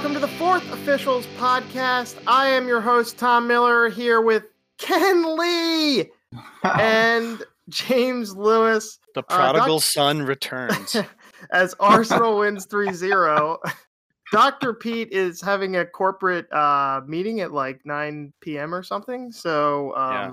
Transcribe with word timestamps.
welcome 0.00 0.14
to 0.14 0.26
the 0.26 0.38
fourth 0.38 0.72
officials 0.72 1.26
podcast. 1.36 2.16
I 2.26 2.46
am 2.46 2.66
your 2.66 2.80
host, 2.80 3.18
Tom 3.18 3.46
Miller, 3.46 3.90
here 3.90 4.22
with 4.22 4.44
Ken 4.78 5.36
Lee 5.36 6.06
and 6.62 7.42
James 7.68 8.34
Lewis. 8.34 8.98
The 9.14 9.22
prodigal 9.22 9.76
uh, 9.76 9.78
doc- 9.78 9.82
son 9.82 10.22
returns. 10.22 10.96
as 11.52 11.74
Arsenal 11.78 12.38
wins 12.38 12.64
3 12.64 12.94
0. 12.94 13.58
Dr. 14.32 14.72
Pete 14.72 15.12
is 15.12 15.42
having 15.42 15.76
a 15.76 15.84
corporate 15.84 16.50
uh, 16.50 17.02
meeting 17.06 17.40
at 17.40 17.52
like 17.52 17.82
9 17.84 18.32
p.m. 18.40 18.74
or 18.74 18.82
something. 18.82 19.30
So 19.30 19.94
um, 19.96 20.12
yeah. 20.14 20.30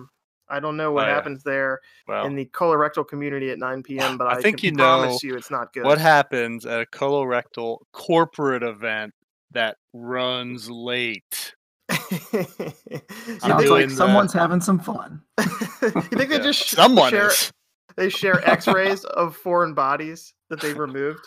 I 0.48 0.62
don't 0.62 0.78
know 0.78 0.94
what 0.94 1.10
oh, 1.10 1.14
happens 1.14 1.44
yeah. 1.46 1.52
there 1.52 1.80
well, 2.08 2.26
in 2.26 2.36
the 2.36 2.46
colorectal 2.46 3.06
community 3.06 3.50
at 3.50 3.60
9 3.60 3.84
p.m. 3.84 4.18
But 4.18 4.28
I, 4.28 4.36
I 4.38 4.42
think 4.42 4.64
you 4.64 4.72
promise 4.72 5.22
know 5.22 5.28
you 5.28 5.36
it's 5.36 5.52
not 5.52 5.74
good. 5.74 5.84
What 5.84 5.98
happens 5.98 6.66
at 6.66 6.80
a 6.80 6.86
colorectal 6.86 7.80
corporate 7.92 8.64
event 8.64 9.14
that 9.52 9.78
runs 9.94 10.70
late? 10.70 11.54
Sounds 11.92 13.70
like 13.70 13.90
someone's 13.90 14.34
having 14.34 14.62
some 14.62 14.80
fun. 14.80 15.22
you 15.82 15.90
think 15.92 16.30
they 16.30 16.40
just 16.40 16.70
someone 16.70 17.12
share, 17.12 17.28
is. 17.28 17.52
they 17.98 18.10
share 18.10 18.48
X-rays 18.50 19.04
of 19.06 19.36
foreign 19.36 19.74
bodies 19.74 20.34
that 20.50 20.62
they've 20.62 20.78
removed? 20.78 21.26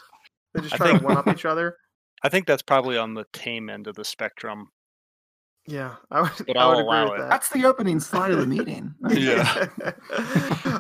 They 0.55 0.63
just 0.63 0.75
try 0.75 0.89
think, 0.89 1.01
to 1.01 1.05
one 1.05 1.17
up 1.17 1.29
each 1.29 1.45
other. 1.45 1.77
I 2.23 2.29
think 2.29 2.47
that's 2.47 2.63
probably 2.63 2.99
on 2.99 3.15
the 3.15 3.25
tame 3.33 3.71
end 3.71 3.87
of 3.87 3.95
the 3.95 4.05
spectrum. 4.05 4.69
Yeah, 5.67 5.97
I 6.11 6.23
would, 6.23 6.33
but 6.47 6.57
I 6.57 6.67
would 6.67 6.81
agree 6.81 7.11
with 7.11 7.13
it. 7.13 7.23
that. 7.23 7.31
That's 7.31 7.51
the 7.51 7.65
opening 7.65 8.01
slide 8.01 8.33
of 8.33 8.39
the 8.39 8.47
meeting. 8.47 8.95
yeah. 9.09 9.69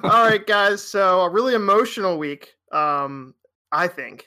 All 0.02 0.28
right, 0.28 0.44
guys. 0.44 0.82
So 0.82 1.20
a 1.20 1.30
really 1.30 1.54
emotional 1.54 2.18
week, 2.18 2.54
um, 2.72 3.34
I 3.72 3.88
think. 3.88 4.26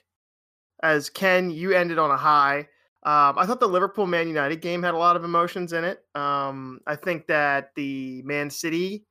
As 0.82 1.10
Ken, 1.10 1.50
you 1.50 1.72
ended 1.72 1.98
on 1.98 2.12
a 2.12 2.18
high. 2.18 2.68
Um, 3.06 3.38
I 3.38 3.46
thought 3.46 3.60
the 3.60 3.68
Liverpool 3.68 4.08
Man 4.08 4.28
United 4.28 4.62
game 4.62 4.82
had 4.82 4.94
a 4.94 4.98
lot 4.98 5.16
of 5.16 5.26
emotions 5.26 5.74
in 5.74 5.84
it. 5.84 6.06
Um, 6.16 6.80
I 6.88 6.96
think 6.96 7.28
that 7.28 7.72
the 7.76 8.22
Man 8.24 8.50
City 8.50 9.04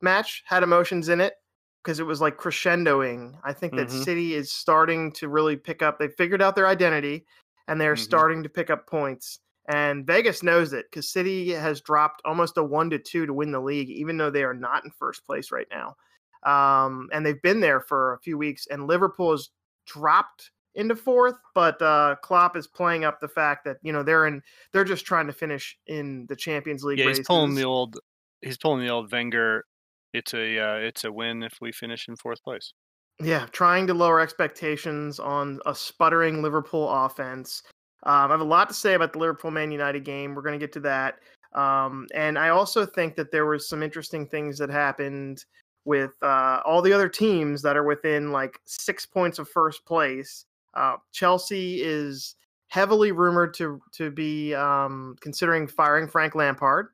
match 0.00 0.42
had 0.46 0.62
emotions 0.62 1.08
in 1.08 1.20
it 1.20 1.34
because 1.82 1.98
it 1.98 2.06
was 2.06 2.20
like 2.20 2.36
crescendoing. 2.36 3.34
I 3.42 3.52
think 3.52 3.74
that 3.74 3.88
mm-hmm. 3.88 4.02
City 4.02 4.34
is 4.34 4.52
starting 4.52 5.10
to 5.12 5.28
really 5.28 5.56
pick 5.56 5.82
up. 5.82 5.98
They 5.98 6.08
figured 6.08 6.40
out 6.40 6.54
their 6.54 6.68
identity 6.68 7.26
and 7.66 7.80
they're 7.80 7.94
mm-hmm. 7.94 8.02
starting 8.02 8.42
to 8.44 8.48
pick 8.48 8.70
up 8.70 8.86
points. 8.86 9.40
And 9.68 10.06
Vegas 10.06 10.42
knows 10.42 10.72
it 10.72 10.86
because 10.90 11.10
City 11.10 11.50
has 11.50 11.80
dropped 11.80 12.22
almost 12.24 12.58
a 12.58 12.62
one 12.62 12.90
to 12.90 12.98
two 12.98 13.26
to 13.26 13.34
win 13.34 13.50
the 13.50 13.60
league, 13.60 13.90
even 13.90 14.16
though 14.16 14.30
they 14.30 14.44
are 14.44 14.54
not 14.54 14.84
in 14.84 14.90
first 14.90 15.24
place 15.24 15.50
right 15.50 15.68
now. 15.70 15.96
Um, 16.44 17.08
and 17.12 17.24
they've 17.24 17.42
been 17.42 17.60
there 17.60 17.80
for 17.80 18.14
a 18.14 18.18
few 18.18 18.38
weeks. 18.38 18.66
And 18.68 18.86
Liverpool 18.86 19.32
has 19.32 19.50
dropped 19.86 20.50
into 20.74 20.96
fourth, 20.96 21.36
but 21.54 21.80
uh, 21.82 22.16
Klopp 22.22 22.56
is 22.56 22.66
playing 22.66 23.04
up 23.04 23.20
the 23.20 23.28
fact 23.28 23.64
that 23.64 23.78
you 23.82 23.92
know 23.92 24.02
they're 24.02 24.26
in. 24.26 24.42
They're 24.72 24.84
just 24.84 25.04
trying 25.04 25.26
to 25.26 25.32
finish 25.32 25.76
in 25.86 26.26
the 26.28 26.36
Champions 26.36 26.84
League. 26.84 26.98
Yeah, 26.98 27.06
races. 27.06 27.18
he's 27.18 27.26
pulling 27.26 27.54
the 27.54 27.64
old. 27.64 27.98
He's 28.40 28.56
pulling 28.56 28.84
the 28.84 28.92
old 28.92 29.10
Wenger. 29.10 29.64
It's 30.12 30.34
a 30.34 30.58
uh, 30.58 30.76
it's 30.76 31.04
a 31.04 31.12
win 31.12 31.42
if 31.42 31.58
we 31.60 31.72
finish 31.72 32.08
in 32.08 32.16
fourth 32.16 32.42
place. 32.42 32.72
Yeah, 33.20 33.46
trying 33.52 33.86
to 33.86 33.94
lower 33.94 34.20
expectations 34.20 35.20
on 35.20 35.60
a 35.66 35.74
sputtering 35.74 36.42
Liverpool 36.42 36.88
offense. 36.88 37.62
Um, 38.04 38.28
I 38.28 38.30
have 38.30 38.40
a 38.40 38.44
lot 38.44 38.68
to 38.68 38.74
say 38.74 38.94
about 38.94 39.12
the 39.12 39.18
Liverpool 39.18 39.50
Man 39.50 39.70
United 39.70 40.04
game. 40.04 40.34
We're 40.34 40.42
going 40.42 40.58
to 40.58 40.64
get 40.64 40.72
to 40.72 40.80
that. 40.80 41.18
Um, 41.54 42.06
and 42.14 42.38
I 42.38 42.48
also 42.48 42.86
think 42.86 43.14
that 43.16 43.30
there 43.30 43.46
was 43.46 43.68
some 43.68 43.82
interesting 43.82 44.26
things 44.26 44.58
that 44.58 44.70
happened 44.70 45.44
with 45.84 46.14
uh, 46.22 46.60
all 46.64 46.80
the 46.80 46.92
other 46.92 47.08
teams 47.08 47.62
that 47.62 47.76
are 47.76 47.84
within 47.84 48.32
like 48.32 48.58
six 48.64 49.04
points 49.04 49.38
of 49.38 49.48
first 49.48 49.84
place 49.84 50.46
uh, 50.74 50.96
Chelsea 51.12 51.82
is 51.82 52.34
heavily 52.68 53.12
rumored 53.12 53.52
to 53.54 53.80
to 53.92 54.10
be 54.10 54.54
um, 54.54 55.16
considering 55.20 55.66
firing 55.66 56.08
Frank 56.08 56.34
Lampard, 56.34 56.88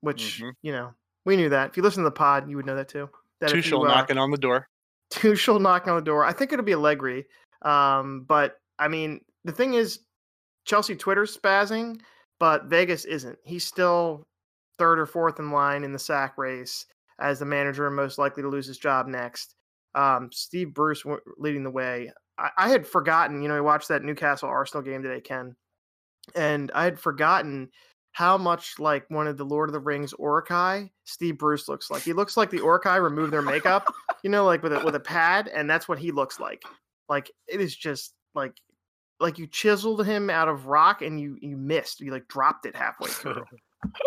which 0.00 0.38
mm-hmm. 0.38 0.50
you 0.62 0.72
know 0.72 0.92
we 1.24 1.36
knew 1.36 1.48
that. 1.48 1.70
If 1.70 1.76
you 1.76 1.82
listen 1.82 2.02
to 2.02 2.08
the 2.08 2.12
pod, 2.12 2.48
you 2.48 2.56
would 2.56 2.66
know 2.66 2.76
that 2.76 2.88
too. 2.88 3.08
That 3.40 3.50
Tuchel 3.50 3.84
uh, 3.84 3.88
knocking 3.88 4.18
on 4.18 4.30
the 4.30 4.38
door. 4.38 4.68
Tuchel 5.10 5.60
knocking 5.60 5.90
on 5.90 5.96
the 5.96 6.04
door. 6.04 6.24
I 6.24 6.32
think 6.32 6.52
it'll 6.52 6.64
be 6.64 6.74
Allegri, 6.74 7.26
um, 7.62 8.24
but 8.26 8.58
I 8.78 8.88
mean 8.88 9.20
the 9.44 9.52
thing 9.52 9.74
is, 9.74 10.00
Chelsea 10.64 10.96
Twitter's 10.96 11.36
spazzing, 11.36 12.00
but 12.40 12.64
Vegas 12.64 13.04
isn't. 13.04 13.38
He's 13.44 13.64
still 13.64 14.26
third 14.78 14.98
or 14.98 15.06
fourth 15.06 15.38
in 15.38 15.50
line 15.50 15.84
in 15.84 15.92
the 15.92 15.98
sack 15.98 16.36
race 16.36 16.86
as 17.18 17.38
the 17.38 17.46
manager 17.46 17.88
most 17.90 18.18
likely 18.18 18.42
to 18.42 18.48
lose 18.48 18.66
his 18.66 18.78
job 18.78 19.06
next. 19.06 19.54
Um, 19.94 20.30
Steve 20.32 20.74
Bruce 20.74 21.02
leading 21.38 21.62
the 21.62 21.70
way. 21.70 22.12
I, 22.38 22.50
I 22.56 22.68
had 22.68 22.86
forgotten, 22.86 23.42
you 23.42 23.48
know, 23.48 23.56
I 23.56 23.60
watched 23.60 23.88
that 23.88 24.02
Newcastle 24.02 24.48
Arsenal 24.48 24.82
game 24.82 25.02
today, 25.02 25.20
Ken, 25.20 25.56
and 26.34 26.70
I 26.74 26.84
had 26.84 26.98
forgotten 26.98 27.70
how 28.12 28.38
much 28.38 28.78
like 28.78 29.04
one 29.10 29.26
of 29.26 29.36
the 29.36 29.44
Lord 29.44 29.68
of 29.68 29.74
the 29.74 29.80
Rings 29.80 30.14
Uruk-hai 30.18 30.90
Steve 31.04 31.36
Bruce 31.36 31.68
looks 31.68 31.90
like. 31.90 32.02
He 32.02 32.14
looks 32.14 32.36
like 32.36 32.48
the 32.50 32.58
Uruk-hai 32.58 32.96
removed 32.96 33.32
their 33.32 33.42
makeup, 33.42 33.92
you 34.22 34.30
know, 34.30 34.44
like 34.44 34.62
with 34.62 34.72
a 34.72 34.82
with 34.82 34.94
a 34.94 35.00
pad, 35.00 35.48
and 35.48 35.68
that's 35.68 35.86
what 35.86 35.98
he 35.98 36.12
looks 36.12 36.40
like. 36.40 36.62
Like 37.08 37.30
it 37.46 37.60
is 37.60 37.76
just 37.76 38.14
like 38.34 38.54
like 39.20 39.38
you 39.38 39.46
chiseled 39.46 40.06
him 40.06 40.30
out 40.30 40.48
of 40.48 40.66
rock 40.66 41.02
and 41.02 41.20
you 41.20 41.36
you 41.40 41.56
missed. 41.56 42.00
You 42.00 42.10
like 42.10 42.26
dropped 42.28 42.64
it 42.66 42.74
halfway 42.74 43.08
through. 43.08 43.44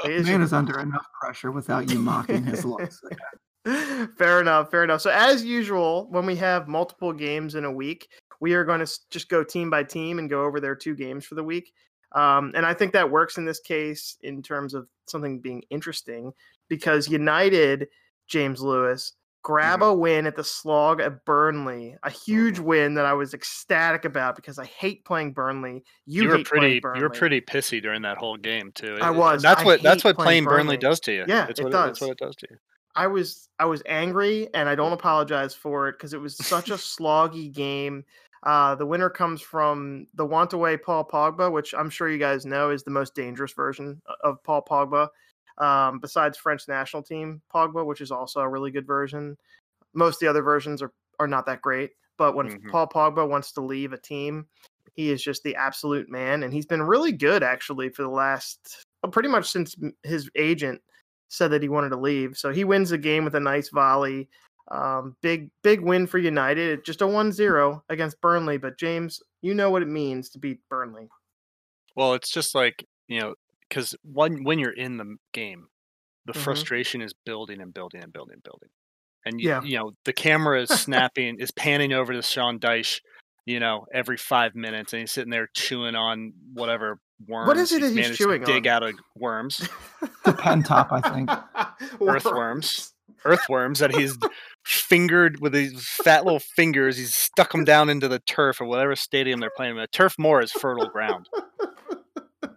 Man 0.06 0.42
is 0.42 0.54
under 0.54 0.80
enough 0.80 1.06
pressure 1.22 1.52
without 1.52 1.90
you 1.92 2.00
mocking 2.00 2.44
his 2.44 2.66
looks. 2.66 3.02
fair 4.18 4.42
enough. 4.42 4.72
Fair 4.72 4.84
enough. 4.84 5.02
So, 5.02 5.10
as 5.10 5.44
usual, 5.44 6.08
when 6.10 6.26
we 6.26 6.36
have 6.38 6.68
multiple 6.68 7.14
games 7.14 7.56
in 7.56 7.66
a 7.66 7.72
week, 7.72 8.08
we 8.40 8.54
are 8.54 8.64
going 8.64 8.86
to 8.86 8.92
just 9.10 9.30
go 9.30 9.44
team 9.44 9.70
by 9.70 9.84
team 9.84 10.20
and 10.20 10.30
go 10.30 10.44
over 10.44 10.60
their 10.60 10.76
two 10.76 10.96
games 10.96 11.26
for 11.26 11.36
the 11.36 11.44
week. 11.44 11.74
Um, 12.14 12.54
and 12.56 12.66
I 12.66 12.74
think 12.74 12.94
that 12.94 13.10
works 13.10 13.38
in 13.38 13.46
this 13.46 13.60
case 13.60 14.18
in 14.24 14.42
terms 14.42 14.74
of 14.74 14.88
something 15.08 15.40
being 15.40 15.64
interesting 15.70 16.32
because 16.68 17.08
United, 17.08 17.88
James 18.28 18.62
Lewis, 18.62 19.14
grab 19.44 19.80
mm-hmm. 19.80 19.90
a 19.90 19.94
win 19.94 20.26
at 20.26 20.36
the 20.36 20.44
slog 20.44 21.02
at 21.02 21.24
Burnley, 21.26 21.96
a 22.04 22.10
huge 22.10 22.60
win 22.60 22.96
that 22.96 23.06
I 23.06 23.14
was 23.14 23.34
ecstatic 23.34 24.06
about 24.06 24.36
because 24.36 24.58
I 24.58 24.66
hate 24.66 25.06
playing 25.06 25.34
Burnley. 25.34 25.84
You, 26.06 26.24
you 26.24 26.30
were 26.30 26.44
pretty, 26.44 26.82
you 26.96 27.02
were 27.02 27.10
pretty 27.10 27.42
pissy 27.42 27.82
during 27.82 28.02
that 28.04 28.18
whole 28.18 28.38
game 28.38 28.72
too. 28.74 28.98
I 29.02 29.12
was. 29.12 29.42
That's 29.42 29.62
I 29.62 29.66
what 29.66 29.82
that's 29.82 30.04
what 30.04 30.18
playing, 30.18 30.46
Burnley. 30.46 30.64
Burnley. 30.64 30.78
does 30.78 31.00
to 31.02 31.14
you. 31.14 31.26
Yeah, 31.28 31.48
it's 31.48 31.60
it 31.60 31.64
what 31.64 31.72
does. 31.72 31.84
It, 31.84 31.88
that's 31.88 32.02
what 32.02 32.12
it 32.12 32.18
does 32.18 32.36
to 32.38 32.48
you. 32.50 32.58
I 32.96 33.08
was 33.08 33.50
I 33.60 33.66
was 33.66 33.82
angry 33.86 34.50
and 34.54 34.68
I 34.68 34.76
don't 34.76 34.94
apologize 34.94 35.54
for 35.54 35.88
it 35.88 35.94
because 35.94 36.14
it 36.14 36.22
was 36.22 36.36
such 36.38 36.70
a 36.70 36.74
sloggy 36.78 37.52
game. 37.52 38.04
Uh, 38.44 38.74
the 38.76 38.86
winner 38.86 39.10
comes 39.10 39.42
from 39.42 40.08
the 40.14 40.26
want 40.26 40.54
away 40.54 40.78
Paul 40.78 41.04
Pogba, 41.06 41.52
which 41.52 41.74
I'm 41.74 41.90
sure 41.90 42.10
you 42.10 42.18
guys 42.18 42.46
know 42.46 42.70
is 42.70 42.84
the 42.84 42.92
most 42.92 43.14
dangerous 43.14 43.52
version 43.52 44.02
of 44.24 44.42
Paul 44.44 44.64
Pogba, 44.64 45.10
um, 45.58 46.00
besides 46.00 46.38
French 46.38 46.68
national 46.68 47.04
team 47.04 47.42
Pogba, 47.54 47.86
which 47.86 48.02
is 48.02 48.12
also 48.12 48.40
a 48.40 48.48
really 48.50 48.72
good 48.72 48.88
version. 48.88 49.38
Most 49.94 50.16
of 50.16 50.20
the 50.22 50.28
other 50.28 50.44
versions 50.44 50.82
are 50.82 50.94
are 51.20 51.28
not 51.28 51.46
that 51.48 51.62
great, 51.62 51.92
but 52.18 52.36
when 52.36 52.48
mm-hmm. 52.48 52.70
Paul 52.70 52.88
Pogba 52.88 53.28
wants 53.28 53.52
to 53.54 53.62
leave 53.62 53.92
a 53.92 53.98
team, 53.98 54.48
he 54.94 55.10
is 55.10 55.22
just 55.22 55.44
the 55.44 55.56
absolute 55.56 56.10
man, 56.10 56.44
and 56.44 56.54
he's 56.54 56.66
been 56.66 56.82
really 56.82 57.12
good 57.12 57.44
actually 57.44 57.90
for 57.90 58.04
the 58.04 58.10
last 58.10 58.86
pretty 59.12 59.30
much 59.30 59.50
since 59.50 59.76
his 60.04 60.30
agent 60.36 60.82
said 61.30 61.52
that 61.52 61.62
he 61.62 61.70
wanted 61.70 61.90
to 61.90 61.98
leave. 61.98 62.38
So 62.38 62.52
he 62.52 62.64
wins 62.64 62.90
the 62.90 62.98
game 62.98 63.24
with 63.24 63.36
a 63.36 63.40
nice 63.40 63.70
volley. 63.70 64.28
Um, 64.70 65.16
big, 65.22 65.50
big 65.64 65.82
win 65.82 66.06
for 66.06 66.18
United. 66.18 66.84
Just 66.84 67.02
a 67.02 67.08
1 67.08 67.32
0 67.32 67.84
against 67.90 68.20
Burnley. 68.22 68.58
But 68.58 68.78
James, 68.78 69.22
you 69.42 69.54
know 69.54 69.70
what 69.70 69.82
it 69.82 69.88
means 69.88 70.30
to 70.32 70.40
beat 70.40 70.60
Burnley. 70.70 71.08
Well, 71.96 72.14
it's 72.14 72.30
just 72.30 72.54
like, 72.54 72.86
you 73.08 73.20
know, 73.20 73.36
because 73.68 73.96
when, 74.04 74.44
when 74.44 74.60
you're 74.60 74.72
in 74.72 74.98
the 74.98 75.16
game, 75.34 75.68
the 76.26 76.34
mm-hmm. 76.34 76.42
frustration 76.42 77.02
is 77.02 77.14
building 77.26 77.62
and 77.62 77.74
building 77.74 78.04
and 78.04 78.12
building 78.12 78.34
and 78.34 78.44
building. 78.44 78.70
And, 79.26 79.40
you, 79.40 79.50
yeah. 79.50 79.62
you 79.64 79.78
know, 79.78 79.92
the 80.06 80.14
camera 80.14 80.62
is 80.62 80.70
snapping, 80.80 81.40
is 81.40 81.52
panning 81.52 81.94
over 81.94 82.14
to 82.14 82.22
Sean 82.22 82.60
Dyche, 82.60 83.02
you 83.46 83.60
know, 83.60 83.86
every 83.94 84.18
five 84.18 84.56
minutes. 84.56 84.94
And 84.94 85.02
he's 85.02 85.12
sitting 85.12 85.32
there 85.32 85.50
chewing 85.54 85.96
on 85.96 86.34
whatever 86.54 87.00
worms. 87.28 87.48
What 87.48 87.58
is 87.58 87.72
it 87.72 87.82
he's 87.82 87.94
that 87.94 88.06
he's 88.06 88.18
chewing 88.18 88.44
dig 88.44 88.68
on? 88.68 88.74
out 88.74 88.84
of 88.84 88.96
worms? 89.16 89.68
the 90.26 90.34
pen 90.34 90.64
top, 90.64 90.92
I 90.92 91.02
think. 91.02 91.30
Earthworms. 92.02 92.94
Earthworms 93.26 93.80
that 93.80 93.94
he's 93.94 94.18
fingered 94.66 95.42
with 95.42 95.54
his 95.54 95.86
fat 95.88 96.24
little 96.24 96.40
fingers. 96.40 96.98
He's 96.98 97.16
stuck 97.16 97.52
them 97.52 97.66
down 97.66 97.90
into 97.90 98.08
the 98.08 98.20
turf 98.20 98.62
or 98.62 98.66
whatever 98.66 98.96
stadium 98.96 99.40
they're 99.40 99.52
playing. 99.56 99.76
The 99.76 99.88
turf 99.88 100.16
more 100.18 100.42
is 100.42 100.52
fertile 100.52 100.88
ground. 100.88 101.28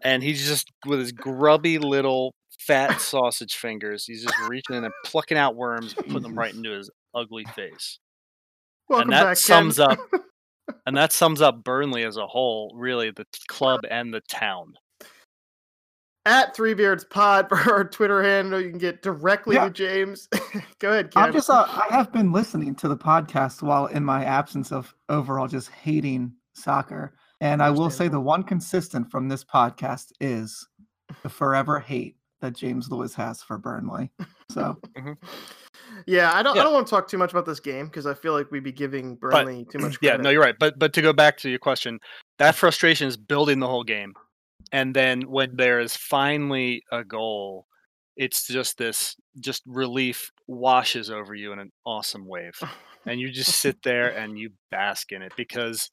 And 0.05 0.23
he's 0.23 0.47
just 0.47 0.71
with 0.87 0.99
his 1.01 1.13
grubby 1.13 1.79
little 1.79 2.35
fat 2.67 3.01
sausage 3.01 3.55
fingers. 3.55 4.05
He's 4.05 4.23
just 4.23 4.35
reaching 4.49 4.77
in 4.77 4.85
and 4.85 4.93
plucking 5.05 5.39
out 5.39 5.57
worms, 5.57 5.95
and 5.97 6.07
putting 6.07 6.23
them 6.23 6.39
right 6.39 6.55
into 6.55 6.71
his 6.71 6.91
ugly 7.15 7.45
face. 7.57 7.99
Welcome 8.89 9.09
and 9.09 9.13
that 9.13 9.25
back, 9.25 9.37
sums 9.37 9.79
up 9.79 9.99
and 10.87 10.97
that 10.97 11.13
sums 11.13 11.41
up 11.41 11.65
Burnley 11.65 12.05
as 12.05 12.17
a 12.17 12.27
whole, 12.27 12.73
really 12.75 13.11
the 13.11 13.27
club 13.49 13.81
and 13.91 14.13
the 14.13 14.21
town. 14.23 14.75
At 16.25 16.55
Three 16.55 16.75
Beards 16.75 17.05
Pod 17.05 17.49
for 17.51 17.57
our 17.73 17.85
Twitter 17.85 18.23
handle, 18.23 18.61
you 18.61 18.71
can 18.71 18.79
get 18.79 19.03
directly 19.03 19.57
yeah. 19.57 19.65
to 19.65 19.71
James. 19.71 20.29
Go 20.79 20.91
ahead, 20.91 21.11
Ken. 21.11 21.25
I'm 21.25 21.33
just 21.33 21.51
uh, 21.51 21.67
I 21.69 21.93
have 21.93 22.13
been 22.13 22.33
listening 22.33 22.75
to 22.77 22.89
the 22.89 22.97
podcast 22.97 23.63
while 23.63 23.87
in 23.87 24.05
my 24.05 24.25
absence 24.25 24.71
of 24.71 24.95
overall 25.09 25.49
just 25.49 25.71
hating 25.71 26.33
soccer, 26.55 27.15
And 27.41 27.63
I 27.63 27.71
will 27.71 27.91
say 27.91 28.09
the 28.09 28.21
one 28.21 28.43
consistent 28.43 29.11
from 29.11 29.29
this 29.29 29.45
podcast 29.45 30.13
is 30.21 30.69
the 31.23 31.29
forever 31.29 31.81
hate 31.81 32.17
that 32.41 32.55
James 32.55 32.91
Lewis 32.91 33.15
has 33.15 33.43
for 33.43 33.59
Burnley. 33.59 34.11
So 34.51 34.79
Yeah, 36.07 36.33
I 36.33 36.43
don't. 36.43 36.55
Yeah. 36.57 36.63
I 36.63 36.65
don't 36.65 36.73
want 36.73 36.87
to 36.87 36.91
talk 36.91 37.09
too 37.09 37.19
much 37.19 37.31
about 37.31 37.47
this 37.47 37.61
game 37.61 37.87
because 37.87 38.07
I 38.07 38.15
feel 38.15 38.33
like 38.33 38.51
we'd 38.51 38.65
be 38.65 38.73
giving 38.73 39.17
Burnley 39.17 39.67
too 39.71 39.79
much. 39.79 39.99
Credit. 39.99 39.99
Yeah, 40.03 40.17
no, 40.17 40.31
you're 40.31 40.43
right. 40.43 40.57
But 40.59 40.79
but 40.79 40.93
to 40.95 41.03
go 41.03 41.13
back 41.13 41.39
to 41.39 41.51
your 41.51 41.59
question, 41.59 41.99
that 42.39 42.55
frustration 42.55 43.09
is 43.09 43.17
building 43.17 43.61
the 43.61 43.69
whole 43.69 43.85
game, 43.85 44.15
and 44.73 44.95
then 44.95 45.23
when 45.23 45.57
there 45.57 45.81
is 45.81 45.97
finally 45.97 46.83
a 46.91 47.05
goal, 47.05 47.67
it's 48.17 48.47
just 48.47 48.79
this 48.79 49.17
just 49.41 49.63
relief 49.67 50.31
washes 50.47 51.11
over 51.11 51.35
you 51.35 51.53
in 51.53 51.59
an 51.59 51.71
awesome 51.87 52.27
wave, 52.27 52.59
and 53.07 53.21
you 53.21 53.31
just 53.31 53.57
sit 53.61 53.83
there 53.83 54.11
and 54.11 54.39
you 54.39 54.51
bask 54.71 55.13
in 55.13 55.23
it 55.23 55.33
because 55.37 55.91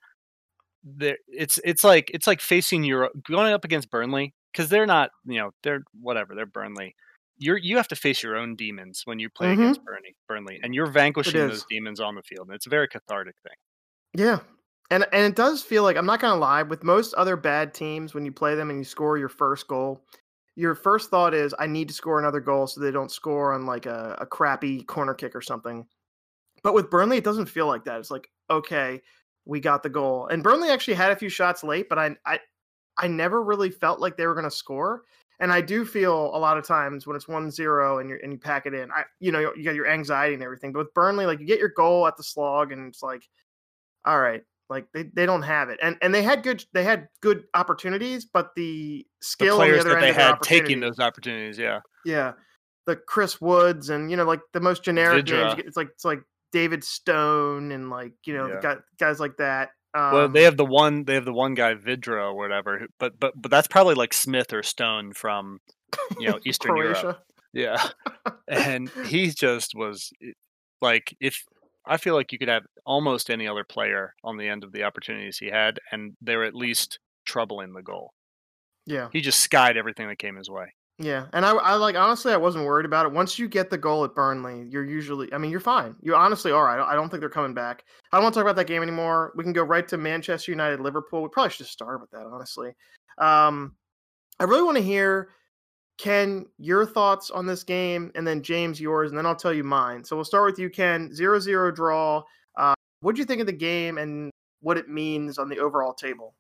there 0.84 1.18
it's 1.28 1.60
it's 1.64 1.84
like 1.84 2.10
it's 2.14 2.28
like 2.28 2.42
facing 2.42 2.84
your 2.84 3.10
going 3.28 3.54
up 3.54 3.66
against 3.66 3.92
Burnley 3.92 4.34
because 4.52 4.70
they're 4.70 4.86
not 4.86 5.12
you 5.26 5.40
know 5.40 5.52
they're 5.64 5.84
whatever 6.00 6.36
they're 6.36 6.46
Burnley. 6.46 6.96
You're 7.40 7.58
you 7.58 7.78
have 7.78 7.88
to 7.90 7.96
face 7.96 8.22
your 8.24 8.36
own 8.38 8.56
demons 8.56 9.04
when 9.06 9.20
you 9.20 9.30
play 9.30 9.52
Mhm. 9.52 9.54
against 9.54 9.84
Burnley, 9.84 10.16
Burnley, 10.28 10.60
and 10.64 10.76
you're 10.76 10.88
vanquishing 10.92 11.46
those 11.48 11.66
demons 11.66 12.00
on 12.00 12.16
the 12.16 12.24
field, 12.24 12.48
and 12.50 12.56
it's 12.56 12.68
a 12.68 12.70
very 12.70 12.88
cathartic 12.88 13.36
thing. 13.44 13.56
Yeah. 14.14 14.40
And 14.92 15.06
and 15.12 15.26
it 15.26 15.36
does 15.36 15.62
feel 15.64 15.84
like 15.84 15.98
I'm 15.98 16.06
not 16.06 16.20
gonna 16.20 16.40
lie, 16.40 16.64
with 16.64 16.84
most 16.84 17.14
other 17.14 17.36
bad 17.36 17.74
teams, 17.74 18.14
when 18.14 18.26
you 18.26 18.32
play 18.32 18.56
them 18.56 18.70
and 18.70 18.80
you 18.80 18.84
score 18.86 19.18
your 19.18 19.30
first 19.30 19.68
goal, 19.68 20.04
your 20.56 20.74
first 20.76 21.10
thought 21.12 21.34
is 21.34 21.54
I 21.60 21.68
need 21.68 21.88
to 21.90 21.94
score 21.94 22.20
another 22.20 22.40
goal 22.40 22.66
so 22.68 22.82
they 22.82 22.92
don't 22.92 23.12
score 23.12 23.54
on 23.54 23.66
like 23.66 23.86
a, 23.86 24.18
a 24.20 24.26
crappy 24.26 24.84
corner 24.84 25.14
kick 25.14 25.36
or 25.36 25.42
something. 25.42 25.88
But 26.64 26.74
with 26.76 26.90
Burnley, 26.92 27.18
it 27.18 27.26
doesn't 27.26 27.48
feel 27.48 27.68
like 27.68 27.86
that. 27.86 28.00
It's 28.00 28.12
like, 28.12 28.30
okay, 28.50 29.02
we 29.46 29.60
got 29.62 29.84
the 29.84 29.90
goal. 29.90 30.28
And 30.28 30.44
Burnley 30.44 30.70
actually 30.72 30.96
had 30.96 31.12
a 31.12 31.18
few 31.18 31.30
shots 31.30 31.64
late, 31.64 31.90
but 31.90 32.00
I 32.00 32.16
I 32.26 32.40
I 32.98 33.08
never 33.08 33.44
really 33.44 33.72
felt 33.72 34.00
like 34.02 34.18
they 34.18 34.28
were 34.28 34.36
gonna 34.36 34.52
score. 34.52 35.06
And 35.42 35.54
I 35.54 35.62
do 35.62 35.86
feel 35.86 36.36
a 36.36 36.38
lot 36.38 36.58
of 36.58 36.68
times 36.68 37.08
when 37.08 37.16
it's 37.16 37.26
1-0 37.26 38.02
and 38.02 38.10
you 38.10 38.20
and 38.22 38.34
you 38.34 38.38
pack 38.38 38.66
it 38.66 38.74
in, 38.74 38.92
I 38.92 39.04
you 39.20 39.32
know, 39.32 39.54
you 39.56 39.64
got 39.64 39.76
your 39.76 39.88
anxiety 39.88 40.34
and 40.34 40.44
everything. 40.44 40.74
But 40.74 40.80
with 40.80 40.94
Burnley, 40.94 41.26
like 41.26 41.40
you 41.40 41.46
get 41.46 41.60
your 41.60 41.70
goal 41.70 42.08
at 42.08 42.18
the 42.18 42.24
slog 42.24 42.72
and 42.72 42.88
it's 42.88 43.02
like, 43.02 43.24
all 44.06 44.20
right, 44.20 44.44
like 44.70 44.88
they, 44.94 45.04
they 45.04 45.26
don't 45.26 45.42
have 45.42 45.70
it. 45.70 45.80
And 45.82 45.98
and 46.02 46.14
they 46.14 46.24
had 46.24 46.44
good 46.44 46.66
they 46.74 46.84
had 46.84 47.08
good 47.22 47.46
opportunities, 47.54 48.26
but 48.26 48.54
the 48.56 49.06
The 49.20 49.26
skill 49.26 49.58
the 49.58 49.64
players 49.64 49.82
other 49.82 49.92
that 49.92 50.02
they 50.02 50.14
had 50.14 50.42
taking 50.42 50.80
those 50.80 51.00
opportunities, 51.00 51.58
yeah. 51.58 51.80
yeah, 52.06 52.34
the 52.86 52.98
Chris 52.98 53.40
Woods 53.40 53.90
and 53.90 54.12
you 54.12 54.18
know 54.18 54.26
like 54.26 54.42
the 54.54 54.60
most 54.60 54.84
generic 54.84 55.26
names. 55.26 55.54
It's 55.66 55.78
like 55.78 55.90
it's 55.90 56.06
like 56.06 56.22
David 56.52 56.84
Stone 56.84 57.72
and 57.72 57.90
like 57.90 58.14
you 58.26 58.34
know 58.34 58.48
the 58.48 58.54
Yeah. 58.56 58.62
guy, 58.62 58.78
guys 59.00 59.20
like 59.20 59.38
that. 59.38 59.72
Um, 59.94 60.12
Well, 60.14 60.30
they 60.30 60.44
have 60.44 60.58
the 60.58 60.66
one 60.66 61.06
they 61.06 61.16
have 61.16 61.26
the 61.26 61.34
one 61.34 61.54
guy 61.56 61.74
Vydra 61.76 62.24
or 62.32 62.36
whatever, 62.36 62.88
but 63.00 63.20
but 63.20 63.34
but 63.36 63.52
that's 63.52 63.68
probably 63.68 63.96
like 63.96 64.14
Smith 64.14 64.54
or 64.54 64.64
Stone 64.64 65.14
from 65.14 65.60
you 66.20 66.30
know 66.30 66.40
Eastern 66.46 66.76
Europe. 66.76 67.08
Yeah, 67.54 67.90
and 68.48 68.90
he 69.06 69.30
just 69.32 69.74
was 69.76 70.12
eh, 70.24 70.32
like 70.82 71.16
if 71.20 71.44
I 71.86 71.98
feel 71.98 72.14
like 72.16 72.32
you 72.32 72.38
could 72.38 72.50
have 72.50 72.66
almost 72.86 73.30
any 73.30 73.48
other 73.48 73.64
player 73.64 74.14
on 74.24 74.38
the 74.38 74.48
end 74.48 74.64
of 74.64 74.72
the 74.72 74.84
opportunities 74.84 75.40
he 75.40 75.48
had, 75.48 75.80
and 75.92 76.16
they 76.22 76.36
were 76.36 76.44
at 76.46 76.56
least 76.56 77.00
troubling 77.26 77.74
the 77.74 77.82
goal. 77.82 78.14
Yeah, 78.86 79.10
He 79.12 79.22
just 79.22 79.40
skied 79.42 79.78
everything 79.78 80.08
that 80.08 80.18
came 80.20 80.36
his 80.36 80.50
way. 80.50 80.74
Yeah, 81.02 81.28
and 81.32 81.46
I, 81.46 81.52
I 81.52 81.76
like 81.76 81.96
honestly 81.96 82.34
I 82.34 82.38
wasn't 82.38 82.66
worried 82.66 82.86
about 82.86 83.06
it. 83.06 83.14
Once 83.14 83.40
you 83.40 83.48
get 83.48 83.70
the 83.70 83.78
goal 83.78 84.04
at 84.04 84.14
Burnley, 84.14 84.68
you're 84.70 84.84
usually 84.84 85.32
I 85.34 85.38
mean 85.38 85.50
you're 85.50 85.62
fine. 85.62 85.96
You 86.02 86.14
honestly 86.14 86.52
are. 86.52 86.68
I 86.68 86.76
don't, 86.76 86.88
I 86.90 86.94
don't 86.94 87.10
think 87.10 87.22
they're 87.22 87.30
coming 87.30 87.54
back. 87.54 87.86
I 88.12 88.18
don't 88.18 88.24
want 88.24 88.34
to 88.34 88.40
talk 88.40 88.46
about 88.46 88.58
that 88.58 88.68
game 88.68 88.84
anymore. 88.84 89.32
We 89.36 89.46
can 89.46 89.54
go 89.54 89.64
right 89.64 89.88
to 89.88 89.98
Manchester 89.98 90.52
United 90.52 90.82
Liverpool. 90.82 91.24
We 91.24 91.30
probably 91.30 91.52
should 91.52 91.66
have 91.66 91.72
started 91.72 92.02
with 92.02 92.12
that 92.12 92.26
honestly. 92.26 92.74
Um, 93.18 93.76
I 94.42 94.44
really 94.44 94.64
want 94.64 94.78
to 94.78 94.84
hear 94.84 95.30
Ken, 95.98 96.46
your 96.58 96.86
thoughts 96.86 97.30
on 97.30 97.46
this 97.46 97.64
game, 97.64 98.12
and 98.16 98.26
then 98.26 98.42
James, 98.42 98.80
yours, 98.80 99.12
and 99.12 99.18
then 99.18 99.26
I'll 99.26 99.36
tell 99.36 99.54
you 99.54 99.64
mine. 99.64 100.04
So 100.04 100.18
we'll 100.18 100.26
start 100.26 100.52
with 100.52 100.60
you, 100.60 100.70
Ken. 100.70 101.14
Zero 101.14 101.40
zero 101.40 101.72
draw. 101.72 102.24
Uh, 102.58 102.74
what 103.00 103.16
do 103.16 103.20
you 103.20 103.26
think 103.26 103.40
of 103.40 103.48
the 103.48 103.54
game 103.54 103.98
and 103.98 104.32
what 104.62 104.78
it 104.78 104.90
means 104.90 105.38
on 105.38 105.48
the 105.48 105.60
overall 105.60 105.94
table? 105.94 106.36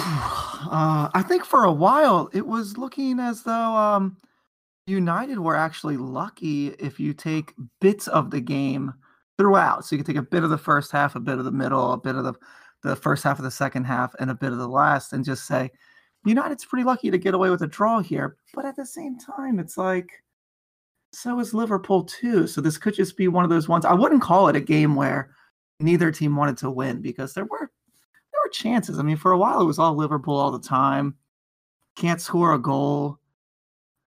uh, 0.70 1.10
I 1.12 1.24
think 1.26 1.44
for 1.44 1.64
a 1.64 1.72
while 1.72 2.30
it 2.32 2.46
was 2.46 2.78
looking 2.78 3.18
as 3.20 3.42
though 3.42 3.52
um, 3.52 4.16
United 4.86 5.38
were 5.38 5.56
actually 5.56 5.96
lucky 5.96 6.68
if 6.78 6.98
you 6.98 7.12
take 7.12 7.54
bits 7.80 8.08
of 8.08 8.30
the 8.30 8.40
game 8.40 8.92
throughout. 9.38 9.84
So 9.84 9.96
you 9.96 10.02
can 10.02 10.14
take 10.14 10.22
a 10.22 10.26
bit 10.26 10.44
of 10.44 10.50
the 10.50 10.58
first 10.58 10.92
half, 10.92 11.16
a 11.16 11.20
bit 11.20 11.38
of 11.38 11.44
the 11.44 11.52
middle, 11.52 11.92
a 11.92 11.98
bit 11.98 12.16
of 12.16 12.24
the, 12.24 12.34
the 12.82 12.96
first 12.96 13.24
half 13.24 13.38
of 13.38 13.44
the 13.44 13.50
second 13.50 13.84
half, 13.84 14.14
and 14.18 14.30
a 14.30 14.34
bit 14.34 14.52
of 14.52 14.58
the 14.58 14.68
last, 14.68 15.12
and 15.12 15.24
just 15.24 15.46
say, 15.46 15.70
United's 16.24 16.64
pretty 16.64 16.84
lucky 16.84 17.10
to 17.10 17.18
get 17.18 17.34
away 17.34 17.50
with 17.50 17.62
a 17.62 17.66
draw 17.66 18.00
here. 18.00 18.36
But 18.54 18.66
at 18.66 18.76
the 18.76 18.84
same 18.84 19.18
time, 19.18 19.58
it's 19.58 19.78
like, 19.78 20.10
so 21.12 21.40
is 21.40 21.54
Liverpool 21.54 22.04
too. 22.04 22.46
So 22.46 22.60
this 22.60 22.78
could 22.78 22.94
just 22.94 23.16
be 23.16 23.28
one 23.28 23.44
of 23.44 23.50
those 23.50 23.68
ones. 23.68 23.84
I 23.84 23.94
wouldn't 23.94 24.22
call 24.22 24.48
it 24.48 24.56
a 24.56 24.60
game 24.60 24.94
where 24.94 25.34
neither 25.80 26.12
team 26.12 26.36
wanted 26.36 26.58
to 26.58 26.70
win 26.70 27.00
because 27.00 27.32
there 27.32 27.46
were 27.46 27.48
there 27.48 27.56
were 27.56 27.70
chances. 28.52 28.98
I 28.98 29.02
mean, 29.02 29.16
for 29.16 29.32
a 29.32 29.38
while 29.38 29.60
it 29.60 29.66
was 29.66 29.78
all 29.78 29.94
Liverpool 29.94 30.36
all 30.36 30.50
the 30.50 30.58
time. 30.58 31.14
Can't 31.96 32.20
score 32.20 32.54
a 32.54 32.58
goal. 32.58 33.18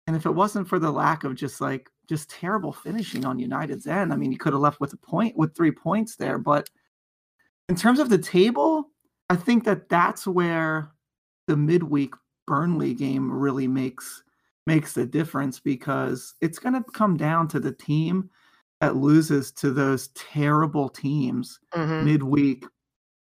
And 0.07 0.17
if 0.17 0.27
it 0.27 0.35
wasn't 0.35 0.69
for 0.69 0.79
the 0.79 0.91
lack 0.91 1.25
of 1.25 1.35
just 1.35 1.61
like 1.61 1.91
just 2.09 2.31
terrible 2.31 2.73
finishing 2.73 3.25
on 3.25 3.39
United's 3.39 3.87
end, 3.87 4.13
I 4.13 4.17
mean, 4.17 4.33
you 4.33 4.39
could 4.39 4.53
have 4.55 4.63
left 4.63 4.81
with 4.81 4.93
a 4.95 4.97
point 4.97 5.37
with 5.37 5.55
3 5.55 5.71
points 5.71 6.17
there, 6.17 6.39
but 6.39 6.69
in 7.69 7.77
terms 7.77 7.99
of 7.99 8.09
the 8.09 8.19
table, 8.19 8.91
I 9.29 9.37
think 9.37 9.65
that 9.65 9.91
that's 9.91 10.27
where 10.27 10.91
the 11.47 11.57
midweek 11.57 12.15
Burnley 12.47 12.95
game 12.95 13.31
really 13.31 13.69
makes 13.69 14.23
makes 14.67 14.95
the 14.95 15.07
difference 15.07 15.61
because 15.61 16.35
it's 16.41 16.59
going 16.59 16.75
to 16.75 16.85
come 16.93 17.17
down 17.17 17.49
to 17.49 17.61
the 17.61 17.73
team 17.73 18.31
that 18.81 18.97
loses 18.97 19.51
to 19.53 19.71
those 19.71 20.09
terrible 20.09 20.89
teams 20.89 21.59
Mm-hmm. 21.75 22.05
midweek 22.05 22.65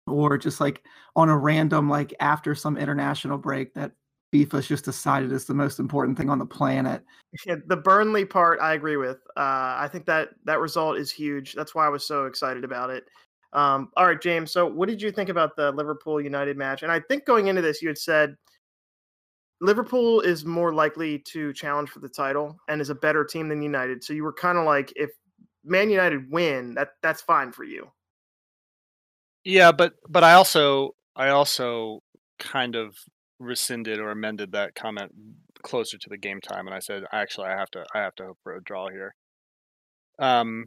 or 0.06 0.36
just 0.38 0.60
like 0.60 0.82
on 1.16 1.28
a 1.28 1.36
random 1.36 1.88
like 1.88 2.14
after 2.20 2.54
some 2.54 2.76
international 2.76 3.38
break 3.38 3.74
that 3.74 3.92
FIFA's 4.32 4.66
just 4.66 4.84
decided 4.84 5.30
is 5.30 5.44
the 5.44 5.54
most 5.54 5.78
important 5.78 6.16
thing 6.16 6.30
on 6.30 6.38
the 6.38 6.46
planet. 6.46 7.02
Yeah, 7.46 7.56
the 7.66 7.76
Burnley 7.76 8.24
part, 8.24 8.60
I 8.60 8.72
agree 8.72 8.96
with. 8.96 9.18
Uh, 9.36 9.76
I 9.76 9.88
think 9.92 10.06
that 10.06 10.30
that 10.44 10.58
result 10.58 10.96
is 10.96 11.10
huge. 11.10 11.52
That's 11.52 11.74
why 11.74 11.86
I 11.86 11.90
was 11.90 12.06
so 12.06 12.24
excited 12.24 12.64
about 12.64 12.90
it. 12.90 13.04
Um, 13.52 13.90
all 13.96 14.06
right, 14.06 14.20
James. 14.20 14.50
So, 14.50 14.66
what 14.66 14.88
did 14.88 15.02
you 15.02 15.12
think 15.12 15.28
about 15.28 15.54
the 15.56 15.72
Liverpool 15.72 16.20
United 16.20 16.56
match? 16.56 16.82
And 16.82 16.90
I 16.90 17.00
think 17.00 17.26
going 17.26 17.48
into 17.48 17.60
this, 17.60 17.82
you 17.82 17.88
had 17.88 17.98
said 17.98 18.34
Liverpool 19.60 20.22
is 20.22 20.46
more 20.46 20.72
likely 20.72 21.18
to 21.18 21.52
challenge 21.52 21.90
for 21.90 22.00
the 22.00 22.08
title 22.08 22.58
and 22.68 22.80
is 22.80 22.88
a 22.88 22.94
better 22.94 23.24
team 23.24 23.48
than 23.48 23.60
United. 23.60 24.02
So 24.02 24.14
you 24.14 24.24
were 24.24 24.32
kind 24.32 24.56
of 24.56 24.64
like, 24.64 24.92
if 24.96 25.10
Man 25.62 25.90
United 25.90 26.30
win, 26.30 26.72
that 26.74 26.92
that's 27.02 27.20
fine 27.20 27.52
for 27.52 27.64
you. 27.64 27.90
Yeah, 29.44 29.72
but 29.72 29.94
but 30.08 30.24
I 30.24 30.34
also 30.34 30.94
I 31.16 31.28
also 31.28 32.00
kind 32.38 32.76
of 32.76 32.96
rescinded 33.38 33.98
or 33.98 34.10
amended 34.10 34.52
that 34.52 34.74
comment 34.74 35.12
closer 35.62 35.98
to 35.98 36.08
the 36.08 36.18
game 36.18 36.40
time, 36.40 36.66
and 36.66 36.74
I 36.74 36.78
said 36.80 37.04
actually 37.12 37.48
I 37.48 37.56
have 37.58 37.70
to 37.72 37.84
I 37.94 37.98
have 38.00 38.14
to 38.16 38.26
hope 38.26 38.38
for 38.42 38.54
a 38.56 38.62
draw 38.62 38.88
here. 38.88 39.14
Um, 40.18 40.66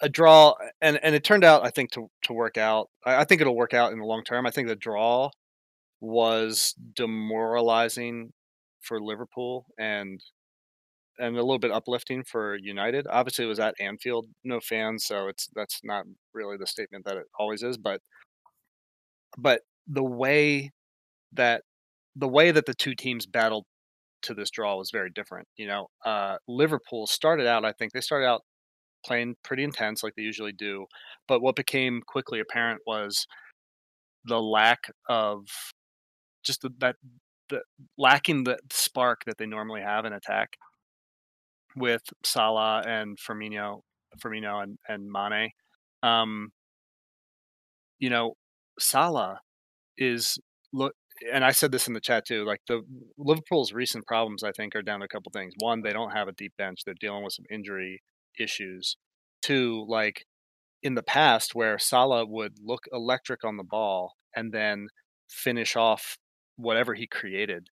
a 0.00 0.08
draw, 0.08 0.54
and 0.80 0.98
and 1.02 1.14
it 1.14 1.24
turned 1.24 1.44
out 1.44 1.64
I 1.66 1.70
think 1.70 1.90
to 1.92 2.10
to 2.24 2.32
work 2.32 2.56
out. 2.56 2.88
I, 3.04 3.16
I 3.22 3.24
think 3.24 3.40
it'll 3.40 3.56
work 3.56 3.74
out 3.74 3.92
in 3.92 3.98
the 3.98 4.04
long 4.06 4.24
term. 4.24 4.46
I 4.46 4.50
think 4.50 4.68
the 4.68 4.76
draw 4.76 5.30
was 6.00 6.74
demoralizing 6.94 8.32
for 8.82 9.00
Liverpool 9.00 9.66
and 9.78 10.20
and 11.18 11.36
a 11.36 11.40
little 11.42 11.58
bit 11.58 11.72
uplifting 11.72 12.24
for 12.24 12.56
United. 12.56 13.06
Obviously, 13.10 13.44
it 13.44 13.48
was 13.48 13.60
at 13.60 13.74
Anfield, 13.80 14.26
no 14.44 14.60
fans, 14.60 15.06
so 15.06 15.28
it's 15.28 15.48
that's 15.54 15.80
not 15.84 16.04
really 16.34 16.56
the 16.56 16.66
statement 16.66 17.04
that 17.04 17.16
it 17.16 17.26
always 17.38 17.62
is. 17.62 17.76
But 17.76 18.00
but 19.36 19.62
the 19.86 20.04
way 20.04 20.70
that 21.32 21.62
the 22.16 22.28
way 22.28 22.50
that 22.50 22.66
the 22.66 22.74
two 22.74 22.94
teams 22.94 23.26
battled 23.26 23.64
to 24.22 24.34
this 24.34 24.50
draw 24.50 24.76
was 24.76 24.90
very 24.90 25.10
different. 25.10 25.46
You 25.56 25.68
know, 25.68 25.86
uh, 26.04 26.36
Liverpool 26.48 27.06
started 27.06 27.46
out. 27.46 27.64
I 27.64 27.72
think 27.72 27.92
they 27.92 28.00
started 28.00 28.26
out 28.26 28.42
playing 29.06 29.36
pretty 29.44 29.64
intense, 29.64 30.02
like 30.02 30.14
they 30.16 30.22
usually 30.22 30.52
do. 30.52 30.86
But 31.28 31.40
what 31.40 31.56
became 31.56 32.02
quickly 32.06 32.40
apparent 32.40 32.80
was 32.86 33.26
the 34.24 34.40
lack 34.40 34.90
of 35.08 35.44
just 36.44 36.62
the, 36.62 36.70
that 36.78 36.96
the 37.48 37.62
lacking 37.96 38.44
the 38.44 38.58
spark 38.70 39.22
that 39.26 39.38
they 39.38 39.46
normally 39.46 39.80
have 39.80 40.04
in 40.04 40.12
attack 40.12 40.50
with 41.76 42.02
Salah 42.24 42.82
and 42.86 43.18
Firmino, 43.18 43.82
Firmino 44.18 44.62
and 44.62 44.78
and 44.88 45.10
Mane. 45.10 45.50
Um, 46.02 46.50
you 47.98 48.10
know, 48.10 48.34
Salah 48.78 49.40
is 49.96 50.38
look, 50.72 50.94
and 51.32 51.44
I 51.44 51.52
said 51.52 51.72
this 51.72 51.88
in 51.88 51.94
the 51.94 52.00
chat 52.00 52.26
too. 52.26 52.44
Like 52.44 52.60
the 52.68 52.82
Liverpool's 53.18 53.72
recent 53.72 54.06
problems, 54.06 54.42
I 54.44 54.52
think, 54.52 54.74
are 54.74 54.82
down 54.82 55.00
to 55.00 55.06
a 55.06 55.08
couple 55.08 55.30
things. 55.32 55.54
One, 55.58 55.82
they 55.82 55.92
don't 55.92 56.12
have 56.12 56.28
a 56.28 56.32
deep 56.32 56.52
bench; 56.58 56.82
they're 56.84 56.94
dealing 57.00 57.24
with 57.24 57.34
some 57.34 57.46
injury 57.50 58.02
issues. 58.38 58.96
Two, 59.42 59.84
like 59.88 60.26
in 60.82 60.94
the 60.94 61.02
past 61.02 61.54
where 61.54 61.78
Salah 61.78 62.26
would 62.26 62.58
look 62.62 62.84
electric 62.92 63.44
on 63.44 63.56
the 63.56 63.64
ball 63.64 64.14
and 64.34 64.52
then 64.52 64.88
finish 65.28 65.76
off 65.76 66.18
whatever 66.56 66.94
he 66.94 67.06
created. 67.06 67.68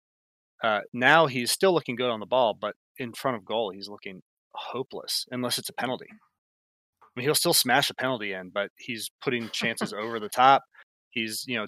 Uh, 0.64 0.80
now 0.94 1.26
he's 1.26 1.50
still 1.50 1.74
looking 1.74 1.94
good 1.94 2.08
on 2.08 2.20
the 2.20 2.26
ball, 2.26 2.56
but 2.58 2.74
in 2.96 3.12
front 3.12 3.36
of 3.36 3.44
goal, 3.44 3.70
he's 3.70 3.86
looking 3.86 4.22
hopeless 4.54 5.26
unless 5.30 5.58
it's 5.58 5.68
a 5.68 5.74
penalty. 5.74 6.06
I 6.10 7.06
mean, 7.14 7.24
he'll 7.24 7.34
still 7.34 7.52
smash 7.52 7.90
a 7.90 7.94
penalty 7.94 8.32
in, 8.32 8.48
but 8.48 8.70
he's 8.78 9.10
putting 9.22 9.50
chances 9.50 9.92
over 9.92 10.18
the 10.18 10.30
top. 10.30 10.62
He's, 11.10 11.44
you 11.46 11.56
know, 11.56 11.66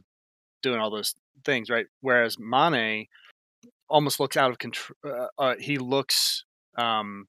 doing 0.63 0.81
all 0.81 0.91
those 0.91 1.15
things, 1.45 1.69
right? 1.69 1.85
Whereas 2.01 2.39
Mane 2.39 3.07
almost 3.91 4.19
looks 4.19 4.35
out 4.35 4.51
of 4.51 4.59
control. 4.59 4.97
Uh, 5.05 5.27
uh, 5.39 5.55
he 5.61 5.77
looks 5.77 6.45
um, 6.79 7.27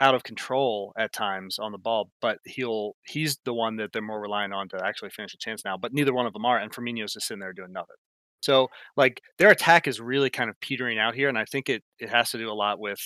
out 0.00 0.14
of 0.14 0.22
control 0.22 0.94
at 0.96 1.12
times 1.12 1.58
on 1.58 1.70
the 1.70 1.78
ball, 1.78 2.10
but 2.22 2.38
he'll 2.46 2.96
he's 3.04 3.38
the 3.44 3.52
one 3.52 3.76
that 3.76 3.92
they're 3.92 4.00
more 4.00 4.20
reliant 4.20 4.54
on 4.54 4.70
to 4.70 4.82
actually 4.82 5.10
finish 5.10 5.34
a 5.34 5.38
chance 5.38 5.66
now. 5.66 5.76
But 5.76 5.92
neither 5.92 6.14
one 6.14 6.26
of 6.26 6.32
them 6.32 6.46
are, 6.46 6.58
and 6.58 6.72
Firmino's 6.72 7.12
just 7.12 7.26
sitting 7.26 7.40
there 7.40 7.52
doing 7.52 7.72
nothing. 7.72 7.96
So 8.40 8.68
like 8.96 9.20
their 9.38 9.50
attack 9.50 9.86
is 9.86 10.00
really 10.00 10.30
kind 10.30 10.50
of 10.50 10.60
petering 10.60 10.98
out 10.98 11.14
here, 11.14 11.28
and 11.28 11.38
I 11.38 11.44
think 11.44 11.68
it 11.68 11.82
it 11.98 12.08
has 12.10 12.30
to 12.30 12.38
do 12.38 12.50
a 12.50 12.54
lot 12.54 12.80
with 12.80 13.00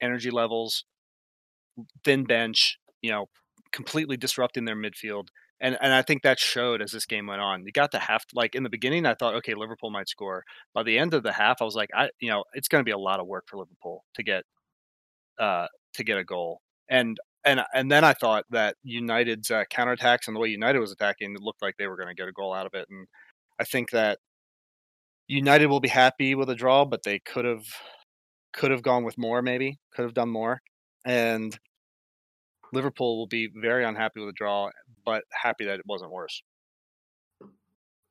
energy 0.00 0.30
levels, 0.30 0.84
thin 2.04 2.24
bench, 2.24 2.78
you 3.02 3.10
know, 3.10 3.26
completely 3.72 4.16
disrupting 4.16 4.64
their 4.64 4.76
midfield. 4.76 5.28
And 5.60 5.76
and 5.80 5.92
I 5.92 6.02
think 6.02 6.22
that 6.22 6.38
showed 6.38 6.82
as 6.82 6.92
this 6.92 7.06
game 7.06 7.26
went 7.26 7.40
on. 7.40 7.64
You 7.66 7.72
got 7.72 7.92
the 7.92 7.98
half 7.98 8.24
like 8.34 8.54
in 8.54 8.62
the 8.62 8.70
beginning 8.70 9.06
I 9.06 9.14
thought 9.14 9.34
okay, 9.36 9.54
Liverpool 9.54 9.90
might 9.90 10.08
score. 10.08 10.44
By 10.74 10.82
the 10.82 10.98
end 10.98 11.14
of 11.14 11.22
the 11.22 11.32
half 11.32 11.60
I 11.60 11.64
was 11.64 11.74
like 11.74 11.90
I 11.94 12.10
you 12.20 12.30
know, 12.30 12.44
it's 12.54 12.68
going 12.68 12.80
to 12.80 12.88
be 12.88 12.92
a 12.92 12.98
lot 12.98 13.20
of 13.20 13.26
work 13.26 13.44
for 13.48 13.58
Liverpool 13.58 14.04
to 14.14 14.22
get 14.22 14.44
uh 15.38 15.66
to 15.94 16.04
get 16.04 16.18
a 16.18 16.24
goal. 16.24 16.60
And 16.88 17.18
and 17.44 17.60
and 17.74 17.90
then 17.90 18.04
I 18.04 18.14
thought 18.14 18.44
that 18.50 18.76
United's 18.82 19.50
uh, 19.50 19.64
counterattacks 19.70 20.26
and 20.26 20.36
the 20.36 20.40
way 20.40 20.48
United 20.48 20.78
was 20.78 20.92
attacking 20.92 21.34
it 21.34 21.42
looked 21.42 21.62
like 21.62 21.76
they 21.78 21.86
were 21.86 21.96
going 21.96 22.08
to 22.08 22.14
get 22.14 22.28
a 22.28 22.32
goal 22.32 22.54
out 22.54 22.66
of 22.66 22.74
it 22.74 22.86
and 22.90 23.06
I 23.60 23.64
think 23.64 23.90
that 23.90 24.18
United 25.30 25.66
will 25.66 25.80
be 25.80 25.88
happy 25.88 26.34
with 26.34 26.50
a 26.50 26.56
draw, 26.56 26.84
but 26.84 27.04
they 27.04 27.20
could 27.20 27.44
have 27.44 27.64
could 28.52 28.72
have 28.72 28.82
gone 28.82 29.04
with 29.04 29.16
more 29.16 29.42
maybe, 29.42 29.78
could 29.94 30.02
have 30.02 30.14
done 30.14 30.28
more. 30.28 30.60
And 31.04 31.56
Liverpool 32.72 33.16
will 33.16 33.28
be 33.28 33.48
very 33.54 33.84
unhappy 33.84 34.18
with 34.20 34.30
a 34.30 34.32
draw, 34.32 34.70
but 35.04 35.22
happy 35.30 35.64
that 35.66 35.78
it 35.78 35.86
wasn't 35.86 36.10
worse. 36.10 36.42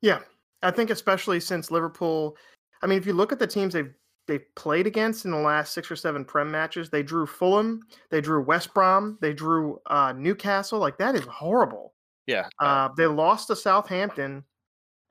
Yeah, 0.00 0.20
I 0.62 0.70
think 0.70 0.88
especially 0.88 1.40
since 1.40 1.70
Liverpool. 1.70 2.36
I 2.82 2.86
mean, 2.86 2.96
if 2.96 3.06
you 3.06 3.12
look 3.12 3.32
at 3.32 3.38
the 3.38 3.46
teams 3.46 3.74
they've 3.74 3.92
they've 4.26 4.54
played 4.54 4.86
against 4.86 5.26
in 5.26 5.30
the 5.30 5.36
last 5.36 5.74
six 5.74 5.90
or 5.90 5.96
seven 5.96 6.24
Prem 6.24 6.50
matches, 6.50 6.88
they 6.88 7.02
drew 7.02 7.26
Fulham, 7.26 7.82
they 8.10 8.22
drew 8.22 8.42
West 8.42 8.72
Brom, 8.72 9.18
they 9.20 9.34
drew 9.34 9.78
uh, 9.86 10.14
Newcastle. 10.16 10.78
Like 10.78 10.96
that 10.96 11.14
is 11.14 11.24
horrible. 11.26 11.92
Yeah, 12.26 12.48
uh, 12.60 12.88
they 12.96 13.06
lost 13.06 13.48
to 13.48 13.56
Southampton. 13.56 14.42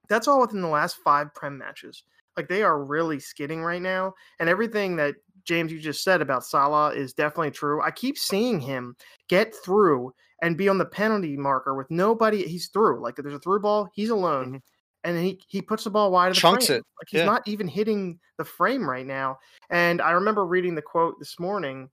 That's 0.10 0.28
all 0.28 0.42
within 0.42 0.62
the 0.62 0.68
last 0.68 0.98
five 1.04 1.34
Prem 1.34 1.58
matches. 1.58 2.04
Like 2.36 2.48
they 2.48 2.64
are 2.64 2.84
really 2.84 3.20
skidding 3.20 3.62
right 3.62 3.82
now, 3.82 4.14
and 4.40 4.50
everything 4.50 4.96
that 4.98 5.16
James, 5.46 5.72
you 5.72 5.80
just 5.80 6.04
said 6.04 6.22
about 6.22 6.46
Salah 6.46 6.94
is 6.94 7.14
definitely 7.14 7.52
true. 7.52 7.82
I 7.82 7.92
keep 7.92 8.18
seeing 8.18 8.60
him 8.60 8.96
get 9.30 9.54
through 9.66 10.14
and 10.42 10.58
be 10.58 10.70
on 10.70 10.78
the 10.78 10.86
penalty 10.86 11.36
marker 11.36 11.74
with 11.74 11.90
nobody. 11.90 12.48
He's 12.48 12.68
through. 12.68 13.02
Like 13.02 13.16
there's 13.16 13.34
a 13.34 13.40
through 13.40 13.62
ball, 13.62 13.90
he's 13.94 14.10
alone. 14.10 14.46
Mm-hmm. 14.46 14.58
And 15.06 15.18
he, 15.18 15.40
he 15.48 15.62
puts 15.62 15.86
the 15.86 15.90
ball 15.90 16.12
wide 16.12 16.30
of 16.30 16.36
the 16.36 16.42
Chunks 16.42 16.68
frame. 16.68 16.80
it. 16.80 16.86
Like 17.00 17.08
he's 17.10 17.20
yeah. 17.20 17.26
not 17.26 17.48
even 17.48 17.68
hitting 17.68 18.20
the 18.38 18.44
frame 18.44 18.88
right 18.88 19.06
now. 19.06 19.40
And 19.70 20.02
I 20.02 20.12
remember 20.12 20.46
reading 20.46 20.76
the 20.76 20.82
quote 20.82 21.18
this 21.20 21.40
morning, 21.40 21.90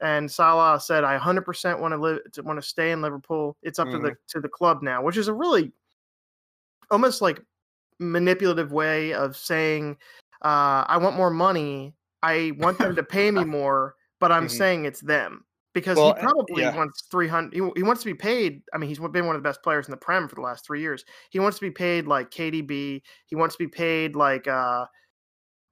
and 0.00 0.30
Salah 0.30 0.80
said, 0.80 1.02
"I 1.02 1.18
100% 1.18 1.80
want 1.80 1.92
to 1.92 1.98
live, 1.98 2.20
want 2.44 2.58
to 2.58 2.66
stay 2.66 2.92
in 2.92 3.02
Liverpool. 3.02 3.56
It's 3.62 3.80
up 3.80 3.88
mm-hmm. 3.88 3.96
to 3.96 4.02
the 4.02 4.08
mm-hmm. 4.10 4.38
to 4.38 4.40
the 4.40 4.48
club 4.48 4.82
now," 4.82 5.02
which 5.02 5.16
is 5.16 5.26
a 5.26 5.34
really 5.34 5.72
almost 6.92 7.20
like 7.20 7.42
manipulative 7.98 8.72
way 8.72 9.12
of 9.12 9.36
saying, 9.36 9.96
uh, 10.42 10.84
"I 10.86 10.98
want 10.98 11.16
more 11.16 11.30
money. 11.30 11.94
I 12.22 12.52
want 12.58 12.78
them 12.78 12.96
to 12.96 13.02
pay 13.02 13.30
me 13.30 13.44
more, 13.44 13.96
but 14.20 14.32
I'm 14.32 14.46
mm-hmm. 14.46 14.56
saying 14.56 14.84
it's 14.84 15.00
them. 15.00 15.44
Because 15.74 15.96
well, 15.96 16.14
he 16.14 16.20
probably 16.20 16.62
yeah. 16.62 16.76
wants 16.76 17.02
300 17.10 17.52
he, 17.52 17.60
he, 17.74 17.82
wants 17.82 18.00
to 18.02 18.06
be 18.06 18.14
paid 18.14 18.62
i 18.72 18.78
mean 18.78 18.88
he's 18.88 19.00
been 19.00 19.26
one 19.26 19.34
of 19.34 19.42
the 19.42 19.48
best 19.48 19.60
players 19.60 19.88
in 19.88 19.90
the 19.90 19.96
prem 19.96 20.28
for 20.28 20.36
the 20.36 20.40
last 20.40 20.64
three 20.64 20.80
years. 20.80 21.04
He 21.30 21.40
wants 21.40 21.58
to 21.58 21.62
be 21.62 21.72
paid 21.72 22.06
like 22.06 22.30
kdb 22.30 23.02
he 23.26 23.34
wants 23.34 23.56
to 23.56 23.64
be 23.64 23.68
paid 23.68 24.14
like 24.14 24.46
uh 24.46 24.86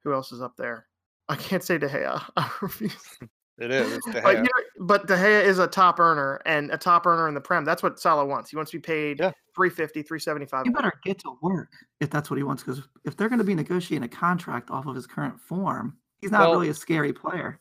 who 0.02 0.12
else 0.12 0.32
is 0.32 0.42
up 0.42 0.56
there? 0.56 0.86
I 1.28 1.36
can't 1.36 1.62
say 1.62 1.78
de 1.78 1.88
gea. 1.88 2.20
I 2.36 2.50
refuse 2.60 3.18
it 3.58 3.70
is 3.70 3.98
De 4.06 4.20
but, 4.22 4.36
you 4.36 4.42
know, 4.42 4.48
but 4.80 5.06
de 5.06 5.14
gea 5.14 5.44
is 5.44 5.58
a 5.58 5.66
top 5.66 6.00
earner 6.00 6.40
and 6.46 6.70
a 6.70 6.78
top 6.78 7.06
earner 7.06 7.28
in 7.28 7.34
the 7.34 7.40
prem 7.40 7.64
that's 7.64 7.82
what 7.82 8.00
salah 8.00 8.24
wants 8.24 8.50
he 8.50 8.56
wants 8.56 8.70
to 8.70 8.78
be 8.78 8.80
paid 8.82 9.18
yeah. 9.18 9.30
350 9.54 10.02
375 10.02 10.66
you 10.66 10.72
better 10.72 10.92
get 11.04 11.18
to 11.18 11.32
work 11.42 11.68
if 12.00 12.08
that's 12.08 12.30
what 12.30 12.38
he 12.38 12.42
wants 12.42 12.62
because 12.62 12.82
if 13.04 13.16
they're 13.16 13.28
going 13.28 13.38
to 13.38 13.44
be 13.44 13.54
negotiating 13.54 14.04
a 14.04 14.08
contract 14.08 14.70
off 14.70 14.86
of 14.86 14.94
his 14.94 15.06
current 15.06 15.38
form 15.40 15.96
He's 16.22 16.30
not 16.30 16.42
well, 16.42 16.52
really 16.52 16.68
a 16.68 16.74
scary 16.74 17.12
player. 17.12 17.58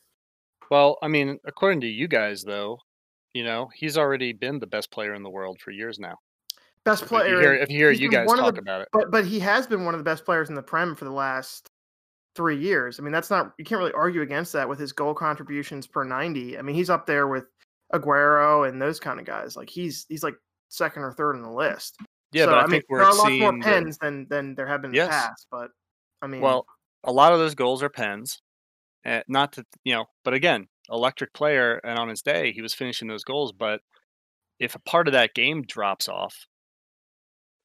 Well, 0.70 0.98
I 1.02 1.08
mean, 1.08 1.40
according 1.46 1.82
to 1.82 1.88
you 1.88 2.08
guys, 2.08 2.44
though, 2.44 2.78
you 3.34 3.44
know, 3.44 3.70
he's 3.74 3.98
already 3.98 4.34
been 4.34 4.60
the 4.60 4.68
best 4.68 4.92
player 4.92 5.16
in 5.16 5.24
the 5.24 5.30
world 5.30 5.60
for 5.60 5.72
years 5.72 5.98
now. 5.98 6.16
Best 6.86 7.08
player. 7.08 7.26
If 7.26 7.32
you 7.32 7.40
hear, 7.40 7.54
if 7.56 7.70
you, 7.70 7.78
hear 7.78 7.92
you 7.92 8.10
guys 8.10 8.28
talk 8.28 8.56
the, 8.56 8.62
about 8.62 8.82
it, 8.82 8.88
but 8.94 9.12
but 9.12 9.26
he 9.26 9.40
has 9.40 9.66
been 9.66 9.84
one 9.84 9.96
of 9.96 10.00
the 10.00 10.04
best 10.04 10.26
players 10.26 10.50
in 10.50 10.56
the 10.56 10.62
Prem 10.62 10.96
for 10.96 11.06
the 11.06 11.12
last 11.12 11.71
three 12.36 12.58
years. 12.58 13.00
I 13.00 13.04
mean, 13.04 13.12
that's 13.12 13.30
not 13.30 13.54
you 13.58 13.66
can't 13.66 13.80
really 13.80 13.94
argue 13.94 14.22
against 14.22 14.54
that 14.54 14.68
with 14.68 14.80
his 14.80 14.92
goal 14.92 15.14
contributions 15.14 15.88
per 15.88 16.04
ninety. 16.04 16.58
I 16.58 16.62
mean, 16.62 16.76
he's 16.76 16.90
up 16.90 17.06
there 17.06 17.28
with 17.28 17.46
Aguero 17.94 18.68
and 18.68 18.82
those 18.82 19.00
kind 19.00 19.20
of 19.20 19.26
guys. 19.26 19.56
Like 19.56 19.70
he's 19.70 20.06
he's 20.10 20.24
like 20.24 20.36
second 20.70 21.04
or 21.04 21.12
third 21.12 21.36
on 21.36 21.42
the 21.42 21.52
list. 21.52 21.98
Yeah, 22.32 22.46
so, 22.46 22.52
but 22.52 22.58
I, 22.60 22.64
I 22.64 22.68
mean, 22.68 22.82
there 22.90 23.04
are 23.04 23.12
a 23.12 23.16
lot 23.16 23.32
more 23.32 23.60
pens 23.60 23.98
than 23.98 24.28
than 24.30 24.56
there 24.56 24.68
have 24.68 24.82
been 24.82 24.92
in 24.92 24.96
yes. 24.96 25.08
the 25.08 25.12
past. 25.12 25.48
But 25.52 25.72
I 26.22 26.28
mean, 26.28 26.42
well, 26.42 26.66
a 27.04 27.12
lot 27.12 27.34
of 27.34 27.40
those 27.40 27.56
goals 27.56 27.84
are 27.84 27.90
pens. 27.90 28.42
Uh, 29.06 29.22
not 29.28 29.54
to 29.54 29.66
you 29.84 29.94
know, 29.94 30.06
but 30.24 30.34
again, 30.34 30.68
electric 30.90 31.34
player, 31.34 31.82
and 31.84 32.00
on 32.00 32.08
his 32.08 32.22
day 32.22 32.52
he 32.52 32.62
was 32.62 32.74
finishing 32.74 33.08
those 33.08 33.24
goals. 33.24 33.52
But 33.52 33.82
if 34.60 34.76
a 34.76 34.80
part 34.80 35.08
of 35.08 35.14
that 35.14 35.34
game 35.34 35.64
drops 35.64 36.08
off, 36.08 36.36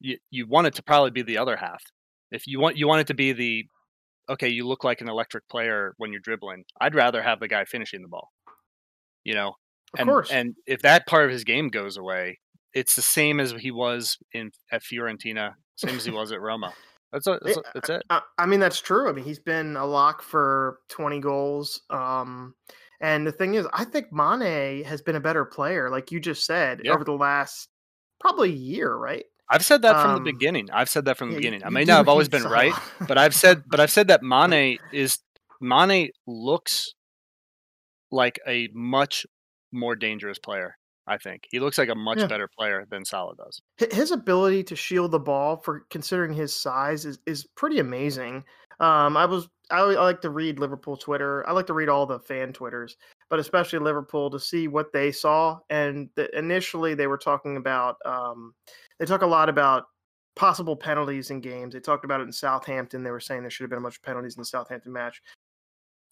you 0.00 0.18
you 0.30 0.46
want 0.46 0.66
it 0.66 0.74
to 0.74 0.82
probably 0.82 1.10
be 1.10 1.22
the 1.22 1.38
other 1.38 1.56
half. 1.56 1.82
If 2.32 2.46
you 2.46 2.58
want 2.58 2.76
you 2.76 2.88
want 2.88 3.02
it 3.02 3.06
to 3.08 3.14
be 3.14 3.32
the 3.32 3.66
okay, 4.28 4.48
you 4.48 4.66
look 4.66 4.84
like 4.84 5.00
an 5.00 5.08
electric 5.08 5.48
player 5.48 5.94
when 5.98 6.12
you're 6.12 6.20
dribbling. 6.20 6.64
I'd 6.80 6.94
rather 6.94 7.22
have 7.22 7.40
the 7.40 7.48
guy 7.48 7.64
finishing 7.64 8.02
the 8.02 8.08
ball. 8.08 8.30
You 9.24 9.34
know, 9.34 9.48
of 9.94 10.00
and, 10.00 10.08
course. 10.08 10.30
And 10.30 10.54
if 10.66 10.82
that 10.82 11.06
part 11.06 11.24
of 11.24 11.30
his 11.30 11.44
game 11.44 11.68
goes 11.68 11.96
away, 11.96 12.38
it's 12.74 12.94
the 12.94 13.02
same 13.02 13.40
as 13.40 13.52
he 13.52 13.70
was 13.70 14.18
in 14.32 14.50
at 14.70 14.82
Fiorentina, 14.82 15.54
same 15.76 15.96
as 15.96 16.04
he 16.04 16.10
was 16.10 16.32
at 16.32 16.40
Roma. 16.40 16.72
That's, 17.12 17.26
a, 17.26 17.38
that's, 17.42 17.56
a, 17.56 17.62
that's 17.74 17.88
it. 17.88 18.02
I, 18.10 18.20
I, 18.38 18.46
mean, 18.46 18.60
that's 18.60 18.80
true. 18.80 19.08
I 19.08 19.12
mean, 19.12 19.24
he's 19.24 19.38
been 19.38 19.76
a 19.76 19.86
lock 19.86 20.22
for 20.22 20.80
20 20.88 21.20
goals. 21.20 21.80
Um, 21.88 22.54
and 23.00 23.26
the 23.26 23.32
thing 23.32 23.54
is, 23.54 23.66
I 23.72 23.84
think 23.84 24.12
Mane 24.12 24.84
has 24.84 25.02
been 25.02 25.16
a 25.16 25.20
better 25.20 25.44
player, 25.44 25.88
like 25.90 26.10
you 26.10 26.20
just 26.20 26.44
said, 26.44 26.82
yeah. 26.84 26.92
over 26.92 27.04
the 27.04 27.12
last 27.12 27.68
probably 28.20 28.52
year, 28.52 28.94
right? 28.94 29.24
I've 29.48 29.64
said 29.64 29.82
that 29.82 30.02
from 30.02 30.12
um, 30.12 30.24
the 30.24 30.32
beginning. 30.32 30.68
I've 30.72 30.88
said 30.88 31.04
that 31.04 31.16
from 31.16 31.28
the 31.28 31.34
yeah, 31.34 31.38
beginning. 31.38 31.64
I 31.64 31.70
may 31.70 31.84
not 31.84 31.98
have 31.98 32.08
always 32.08 32.28
been 32.28 32.42
right, 32.44 32.74
but 33.06 33.16
I've 33.16 33.34
said, 33.34 33.62
but 33.66 33.78
I've 33.80 33.92
said 33.92 34.08
that 34.08 34.22
Mane 34.22 34.78
is 34.92 35.18
Mane 35.60 36.10
looks 36.26 36.94
like 38.10 38.40
a 38.46 38.68
much 38.72 39.26
more 39.72 39.94
dangerous 39.94 40.38
player 40.38 40.76
I 41.06 41.18
think 41.18 41.46
he 41.50 41.60
looks 41.60 41.78
like 41.78 41.88
a 41.88 41.94
much 41.94 42.18
yeah. 42.18 42.26
better 42.26 42.48
player 42.48 42.84
than 42.90 43.04
Salah 43.04 43.36
does. 43.36 43.62
His 43.92 44.10
ability 44.10 44.64
to 44.64 44.76
shield 44.76 45.12
the 45.12 45.20
ball, 45.20 45.56
for 45.56 45.84
considering 45.90 46.32
his 46.32 46.54
size, 46.54 47.04
is 47.04 47.18
is 47.26 47.46
pretty 47.56 47.78
amazing. 47.78 48.44
Um, 48.80 49.16
I 49.16 49.24
was 49.24 49.48
I, 49.70 49.78
I 49.78 50.02
like 50.02 50.20
to 50.22 50.30
read 50.30 50.58
Liverpool 50.58 50.96
Twitter. 50.96 51.48
I 51.48 51.52
like 51.52 51.66
to 51.68 51.74
read 51.74 51.88
all 51.88 52.06
the 52.06 52.18
fan 52.18 52.52
Twitters, 52.52 52.96
but 53.30 53.38
especially 53.38 53.78
Liverpool 53.78 54.30
to 54.30 54.40
see 54.40 54.66
what 54.66 54.92
they 54.92 55.12
saw. 55.12 55.60
And 55.70 56.08
the, 56.16 56.36
initially, 56.36 56.94
they 56.94 57.06
were 57.06 57.18
talking 57.18 57.56
about 57.56 57.96
um, 58.04 58.52
they 58.98 59.06
talk 59.06 59.22
a 59.22 59.26
lot 59.26 59.48
about 59.48 59.84
possible 60.34 60.76
penalties 60.76 61.30
in 61.30 61.40
games. 61.40 61.74
They 61.74 61.80
talked 61.80 62.04
about 62.04 62.20
it 62.20 62.24
in 62.24 62.32
Southampton. 62.32 63.02
They 63.02 63.10
were 63.10 63.20
saying 63.20 63.42
there 63.42 63.50
should 63.50 63.64
have 63.64 63.70
been 63.70 63.78
a 63.78 63.82
bunch 63.82 63.96
of 63.96 64.02
penalties 64.02 64.36
in 64.36 64.40
the 64.40 64.46
Southampton 64.46 64.92
match. 64.92 65.22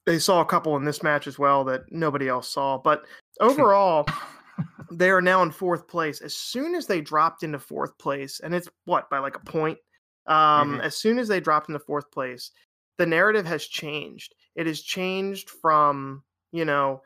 They 0.06 0.18
saw 0.18 0.40
a 0.40 0.46
couple 0.46 0.76
in 0.76 0.84
this 0.84 1.02
match 1.02 1.26
as 1.26 1.38
well 1.38 1.64
that 1.64 1.90
nobody 1.90 2.28
else 2.28 2.48
saw. 2.48 2.78
But 2.78 3.04
overall, 3.40 4.06
they 4.90 5.10
are 5.10 5.22
now 5.22 5.42
in 5.42 5.50
fourth 5.50 5.88
place. 5.88 6.20
As 6.20 6.34
soon 6.34 6.74
as 6.74 6.86
they 6.86 7.00
dropped 7.00 7.42
into 7.42 7.58
fourth 7.58 7.96
place, 7.98 8.40
and 8.40 8.54
it's 8.54 8.68
what 8.84 9.08
by 9.10 9.18
like 9.18 9.36
a 9.36 9.40
point. 9.40 9.78
Um, 10.26 10.72
mm-hmm. 10.72 10.80
As 10.80 10.96
soon 10.96 11.18
as 11.18 11.28
they 11.28 11.40
dropped 11.40 11.68
into 11.68 11.78
fourth 11.78 12.10
place, 12.10 12.50
the 12.98 13.06
narrative 13.06 13.46
has 13.46 13.66
changed. 13.66 14.34
It 14.56 14.66
has 14.66 14.80
changed 14.80 15.50
from 15.50 16.22
you 16.54 16.64
know, 16.64 17.02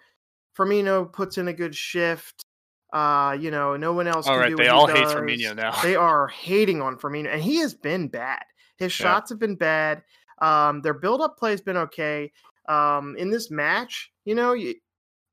Firmino 0.57 1.11
puts 1.11 1.39
in 1.39 1.49
a 1.49 1.55
good 1.55 1.75
shift. 1.75 2.45
Uh, 2.93 3.37
you 3.39 3.51
know, 3.51 3.77
no 3.77 3.93
one 3.93 4.07
else. 4.07 4.27
All 4.27 4.35
can 4.35 4.43
right, 4.43 4.57
they 4.57 4.69
all 4.69 4.87
hate 4.87 5.05
Firmino 5.05 5.55
now. 5.55 5.81
they 5.83 5.97
are 5.97 6.29
hating 6.29 6.81
on 6.81 6.97
Firmino, 6.97 7.33
and 7.33 7.43
he 7.43 7.57
has 7.57 7.75
been 7.75 8.09
bad. 8.09 8.43
His 8.79 8.93
shots 8.93 9.31
have 9.31 9.39
been 9.39 9.57
bad. 9.57 10.03
Um, 10.41 10.81
their 10.83 10.95
build-up 10.95 11.37
play 11.37 11.51
has 11.51 11.61
been 11.61 11.77
okay. 11.77 12.33
Um, 12.69 13.17
in 13.19 13.29
this 13.31 13.51
match, 13.51 14.13
you 14.25 14.35
know, 14.35 14.53
you, 14.53 14.75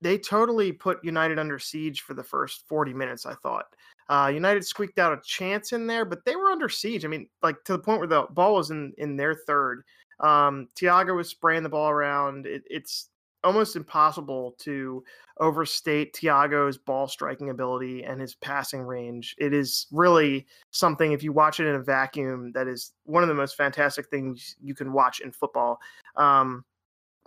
they 0.01 0.17
totally 0.17 0.71
put 0.71 1.03
United 1.03 1.39
under 1.39 1.59
siege 1.59 2.01
for 2.01 2.13
the 2.13 2.23
first 2.23 2.67
40 2.67 2.93
minutes, 2.93 3.25
I 3.25 3.35
thought. 3.35 3.65
Uh, 4.07 4.31
United 4.33 4.65
squeaked 4.65 4.99
out 4.99 5.13
a 5.13 5.21
chance 5.23 5.73
in 5.73 5.87
there, 5.87 6.05
but 6.05 6.23
they 6.25 6.35
were 6.35 6.51
under 6.51 6.69
siege. 6.69 7.05
I 7.05 7.07
mean, 7.07 7.27
like 7.41 7.63
to 7.65 7.73
the 7.73 7.79
point 7.79 7.99
where 7.99 8.07
the 8.07 8.27
ball 8.29 8.55
was 8.55 8.69
in 8.71 8.93
in 8.97 9.15
their 9.17 9.33
third. 9.33 9.83
Um, 10.19 10.69
Thiago 10.79 11.15
was 11.15 11.29
spraying 11.29 11.63
the 11.63 11.69
ball 11.69 11.89
around. 11.89 12.45
It, 12.45 12.63
it's 12.69 13.09
almost 13.45 13.75
impossible 13.75 14.55
to 14.59 15.03
overstate 15.39 16.13
Thiago's 16.13 16.77
ball 16.77 17.07
striking 17.07 17.49
ability 17.49 18.03
and 18.03 18.19
his 18.19 18.35
passing 18.35 18.81
range. 18.81 19.35
It 19.37 19.53
is 19.53 19.87
really 19.91 20.45
something, 20.71 21.11
if 21.11 21.23
you 21.23 21.31
watch 21.31 21.59
it 21.59 21.67
in 21.67 21.75
a 21.75 21.83
vacuum, 21.83 22.51
that 22.53 22.67
is 22.67 22.93
one 23.03 23.23
of 23.23 23.29
the 23.29 23.35
most 23.35 23.55
fantastic 23.55 24.07
things 24.09 24.55
you 24.61 24.73
can 24.73 24.91
watch 24.91 25.19
in 25.19 25.31
football. 25.31 25.79
Um, 26.15 26.65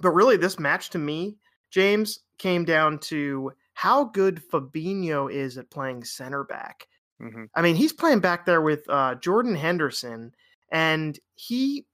but 0.01 0.11
really, 0.11 0.37
this 0.37 0.59
match 0.59 0.91
to 0.91 0.99
me, 0.99 1.37
James, 1.71 2.21
came 2.39 2.65
down 2.65 2.99
to 2.99 3.53
how 3.75 4.05
good 4.05 4.43
Fabinho 4.51 5.33
is 5.33 5.59
at 5.59 5.71
playing 5.71 6.05
center 6.05 6.45
back. 6.45 6.87
Mm-hmm. 7.23 7.45
I 7.55 7.63
mean, 7.63 7.77
he's 7.77 7.93
playing 7.93 8.21
back 8.21 8.47
there 8.47 8.63
with 8.63 8.89
uh, 8.89 9.17
Jordan 9.17 9.55
Henderson, 9.55 10.33
and 10.71 11.19
he 11.35 11.87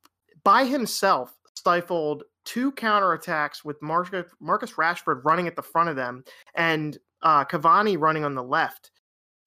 by 0.44 0.64
himself 0.64 1.34
stifled 1.54 2.24
two 2.44 2.72
counterattacks 2.72 3.64
with 3.64 3.80
Marcus, 3.82 4.26
Marcus 4.40 4.72
Rashford 4.72 5.22
running 5.24 5.46
at 5.46 5.56
the 5.56 5.62
front 5.62 5.88
of 5.88 5.96
them 5.96 6.24
and 6.54 6.98
uh, 7.22 7.44
Cavani 7.44 7.98
running 7.98 8.24
on 8.24 8.34
the 8.34 8.42
left. 8.42 8.90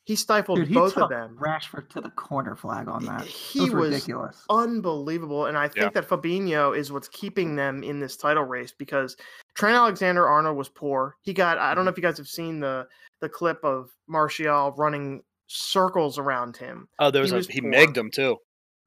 He 0.05 0.15
stifled 0.15 0.59
Dude, 0.59 0.69
he 0.69 0.73
both 0.73 0.93
took 0.93 1.03
of 1.03 1.09
them. 1.09 1.37
Rashford 1.37 1.89
to 1.89 1.99
the 1.99 2.09
corner 2.11 2.55
flag 2.55 2.87
on 2.87 3.03
that. 3.05 3.25
He 3.25 3.59
It 3.59 3.61
was 3.63 3.73
was 3.73 3.89
ridiculous. 3.91 4.45
unbelievable. 4.49 5.47
And 5.47 5.57
I 5.57 5.67
think 5.67 5.93
Yeah. 5.93 6.01
that 6.01 6.07
Fabinho 6.07 6.77
is 6.77 6.93
what's 6.93 7.09
keeping 7.09 7.55
them 7.57 7.83
in 7.83 7.99
this 7.99 8.15
title 8.15 8.43
race 8.45 8.71
because 8.71 9.17
Trent 9.55 9.75
Alexander 9.75 10.25
Arnold 10.27 10.55
was 10.55 10.69
poor. 10.69 11.17
He 11.23 11.33
got 11.33 11.57
I 11.57 11.73
don't 11.75 11.79
Mm-hmm. 11.81 11.85
know 11.85 11.91
if 11.91 11.97
you 11.97 12.03
guys 12.03 12.17
have 12.17 12.27
seen 12.29 12.59
the 12.61 12.87
the 13.19 13.27
clip 13.27 13.59
of 13.65 13.89
Martial 14.07 14.71
running 14.77 15.23
circles 15.47 16.17
around 16.17 16.55
him. 16.55 16.87
Oh, 16.99 17.11
there 17.11 17.21
was, 17.23 17.31
He 17.31 17.37
a 17.37 17.41
he 17.53 17.61
megged 17.61 17.97
him 17.97 18.09
too. 18.09 18.37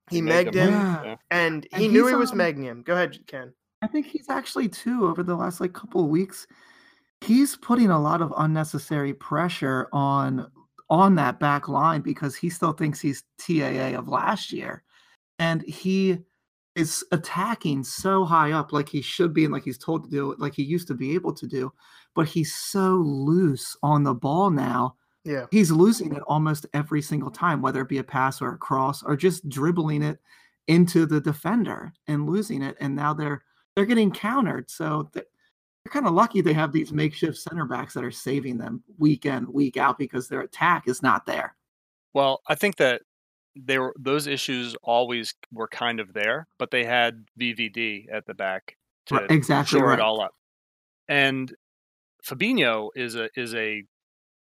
He 0.09 0.17
He 0.17 0.23
megged 0.23 0.53
megged 0.53 0.55
him 0.55 0.71
Yeah. 0.71 1.03
Yeah. 1.05 1.17
and 1.31 1.67
And 1.73 1.83
he 1.83 1.89
knew 1.89 2.05
he's, 2.05 2.11
he 2.13 2.17
was 2.17 2.33
um, 2.33 2.39
megging 2.39 2.63
him. 2.65 2.83
Go 2.83 2.95
ahead, 2.95 3.19
Ken. 3.27 3.53
I 3.83 3.87
think 3.87 4.07
he's 4.07 4.29
actually 4.29 4.69
too 4.69 5.07
over 5.07 5.23
the 5.23 5.35
last 5.35 5.61
like 5.61 5.73
couple 5.73 6.05
of 6.05 6.11
weeks. 6.11 6.47
He's 7.23 7.57
putting 7.57 7.91
a 7.91 8.01
lot 8.01 8.23
of 8.23 8.33
unnecessary 8.37 9.15
pressure 9.15 9.89
on 9.93 10.51
on 10.89 11.15
that 11.15 11.39
back 11.39 11.69
line 11.69 12.01
because 12.01 12.35
he 12.35 12.51
still 12.51 12.73
thinks 12.73 13.01
he's 13.01 13.23
TAA 13.39 13.97
of 13.99 14.09
last 14.09 14.53
year, 14.53 14.83
and 15.39 15.63
he 15.63 16.19
is 16.77 17.05
attacking 17.13 17.85
so 17.85 18.25
high 18.25 18.53
up 18.53 18.73
like 18.73 18.89
he 18.89 19.03
should 19.03 19.35
be 19.35 19.45
and 19.45 19.53
like 19.53 19.65
he's 19.65 19.79
told 19.79 20.05
to 20.05 20.11
do, 20.11 20.35
like 20.39 20.55
he 20.55 20.63
used 20.63 20.89
to 20.89 20.95
be 20.95 21.15
able 21.15 21.33
to 21.35 21.47
do, 21.47 21.73
but 22.15 22.29
he's 22.29 22.55
so 22.55 22.97
loose 22.97 23.77
on 23.83 24.05
the 24.05 24.15
ball 24.15 24.51
now. 24.51 24.95
Yeah. 25.25 25.47
He's 25.51 25.71
losing 25.71 26.15
it 26.15 26.23
almost 26.27 26.67
every 26.73 27.03
single 27.03 27.31
time, 27.31 27.61
whether 27.61 27.83
it 27.83 27.89
be 27.89 27.99
a 27.99 28.05
pass 28.05 28.41
or 28.41 28.55
a 28.55 28.59
cross 28.59 29.03
or 29.03 29.17
just 29.17 29.49
dribbling 29.49 30.03
it 30.03 30.19
into 30.69 31.07
the 31.07 31.21
defender 31.21 31.93
and 32.07 32.29
losing 32.29 32.63
it. 32.63 32.77
And 32.81 32.95
now 32.95 33.13
they're 33.13 33.43
they're 33.75 33.87
getting 33.87 34.11
countered. 34.11 34.71
So 34.71 35.11
they're 35.13 35.25
kind 35.89 36.07
of 36.07 36.13
lucky 36.13 36.41
they 36.41 36.53
have 36.53 36.73
these 36.73 36.93
makeshift 36.93 37.39
center 37.39 37.65
backs 37.65 37.95
that 37.95 38.05
are 38.05 38.11
saving 38.11 38.59
them 38.59 38.83
week 38.99 39.27
in, 39.27 39.51
week 39.53 39.77
out 39.77 39.99
because 39.99 40.29
their 40.29 40.43
attack 40.43 40.89
is 40.89 41.03
not 41.03 41.27
there. 41.27 41.57
Well, 42.13 42.43
I 42.49 42.55
think 42.55 42.77
that 42.77 43.03
they 43.57 43.79
were 43.79 43.95
those 43.99 44.27
issues 44.27 44.77
always 44.83 45.35
were 45.53 45.69
kind 45.69 46.01
of 46.01 46.13
there, 46.13 46.47
but 46.59 46.71
they 46.71 46.85
had 46.85 47.25
VVD 47.41 48.07
at 48.13 48.27
the 48.27 48.35
back 48.35 48.77
to 49.07 49.17
Right, 49.17 49.31
exactly 49.31 49.79
shore 49.79 49.89
right. 49.89 49.99
it 49.99 50.03
all 50.03 50.21
up. 50.21 50.35
And 51.09 51.53
Fabinho 52.25 52.91
is 52.95 53.17
a 53.17 53.29
is 53.37 53.55
a 53.55 53.85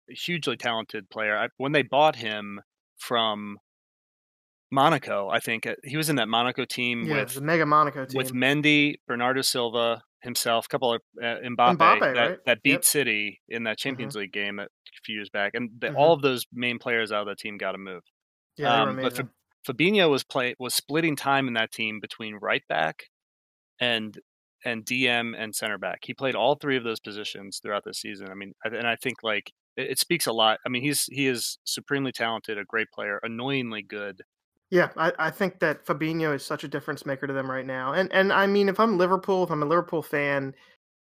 hugely 0.08 0.56
talented 0.56 1.08
player. 1.10 1.36
I, 1.36 1.48
when 1.56 1.72
they 1.72 1.82
bought 1.82 2.16
him 2.16 2.60
from 2.98 3.58
Monaco, 4.70 5.28
I 5.28 5.40
think 5.40 5.66
uh, 5.66 5.74
he 5.84 5.96
was 5.96 6.08
in 6.10 6.16
that 6.16 6.28
Monaco 6.28 6.64
team 6.64 7.04
Yeah, 7.04 7.20
with 7.22 7.34
the 7.34 7.40
Mega 7.40 7.64
Monaco 7.66 8.04
team. 8.04 8.16
with 8.16 8.32
Mendy, 8.32 8.96
Bernardo 9.06 9.42
Silva 9.42 10.02
himself, 10.22 10.66
a 10.66 10.68
couple 10.68 10.94
of 10.94 11.02
uh, 11.22 11.36
Mbappe, 11.44 11.76
Mbappe, 11.76 12.00
that, 12.14 12.30
right? 12.30 12.38
that 12.46 12.62
beat 12.62 12.70
Yep. 12.72 12.84
City 12.84 13.40
in 13.48 13.62
that 13.64 13.78
Champions 13.78 14.16
League 14.16 14.32
game 14.32 14.56
that, 14.56 14.68
a 14.68 15.00
few 15.04 15.14
years 15.14 15.30
back, 15.30 15.52
and 15.54 15.70
the, 15.78 15.88
Mhm. 15.88 15.96
all 15.96 16.12
of 16.12 16.22
those 16.22 16.44
main 16.52 16.78
players 16.78 17.12
out 17.12 17.22
of 17.22 17.28
the 17.28 17.36
team 17.36 17.58
got 17.58 17.74
a 17.74 17.78
move. 17.78 18.02
yeah, 18.56 18.82
um, 18.82 18.96
but. 18.96 19.20
Fabinho 19.66 20.08
was 20.08 20.22
play 20.22 20.54
was 20.60 20.74
splitting 20.74 21.16
time 21.16 21.48
in 21.48 21.54
that 21.54 21.72
team 21.72 21.98
between 21.98 22.36
right 22.36 22.62
back 22.68 23.02
and 23.80 24.18
and 24.64 24.84
DM 24.84 25.34
and 25.36 25.54
center 25.56 25.76
back. 25.76 26.00
He 26.04 26.14
played 26.14 26.34
all 26.36 26.54
three 26.54 26.76
of 26.76 26.84
those 26.84 27.00
positions 27.00 27.58
throughout 27.60 27.82
the 27.84 27.92
season. 27.92 28.28
I 28.30 28.34
mean, 28.34 28.52
and 28.64 28.86
I 28.86 28.94
think 28.96 29.24
like 29.24 29.52
it, 29.76 29.90
it 29.90 29.98
speaks 29.98 30.26
a 30.26 30.32
lot. 30.32 30.60
I 30.64 30.68
mean, 30.68 30.82
he's 30.82 31.06
he 31.06 31.26
is 31.26 31.58
supremely 31.64 32.12
talented, 32.12 32.58
a 32.58 32.64
great 32.64 32.88
player, 32.94 33.18
annoyingly 33.24 33.82
good. 33.82 34.22
Yeah, 34.70 34.90
I, 34.96 35.12
I 35.18 35.30
think 35.30 35.60
that 35.60 35.86
Fabinho 35.86 36.34
is 36.34 36.44
such 36.44 36.64
a 36.64 36.68
difference 36.68 37.06
maker 37.06 37.26
to 37.26 37.32
them 37.32 37.50
right 37.50 37.66
now. 37.66 37.92
And 37.92 38.12
and 38.12 38.32
I 38.32 38.46
mean, 38.46 38.68
if 38.68 38.80
I'm 38.80 38.98
Liverpool, 38.98 39.44
if 39.44 39.50
I'm 39.50 39.62
a 39.62 39.66
Liverpool 39.66 40.02
fan, 40.02 40.54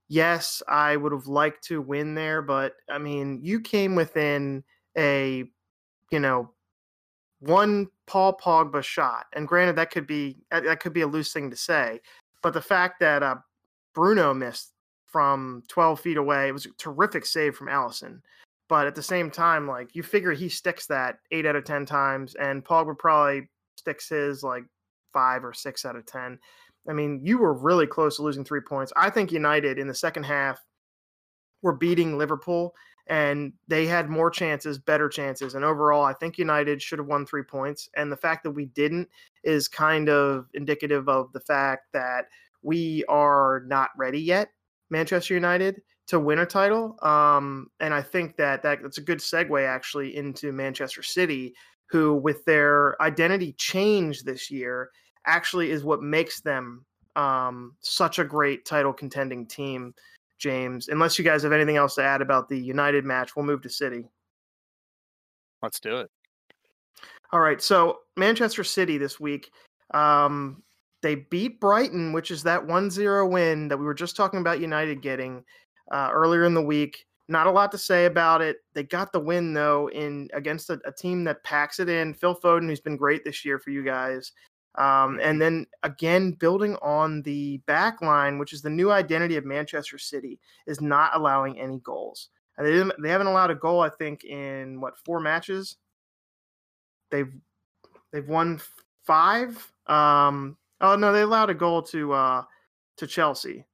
yes, 0.09 0.63
I 0.69 0.97
would 0.97 1.13
have 1.13 1.27
liked 1.27 1.65
to 1.65 1.81
win 1.81 2.15
there, 2.15 2.43
but 2.43 2.75
I 2.91 2.99
mean, 2.99 3.41
you 3.43 3.61
came 3.61 3.95
within 3.95 4.65
a, 4.97 5.45
you 6.11 6.21
know, 6.21 6.51
one 7.41 7.89
Paul 8.07 8.37
Pogba 8.39 8.83
shot, 8.83 9.27
and 9.35 9.47
granted, 9.47 9.77
that 9.77 9.91
could 9.91 10.07
be 10.07 10.39
that 10.51 10.81
could 10.81 10.93
be 10.93 11.03
a 11.03 11.07
loose 11.07 11.33
thing 11.33 11.51
to 11.51 11.57
say, 11.57 12.01
but 12.43 12.55
the 12.55 12.63
fact 12.63 13.01
that 13.01 13.23
uh, 13.23 13.37
Bruno 13.95 14.35
missed 14.35 14.73
from 15.07 15.63
12 15.69 16.01
feet 16.01 16.17
away, 16.17 16.49
it 16.49 16.53
was 16.53 16.67
a 16.67 16.71
terrific 16.79 17.25
save 17.25 17.55
from 17.57 17.69
Alisson. 17.69 18.21
But 18.69 18.87
at 18.87 18.95
the 18.95 19.03
same 19.03 19.31
time, 19.31 19.69
like 19.69 19.95
you 19.95 20.03
figure 20.03 20.33
he 20.33 20.49
sticks 20.49 20.87
that 20.87 21.19
eight 21.31 21.47
out 21.47 21.57
of 21.57 21.65
ten 21.65 21.85
times, 21.85 22.35
and 22.35 22.65
Pogba 22.65 22.99
probably 22.99 23.49
sticks 23.77 24.09
his 24.09 24.43
like 24.43 24.65
five 25.13 25.45
or 25.45 25.53
six 25.53 25.85
out 25.85 25.97
of 25.97 26.07
ten. 26.07 26.39
I 26.89 26.93
mean, 26.93 27.21
you 27.23 27.39
were 27.39 27.55
really 27.55 27.87
close 27.87 28.17
to 28.17 28.23
losing 28.23 28.45
three 28.45 28.61
points. 28.61 28.93
I 28.97 29.11
think 29.11 29.33
United 29.33 29.79
in 29.79 29.89
the 29.89 29.95
second 29.95 30.25
half 30.25 30.61
were 31.63 31.75
beating 31.75 32.19
Liverpool, 32.19 32.75
and 33.07 33.53
they 33.69 33.87
had 33.87 34.09
more 34.11 34.31
chances, 34.31 34.79
better 34.79 35.09
chances. 35.09 35.55
And 35.55 35.65
overall, 35.65 36.05
I 36.05 36.13
think 36.15 36.39
United 36.39 36.83
should 36.83 36.99
have 36.99 37.09
won 37.09 37.27
three 37.27 37.43
points. 37.43 37.89
And 37.97 38.11
the 38.11 38.17
fact 38.17 38.45
that 38.45 38.51
we 38.51 38.67
didn't 38.67 39.09
is 39.45 39.69
kind 39.69 40.09
of 40.09 40.47
indicative 40.55 41.09
of 41.09 41.33
the 41.33 41.41
fact 41.41 41.87
that 41.93 42.27
we 42.63 43.05
are 43.09 43.63
not 43.67 43.91
ready 43.97 44.21
yet, 44.21 44.49
Manchester 44.91 45.35
United, 45.35 45.81
to 46.07 46.21
win 46.21 46.41
a 46.41 46.47
title. 46.47 46.97
Um, 47.03 47.69
and 47.81 47.95
I 47.95 48.03
think 48.03 48.37
that, 48.37 48.63
that 48.63 48.83
that's 48.83 48.99
a 48.99 49.03
good 49.03 49.19
segue 49.19 49.67
actually 49.67 50.17
into 50.17 50.53
Manchester 50.53 51.03
City, 51.03 51.55
who, 51.91 52.15
with 52.15 52.45
their 52.45 53.01
identity 53.03 53.55
change 53.59 54.23
this 54.23 54.51
year, 54.51 54.91
actually 55.27 55.71
is 55.71 55.85
what 55.85 56.03
makes 56.03 56.41
them 56.41 56.85
um, 57.17 57.75
such 57.81 58.19
a 58.19 58.25
great 58.25 58.65
title 58.65 58.93
contending 58.93 59.47
team. 59.47 59.95
James, 60.39 60.89
unless 60.89 61.19
you 61.19 61.25
guys 61.25 61.43
have 61.43 61.53
anything 61.53 61.77
else 61.77 61.95
to 61.95 62.03
add 62.03 62.21
about 62.21 62.49
the 62.49 62.59
United 62.59 63.05
match, 63.05 63.37
we'll 63.37 63.47
move 63.47 63.63
to 63.63 63.71
City. 63.71 64.05
Let's 65.63 65.81
do 65.81 65.97
it. 65.99 66.11
All 67.33 67.41
right, 67.41 67.63
so 67.63 68.01
Manchester 68.17 68.63
City 68.65 68.99
this 68.99 69.19
week, 69.19 69.51
um, 69.95 70.63
they 71.03 71.15
beat 71.15 71.61
Brighton, 71.61 72.13
which 72.13 72.31
is 72.31 72.43
that 72.43 72.67
1-0 72.67 73.31
win 73.31 73.69
that 73.69 73.79
we 73.79 73.85
were 73.85 73.95
just 73.95 74.17
talking 74.17 74.41
about 74.41 74.61
United 74.61 75.03
getting 75.03 75.45
uh, 75.91 76.11
earlier 76.13 76.45
in 76.45 76.55
the 76.55 76.63
week. 76.63 77.07
Not 77.29 77.47
a 77.47 77.51
lot 77.51 77.73
to 77.73 77.79
say 77.79 78.05
about 78.05 78.43
it. 78.43 78.59
They 78.75 78.83
got 78.83 79.13
the 79.13 79.21
win 79.21 79.55
though 79.55 79.89
in 79.91 80.29
against 80.35 80.69
a, 80.71 80.79
a 80.85 80.93
team 80.93 81.25
that 81.25 81.43
packs 81.45 81.81
it 81.81 81.89
in. 81.89 82.15
Phil 82.15 82.39
Foden, 82.39 82.69
who's 82.69 82.81
been 82.81 82.97
great 82.97 83.25
this 83.25 83.45
year 83.45 83.59
for 83.59 83.71
you 83.71 83.83
guys, 83.83 84.33
um, 84.77 85.19
and 85.23 85.41
then 85.41 85.67
again 85.85 86.33
building 86.33 86.77
on 86.83 87.23
the 87.23 87.59
back 87.67 88.03
line, 88.03 88.39
which 88.39 88.53
is 88.53 88.61
the 88.61 88.71
new 88.71 88.91
identity 88.91 89.37
of 89.37 89.45
Manchester 89.45 89.99
City, 89.99 90.39
is 90.67 90.81
not 90.81 91.13
allowing 91.15 91.59
any 91.59 91.79
goals. 91.79 92.29
And 92.57 92.67
they 92.67 92.73
didn't, 92.73 92.93
they 93.03 93.09
haven't 93.09 93.27
allowed 93.27 93.51
a 93.51 93.57
goal, 93.57 93.81
I 93.81 93.89
think, 93.89 94.25
in 94.25 94.81
what 94.81 94.99
four 94.99 95.21
matches. 95.21 95.77
They've 97.11 97.33
they've 98.13 98.29
won 98.29 98.61
five. 99.05 99.73
Um, 99.87 100.57
oh 100.81 100.97
no, 100.97 101.13
they 101.13 101.23
allowed 101.23 101.51
a 101.51 101.55
goal 101.55 101.83
to 101.85 102.13
uh, 102.13 102.43
to 102.99 103.07
Chelsea. 103.07 103.65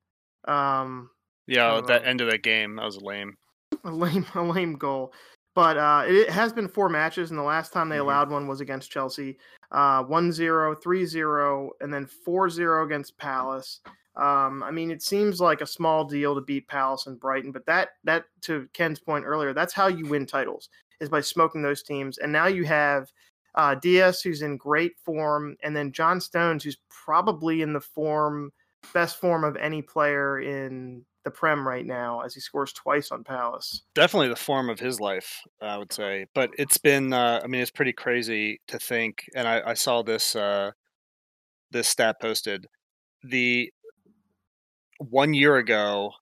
Um, 0.46 1.10
Yeah, 1.50 1.78
at 1.78 1.86
that 1.88 2.06
end 2.06 2.20
of 2.20 2.30
that 2.30 2.42
game, 2.42 2.76
that 2.76 2.84
was 2.84 3.02
lame. 3.02 3.36
a 3.84 3.90
lame 3.90 4.24
a 4.34 4.42
lame 4.42 4.74
goal. 4.74 5.12
But 5.54 5.76
uh, 5.76 6.04
it, 6.06 6.30
has 6.30 6.52
been 6.52 6.68
four 6.68 6.88
matches, 6.88 7.30
and 7.30 7.38
the 7.38 7.42
last 7.42 7.72
time 7.72 7.88
they 7.88 7.96
Mhm. 7.96 8.02
allowed 8.02 8.30
one 8.30 8.46
was 8.46 8.60
against 8.60 8.92
Chelsea. 8.92 9.36
Uh, 9.72 10.04
1-0, 10.04 10.76
3-0, 10.80 11.70
and 11.80 11.92
then 11.92 12.06
4-0 12.06 12.84
against 12.84 13.18
Palace. 13.18 13.80
Um, 14.16 14.62
I 14.62 14.70
mean, 14.70 14.90
it 14.92 15.02
seems 15.02 15.40
like 15.40 15.60
a 15.60 15.66
small 15.66 16.04
deal 16.04 16.34
to 16.36 16.40
beat 16.40 16.68
Palace 16.68 17.06
and 17.06 17.18
Brighton, 17.18 17.50
but 17.52 17.66
that 17.66 17.90
that 18.04 18.26
to 18.42 18.68
Ken's 18.72 19.00
point 19.00 19.24
earlier, 19.24 19.52
that's 19.52 19.72
how 19.72 19.88
you 19.88 20.06
win 20.06 20.26
titles 20.26 20.68
is 21.00 21.08
by 21.08 21.20
smoking 21.20 21.62
those 21.62 21.82
teams. 21.82 22.18
And 22.18 22.30
now 22.30 22.46
you 22.46 22.64
have 22.64 23.10
uh, 23.56 23.74
Dias, 23.74 24.22
who's 24.22 24.42
in 24.42 24.56
great 24.56 24.98
form, 24.98 25.56
and 25.64 25.74
then 25.74 25.90
John 25.90 26.20
Stones, 26.20 26.62
who's 26.62 26.78
probably 26.88 27.62
in 27.62 27.72
the 27.72 27.80
form 27.80 28.52
best 28.94 29.16
form 29.16 29.44
of 29.44 29.56
any 29.56 29.82
player 29.82 30.40
in 30.40 31.04
the 31.24 31.30
Prem 31.30 31.66
right 31.66 31.86
now 31.86 32.20
as 32.20 32.34
he 32.34 32.40
scores 32.40 32.72
twice 32.72 33.10
on 33.10 33.24
Palace. 33.24 33.82
Definitely 33.94 34.28
the 34.28 34.36
form 34.36 34.70
of 34.70 34.80
his 34.80 35.00
life, 35.00 35.40
I 35.60 35.76
would 35.76 35.92
say. 35.92 36.26
But 36.34 36.50
it's 36.58 36.78
been, 36.78 37.12
uh, 37.12 37.40
I 37.42 37.46
mean, 37.46 37.60
it's 37.60 37.70
pretty 37.70 37.92
crazy 37.92 38.60
to 38.68 38.78
think. 38.78 39.24
And 39.34 39.46
I, 39.46 39.62
I 39.66 39.74
saw 39.74 40.02
this 40.02 40.34
uh, 40.34 40.70
this 41.70 41.88
stat 41.88 42.20
posted. 42.20 42.66
The 43.22 43.70
one 44.98 45.34
year 45.34 45.56
ago, 45.56 46.12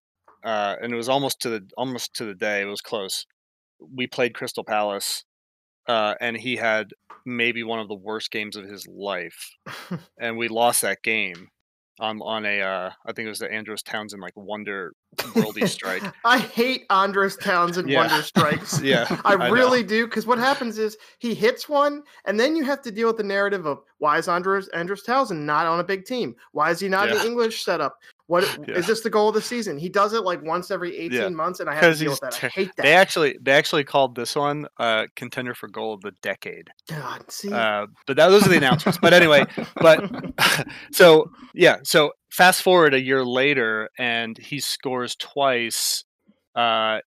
uh, 0.44 0.76
and 0.80 0.92
it 0.92 0.96
was 0.96 1.08
almost 1.08 1.40
to 1.40 1.50
the 1.50 1.68
almost 1.76 2.14
to 2.14 2.24
the 2.24 2.34
day. 2.34 2.62
It 2.62 2.66
was 2.66 2.80
close. 2.80 3.26
We 3.94 4.06
played 4.06 4.34
Crystal 4.34 4.64
Palace, 4.64 5.24
uh, 5.86 6.14
and 6.20 6.36
he 6.36 6.56
had 6.56 6.90
maybe 7.24 7.62
one 7.62 7.78
of 7.78 7.88
the 7.88 7.94
worst 7.94 8.30
games 8.30 8.56
of 8.56 8.64
his 8.64 8.86
life, 8.88 9.50
and 10.20 10.36
we 10.36 10.48
lost 10.48 10.82
that 10.82 11.02
game 11.02 11.48
on 12.00 12.20
on 12.22 12.44
a 12.44 12.60
uh, 12.60 12.90
I 13.06 13.12
think 13.12 13.26
it 13.26 13.28
was 13.28 13.38
the 13.38 13.52
Andros 13.52 13.82
Townsend 13.82 14.22
like 14.22 14.36
Wonder 14.36 14.94
Worldy 15.16 15.68
strike. 15.68 16.02
I 16.24 16.38
hate 16.38 16.84
Andros 16.90 17.36
Townsend 17.36 17.88
Yeah. 17.88 18.00
wonder 18.00 18.22
strikes. 18.22 18.80
yeah, 18.82 19.06
I 19.24 19.36
know. 19.36 19.50
really 19.50 19.82
do 19.82 20.06
because 20.06 20.26
what 20.26 20.38
happens 20.38 20.78
is 20.78 20.96
he 21.18 21.34
hits 21.34 21.68
one, 21.68 22.02
and 22.24 22.38
then 22.38 22.56
you 22.56 22.64
have 22.64 22.82
to 22.82 22.90
deal 22.90 23.08
with 23.08 23.16
the 23.16 23.22
narrative 23.22 23.66
of 23.66 23.82
why 23.98 24.18
is 24.18 24.28
Andros 24.28 24.68
Andros 24.68 25.02
Townsend 25.02 25.46
not 25.46 25.66
on 25.66 25.80
a 25.80 25.84
big 25.84 26.04
team? 26.04 26.34
Why 26.52 26.70
is 26.70 26.80
he 26.80 26.88
not 26.88 27.08
in 27.08 27.16
the 27.18 27.26
English 27.26 27.64
setup? 27.64 27.96
What 28.28 28.44
is 28.44 28.58
Yeah. 28.68 28.80
this 28.82 29.00
the 29.00 29.10
goal 29.10 29.28
of 29.30 29.34
the 29.34 29.42
season? 29.42 29.76
He 29.78 29.88
does 29.88 30.12
it 30.12 30.22
like 30.22 30.40
once 30.42 30.70
every 30.70 30.96
eighteen 30.96 31.20
Yeah. 31.22 31.28
months, 31.30 31.60
and 31.60 31.68
I 31.68 31.74
have 31.74 31.82
to 31.94 31.98
deal 31.98 32.10
with 32.12 32.20
that. 32.20 32.44
I 32.44 32.48
hate 32.48 32.70
that. 32.76 32.82
They 32.84 32.94
actually 32.94 33.36
they 33.42 33.52
actually 33.52 33.84
called 33.84 34.14
this 34.14 34.36
one 34.36 34.66
uh, 34.78 35.06
contender 35.16 35.54
for 35.54 35.68
goal 35.68 35.94
of 35.94 36.02
the 36.02 36.12
decade. 36.22 36.68
God, 36.88 37.30
see, 37.30 37.50
Uh, 37.52 37.86
but 38.06 38.16
that, 38.16 38.28
those 38.28 38.46
are 38.46 38.50
the 38.50 38.56
announcements. 38.58 38.98
But 39.02 39.12
anyway, 39.14 39.44
but 39.80 40.08
so 40.92 41.30
yeah, 41.54 41.78
so 41.84 42.12
fast 42.30 42.62
forward 42.62 42.92
a 42.94 43.00
year 43.00 43.24
later, 43.24 43.88
and 43.98 44.36
he 44.38 44.60
scores 44.60 45.16
twice. 45.16 46.04
Uh, 46.54 46.98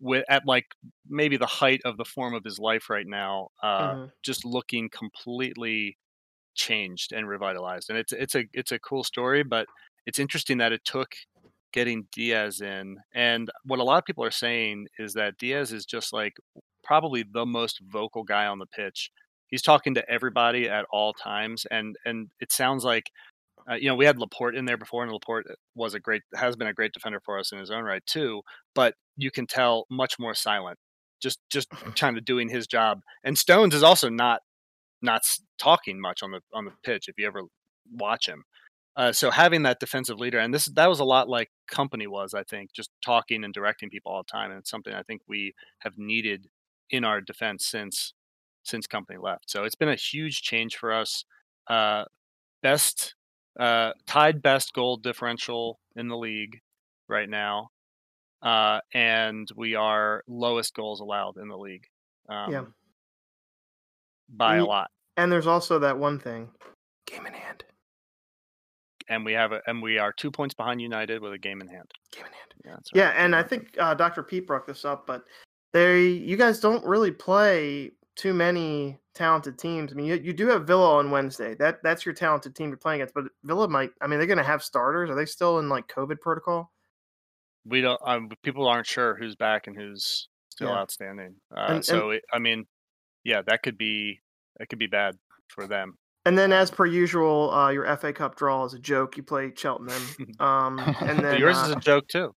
with, 0.00 0.24
at 0.28 0.42
like 0.46 0.64
maybe 1.08 1.36
the 1.36 1.46
height 1.46 1.80
of 1.84 1.96
the 1.98 2.04
form 2.04 2.34
of 2.34 2.42
his 2.44 2.58
life 2.58 2.90
right 2.90 3.06
now, 3.06 3.48
uh, 3.62 3.92
Mhm. 3.94 4.10
just 4.24 4.44
looking 4.44 4.88
completely 4.90 5.96
changed 6.54 7.12
and 7.12 7.28
revitalized. 7.28 7.88
And 7.90 7.98
it's 7.98 8.12
it's 8.12 8.34
a 8.34 8.44
it's 8.52 8.72
a 8.72 8.78
cool 8.80 9.04
story, 9.04 9.42
but 9.44 9.66
it's 10.08 10.18
interesting 10.18 10.56
that 10.56 10.72
it 10.72 10.82
took 10.86 11.14
getting 11.74 12.06
Dias 12.12 12.62
in. 12.62 12.96
And 13.14 13.50
what 13.64 13.78
a 13.78 13.84
lot 13.84 13.98
of 13.98 14.06
people 14.06 14.24
are 14.24 14.30
saying 14.30 14.86
is 14.98 15.12
that 15.12 15.36
Dias 15.36 15.70
is 15.70 15.84
just 15.84 16.14
like 16.14 16.32
probably 16.82 17.26
the 17.30 17.44
most 17.44 17.80
vocal 17.86 18.24
guy 18.24 18.46
on 18.46 18.58
the 18.58 18.66
pitch. 18.66 19.10
He's 19.48 19.60
talking 19.60 19.94
to 19.94 20.10
everybody 20.10 20.66
at 20.66 20.86
all 20.90 21.12
times, 21.12 21.66
and 21.70 21.94
and 22.04 22.28
it 22.40 22.50
sounds 22.50 22.84
like. 22.84 23.04
Uh, 23.70 23.74
you 23.74 23.86
know, 23.86 23.94
we 23.94 24.06
had 24.06 24.18
Laporte 24.18 24.54
in 24.54 24.64
there 24.64 24.78
before, 24.78 25.02
and 25.02 25.12
Laporte 25.12 25.44
was 25.74 25.92
a 25.92 26.00
great, 26.00 26.22
has 26.34 26.56
been 26.56 26.68
a 26.68 26.72
great 26.72 26.92
defender 26.94 27.20
for 27.22 27.38
us 27.38 27.52
in 27.52 27.58
his 27.58 27.70
own 27.70 27.84
right 27.84 28.06
too. 28.06 28.40
But 28.74 28.94
you 29.16 29.30
can 29.30 29.46
tell 29.46 29.84
much 29.90 30.18
more 30.18 30.34
silent, 30.34 30.78
just 31.20 31.38
just 31.50 31.68
kind 31.96 32.16
of 32.16 32.24
doing 32.24 32.48
his 32.48 32.66
job. 32.66 33.00
And 33.24 33.36
Stones 33.36 33.74
is 33.74 33.82
also 33.82 34.08
not 34.08 34.40
not 35.02 35.22
talking 35.58 36.00
much 36.00 36.22
on 36.22 36.30
the 36.30 36.40
on 36.54 36.64
the 36.64 36.72
pitch 36.82 37.08
if 37.08 37.16
you 37.18 37.26
ever 37.26 37.42
watch 37.92 38.26
him. 38.26 38.44
Uh, 38.98 39.12
so 39.12 39.30
having 39.30 39.62
that 39.62 39.78
defensive 39.78 40.18
leader, 40.18 40.40
and 40.40 40.52
this 40.52 40.66
that 40.66 40.88
was 40.88 40.98
a 40.98 41.04
lot 41.04 41.28
like 41.28 41.50
Kompany 41.70 42.08
was, 42.08 42.34
I 42.34 42.42
think, 42.42 42.72
just 42.72 42.90
talking 43.02 43.44
and 43.44 43.54
directing 43.54 43.90
people 43.90 44.10
all 44.10 44.24
the 44.24 44.32
time, 44.32 44.50
and 44.50 44.58
it's 44.58 44.70
something 44.70 44.92
I 44.92 45.04
think 45.04 45.22
we 45.28 45.54
have 45.78 45.96
needed 45.96 46.48
in 46.90 47.04
our 47.04 47.20
defense 47.20 47.64
since 47.64 48.12
since 48.64 48.88
Kompany 48.88 49.22
left. 49.22 49.48
So 49.48 49.62
it's 49.62 49.76
been 49.76 49.88
a 49.88 49.94
huge 49.94 50.42
change 50.42 50.76
for 50.76 50.92
us. 50.92 51.24
Uh, 51.68 52.06
best 52.60 53.14
uh, 53.60 53.92
tied 54.06 54.42
best 54.42 54.72
goal 54.74 54.96
differential 54.96 55.78
in 55.94 56.08
the 56.08 56.16
league 56.16 56.58
right 57.08 57.28
now, 57.30 57.68
uh, 58.42 58.80
and 58.92 59.48
we 59.54 59.76
are 59.76 60.24
lowest 60.26 60.74
goals 60.74 60.98
allowed 61.00 61.36
in 61.36 61.46
the 61.46 61.56
league. 61.56 61.86
Um, 62.28 62.52
Yeah. 62.52 62.64
by 64.28 64.56
a 64.56 64.64
lot. 64.64 64.90
and 65.16 65.30
there's 65.30 65.46
also 65.46 65.78
that 65.78 65.98
one 65.98 66.18
thing, 66.18 66.50
game 67.06 67.26
in 67.26 67.32
hand, 67.32 67.64
and 69.08 69.24
we 69.24 69.32
have 69.32 69.52
a, 69.52 69.60
and 69.66 69.82
we 69.82 69.98
are 69.98 70.12
two 70.12 70.30
points 70.30 70.54
behind 70.54 70.80
United 70.80 71.20
with 71.20 71.32
a 71.32 71.38
game 71.38 71.60
in 71.60 71.68
hand. 71.68 71.90
game 72.12 72.24
in 72.26 72.32
hand. 72.32 72.54
Yeah, 72.64 72.70
that's 72.72 72.90
Yeah, 72.94 73.08
and 73.16 73.34
I 73.34 73.42
think 73.42 73.74
uh, 73.78 73.94
Dr. 73.94 74.22
Pete 74.22 74.46
brought 74.46 74.66
this 74.66 74.84
up, 74.84 75.06
but 75.06 75.24
they, 75.72 76.08
you 76.08 76.36
guys 76.36 76.60
don't 76.60 76.84
really 76.84 77.10
play 77.10 77.92
too 78.16 78.34
many 78.34 78.98
talented 79.14 79.58
teams. 79.58 79.92
I 79.92 79.94
mean, 79.94 80.06
you, 80.06 80.14
you 80.16 80.32
do 80.32 80.46
have 80.48 80.66
Villa 80.66 80.96
on 80.96 81.10
Wednesday. 81.10 81.54
That 81.54 81.82
that's 81.82 82.04
your 82.04 82.14
talented 82.14 82.54
team 82.56 82.68
you're 82.68 82.76
playing 82.76 83.00
against. 83.00 83.14
But 83.14 83.24
Villa 83.44 83.68
might. 83.68 83.90
I 84.00 84.06
mean, 84.06 84.18
they're 84.18 84.26
going 84.26 84.38
to 84.38 84.44
have 84.44 84.62
starters. 84.62 85.08
Are 85.10 85.14
they 85.14 85.26
still 85.26 85.58
in 85.60 85.68
like 85.68 85.86
COVID 85.88 86.20
protocol? 86.20 86.72
we 87.64 87.80
don't. 87.82 88.00
Um, 88.04 88.30
people 88.42 88.66
aren't 88.66 88.86
sure 88.86 89.14
who's 89.16 89.36
back 89.36 89.66
and 89.66 89.76
who's 89.76 90.28
still 90.50 90.68
Yeah. 90.68 90.76
outstanding. 90.78 91.34
Uh, 91.54 91.60
And- 91.60 91.74
and- 91.76 91.84
so 91.84 92.10
it, 92.10 92.22
I 92.32 92.38
mean, 92.38 92.66
yeah, 93.24 93.42
that 93.42 93.62
could 93.62 93.76
be 93.76 94.20
that 94.56 94.68
could 94.68 94.78
be 94.78 94.86
bad 94.86 95.16
for 95.48 95.66
them. 95.66 95.98
And 96.28 96.36
then, 96.36 96.52
as 96.52 96.70
per 96.70 96.84
usual, 96.84 97.50
uh, 97.54 97.70
your 97.70 97.96
FA 97.96 98.12
Cup 98.12 98.36
draw 98.36 98.62
is 98.66 98.74
a 98.74 98.78
joke. 98.78 99.16
You 99.16 99.22
play 99.22 99.50
Cheltenham, 99.56 100.02
um, 100.40 100.78
and 101.00 101.20
then 101.20 101.40
yours 101.40 101.56
uh, 101.56 101.62
is 101.62 101.70
a 101.70 101.76
joke 101.76 102.06
too. 102.06 102.34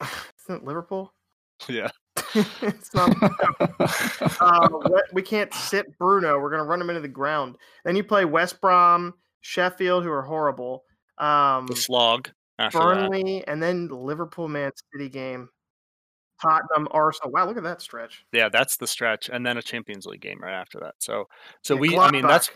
isn't 0.00 0.62
it 0.62 0.64
Liverpool? 0.64 1.12
Yeah. 1.68 1.90
it's 2.34 2.94
not. 2.94 3.14
uh, 4.40 4.68
we- 5.12 5.20
can't 5.20 5.52
sit 5.52 5.84
Bruno. 5.98 6.38
We're 6.38 6.48
going 6.48 6.62
to 6.62 6.66
run 6.66 6.80
him 6.80 6.88
into 6.88 7.02
the 7.02 7.08
ground. 7.08 7.56
Then 7.84 7.96
you 7.96 8.02
play 8.02 8.24
West 8.24 8.62
Brom, 8.62 9.12
Sheffield, 9.42 10.02
who 10.02 10.10
are 10.10 10.22
horrible. 10.22 10.82
Um, 11.18 11.66
The 11.66 11.76
slog 11.76 12.30
after 12.58 12.78
that. 12.78 13.10
Burnley, 13.10 13.46
and 13.46 13.62
then 13.62 13.88
Liverpool, 13.88 14.48
Man 14.48 14.70
City 14.94 15.10
game. 15.10 15.50
Tottenham, 16.40 16.88
Arsenal. 16.92 17.30
Wow, 17.32 17.46
look 17.46 17.58
at 17.58 17.62
that 17.62 17.82
stretch. 17.82 18.24
Yeah, 18.32 18.48
that's 18.48 18.78
the 18.78 18.86
stretch, 18.86 19.28
and 19.30 19.44
then 19.44 19.58
a 19.58 19.62
Champions 19.62 20.06
League 20.06 20.20
game 20.20 20.38
right 20.40 20.54
after 20.54 20.80
that. 20.80 20.94
So, 20.98 21.28
so 21.62 21.74
Yeah, 21.74 21.80
we. 21.80 21.98
I 21.98 22.10
mean, 22.10 22.26
that's. 22.26 22.50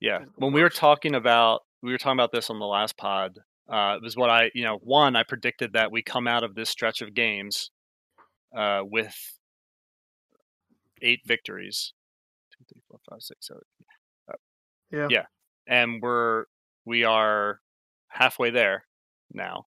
Yeah, 0.00 0.20
when 0.36 0.52
we 0.52 0.62
were 0.62 0.70
talking 0.70 1.14
about 1.14 1.60
we 1.82 1.92
were 1.92 1.98
talking 1.98 2.18
about 2.18 2.32
this 2.32 2.50
on 2.50 2.58
the 2.58 2.66
last 2.66 2.96
pod, 2.96 3.38
uh, 3.70 3.96
it 3.96 4.02
was 4.02 4.16
what 4.16 4.30
I 4.30 4.50
you 4.54 4.64
know 4.64 4.78
one 4.82 5.14
I 5.16 5.22
predicted 5.22 5.74
that 5.74 5.92
we 5.92 6.02
come 6.02 6.26
out 6.26 6.42
of 6.42 6.54
this 6.54 6.70
stretch 6.70 7.02
of 7.02 7.14
games 7.14 7.70
uh, 8.56 8.80
with 8.82 9.14
eight 11.02 11.20
victories, 11.26 11.92
two, 12.56 12.64
three, 12.72 12.82
four, 12.88 12.98
five, 13.08 13.22
six, 13.22 13.46
seven, 13.46 13.62
Yeah. 14.90 15.08
yeah, 15.10 15.24
and 15.66 16.00
we're 16.02 16.44
we 16.84 17.04
are 17.04 17.60
halfway 18.08 18.50
there 18.50 18.84
now, 19.32 19.66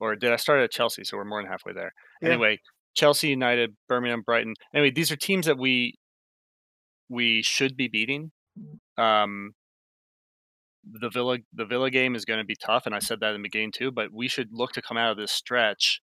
or 0.00 0.14
did 0.16 0.32
I 0.32 0.36
start 0.36 0.60
at 0.60 0.70
Chelsea? 0.70 1.02
So 1.04 1.16
we're 1.16 1.24
more 1.24 1.42
than 1.42 1.50
halfway 1.50 1.72
there. 1.72 1.92
Yeah. 2.22 2.30
Anyway, 2.30 2.60
Chelsea, 2.94 3.28
United, 3.28 3.76
Birmingham, 3.88 4.22
Brighton. 4.22 4.54
Anyway, 4.72 4.90
these 4.92 5.10
are 5.10 5.16
teams 5.16 5.46
that 5.46 5.58
we 5.58 5.94
we 7.08 7.42
should 7.42 7.76
be 7.76 7.88
beating. 7.88 8.30
Um, 8.98 9.54
the 10.90 11.10
Villa 11.10 11.38
the 11.52 11.64
Villa 11.64 11.90
game 11.90 12.14
is 12.14 12.24
going 12.24 12.38
to 12.38 12.44
be 12.44 12.56
tough, 12.56 12.86
and 12.86 12.94
I 12.94 13.00
said 13.00 13.20
that 13.20 13.34
in 13.34 13.42
the 13.42 13.46
beginning 13.46 13.72
too. 13.72 13.90
But 13.90 14.12
we 14.12 14.28
should 14.28 14.48
look 14.52 14.72
to 14.72 14.82
come 14.82 14.96
out 14.96 15.10
of 15.10 15.16
this 15.16 15.32
stretch, 15.32 16.00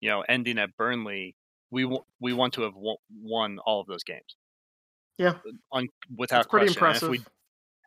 you 0.00 0.08
know, 0.08 0.22
ending 0.28 0.58
at 0.58 0.76
Burnley. 0.76 1.36
We 1.70 1.82
w- 1.82 2.04
we 2.20 2.32
want 2.32 2.54
to 2.54 2.62
have 2.62 2.74
won, 2.74 2.96
won 3.20 3.58
all 3.64 3.80
of 3.80 3.86
those 3.86 4.04
games. 4.04 4.36
Yeah. 5.18 5.34
on 5.70 5.88
without 6.16 6.38
That's 6.38 6.48
pretty 6.48 6.74
question. 6.74 6.84
And 6.84 6.96
if 6.96 7.02
impressive. 7.02 7.08
we 7.10 7.32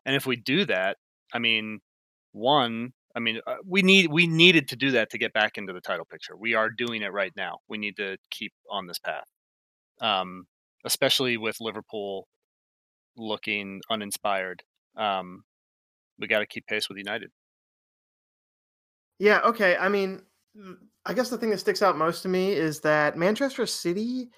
and 0.05 0.15
if 0.15 0.25
we 0.25 0.35
do 0.35 0.65
that, 0.65 0.97
I 1.33 1.39
mean, 1.39 1.79
one, 2.31 2.93
I 3.15 3.19
mean, 3.19 3.39
uh, 3.47 3.55
we 3.65 3.81
need 3.81 4.11
we 4.11 4.27
needed 4.27 4.67
to 4.69 4.75
do 4.75 4.91
that 4.91 5.09
to 5.11 5.17
get 5.17 5.33
back 5.33 5.57
into 5.57 5.73
the 5.73 5.81
title 5.81 6.05
picture. 6.05 6.35
We 6.37 6.53
are 6.53 6.69
doing 6.69 7.01
it 7.01 7.11
right 7.11 7.33
now. 7.35 7.59
We 7.67 7.77
need 7.77 7.97
to 7.97 8.17
keep 8.29 8.53
on 8.69 8.87
this 8.87 8.99
path, 8.99 9.25
um, 10.01 10.45
especially 10.85 11.37
with 11.37 11.57
Liverpool 11.59 12.27
looking 13.17 13.81
uninspired. 13.89 14.63
Um, 14.95 15.43
we 16.19 16.27
got 16.27 16.39
to 16.39 16.45
keep 16.45 16.65
pace 16.67 16.89
with 16.89 16.97
United. 16.97 17.31
Yeah, 19.19 19.39
okay. 19.41 19.77
I 19.77 19.89
mean, 19.89 20.21
I 21.05 21.13
guess 21.13 21.29
the 21.29 21.37
thing 21.37 21.49
that 21.51 21.59
sticks 21.59 21.81
out 21.81 21.97
most 21.97 22.21
to 22.23 22.29
me 22.29 22.53
is 22.53 22.79
that 22.81 23.17
Manchester 23.17 23.65
City, 23.65 24.29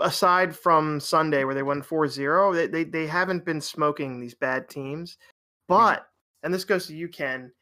aside 0.00 0.56
from 0.56 1.00
Sunday 1.00 1.44
where 1.44 1.54
they 1.54 1.62
won 1.62 1.82
4 1.82 2.08
0, 2.08 2.52
they, 2.52 2.66
they, 2.66 2.84
they 2.84 3.06
haven't 3.06 3.44
been 3.44 3.60
smoking 3.60 4.20
these 4.20 4.34
bad 4.34 4.68
teams. 4.68 5.18
But, 5.68 6.06
and 6.42 6.52
this 6.52 6.64
goes 6.64 6.86
to 6.86 6.96
you, 6.96 7.08
Ken. 7.08 7.52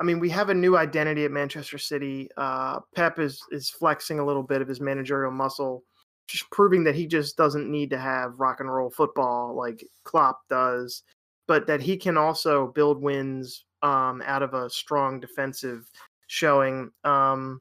I 0.00 0.04
mean, 0.04 0.20
we 0.20 0.30
have 0.30 0.48
a 0.48 0.54
new 0.54 0.76
identity 0.76 1.24
at 1.24 1.32
Manchester 1.32 1.78
City. 1.78 2.28
Uh, 2.36 2.80
Pep 2.94 3.18
is, 3.18 3.42
is 3.50 3.68
flexing 3.68 4.20
a 4.20 4.24
little 4.24 4.44
bit 4.44 4.62
of 4.62 4.68
his 4.68 4.80
managerial 4.80 5.32
muscle, 5.32 5.82
just 6.28 6.50
proving 6.50 6.84
that 6.84 6.94
he 6.94 7.06
just 7.06 7.36
doesn't 7.36 7.70
need 7.70 7.90
to 7.90 7.98
have 7.98 8.38
rock 8.38 8.60
and 8.60 8.72
roll 8.72 8.90
football 8.90 9.56
like 9.56 9.84
Klopp 10.04 10.40
does, 10.48 11.02
but 11.46 11.66
that 11.66 11.80
he 11.80 11.96
can 11.96 12.16
also 12.16 12.68
build 12.68 13.02
wins 13.02 13.64
um, 13.82 14.22
out 14.26 14.42
of 14.42 14.54
a 14.54 14.68
strong 14.68 15.18
defensive 15.18 15.90
showing. 16.26 16.90
Um, 17.04 17.60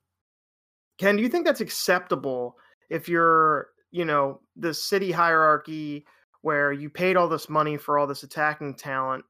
Ken, 0.98 1.16
do 1.16 1.24
you 1.24 1.30
think 1.30 1.46
that's 1.46 1.62
acceptable 1.62 2.58
if 2.90 3.08
you're, 3.08 3.70
you 3.92 4.04
know, 4.04 4.42
the 4.58 4.74
city 4.74 5.12
hierarchy 5.12 6.06
where 6.42 6.72
you 6.74 6.90
paid 6.90 7.16
all 7.16 7.30
this 7.30 7.50
money 7.50 7.78
for 7.78 7.98
all 7.98 8.08
this 8.08 8.24
attacking 8.24 8.76
talent? 8.76 9.24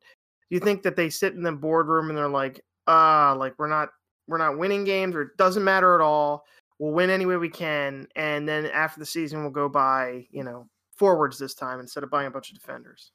Do 0.49 0.55
you 0.55 0.59
think 0.59 0.81
that 0.83 0.95
they 0.95 1.09
sit 1.09 1.33
in 1.33 1.43
the 1.43 1.51
boardroom 1.51 2.09
and 2.09 2.17
they're 2.17 2.27
like, 2.27 2.63
ah, 2.87 3.35
like 3.37 3.53
we're 3.59 3.67
not 3.67 3.89
we're 4.27 4.37
not 4.37 4.57
winning 4.57 4.83
games, 4.83 5.15
or 5.15 5.21
it 5.21 5.37
doesn't 5.37 5.63
matter 5.63 5.95
at 5.95 6.01
all. 6.01 6.45
We'll 6.79 6.91
win 6.93 7.09
any 7.09 7.25
way 7.25 7.37
we 7.37 7.49
can, 7.49 8.07
and 8.15 8.47
then 8.47 8.67
after 8.67 8.99
the 8.99 9.05
season, 9.05 9.41
we'll 9.41 9.51
go 9.51 9.67
buy 9.69 10.27
you 10.31 10.43
know 10.43 10.67
forwards 10.95 11.37
this 11.37 11.53
time 11.53 11.79
instead 11.79 12.03
of 12.03 12.09
buying 12.09 12.27
a 12.27 12.31
bunch 12.31 12.49
of 12.51 12.55
defenders. 12.59 13.11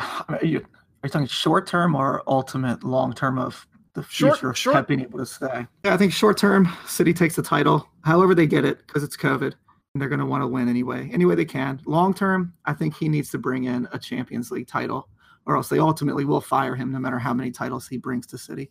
Are 0.00 0.38
you, 0.42 0.58
are 0.58 1.04
you 1.04 1.10
talking 1.10 1.26
short 1.26 1.66
term 1.66 1.94
or 1.94 2.22
ultimate 2.26 2.82
long 2.84 3.12
term 3.12 3.38
of 3.38 3.66
the 3.94 4.02
Short- 4.04 4.34
future 4.34 4.50
of 4.50 4.56
short- 4.58 4.74
Pep 4.74 4.86
being 4.88 5.00
able 5.00 5.18
to 5.18 5.26
stay? 5.26 5.66
Yeah, 5.84 5.94
I 5.94 5.96
think 5.96 6.12
short 6.12 6.38
term, 6.38 6.68
City 6.86 7.12
takes 7.12 7.36
the 7.36 7.42
title, 7.42 7.86
however 8.02 8.34
they 8.34 8.46
get 8.46 8.64
it, 8.64 8.78
because 8.86 9.02
it's 9.02 9.16
COVID, 9.16 9.52
and 9.94 10.00
they're 10.00 10.08
going 10.08 10.20
to 10.20 10.26
want 10.26 10.42
to 10.42 10.46
win 10.46 10.68
anyway, 10.68 11.10
any 11.12 11.26
way 11.26 11.34
they 11.34 11.44
can. 11.44 11.80
Long 11.84 12.14
term, 12.14 12.54
I 12.64 12.72
think 12.72 12.96
he 12.96 13.08
needs 13.08 13.30
to 13.30 13.38
bring 13.38 13.64
in 13.64 13.88
a 13.92 13.98
Champions 13.98 14.50
League 14.50 14.68
title, 14.68 15.08
or 15.46 15.56
else 15.56 15.68
they 15.68 15.78
ultimately 15.78 16.24
will 16.24 16.40
fire 16.40 16.74
him 16.74 16.92
no 16.92 16.98
matter 16.98 17.18
how 17.18 17.34
many 17.34 17.50
titles 17.50 17.86
he 17.88 17.98
brings 17.98 18.26
to 18.28 18.38
City. 18.38 18.70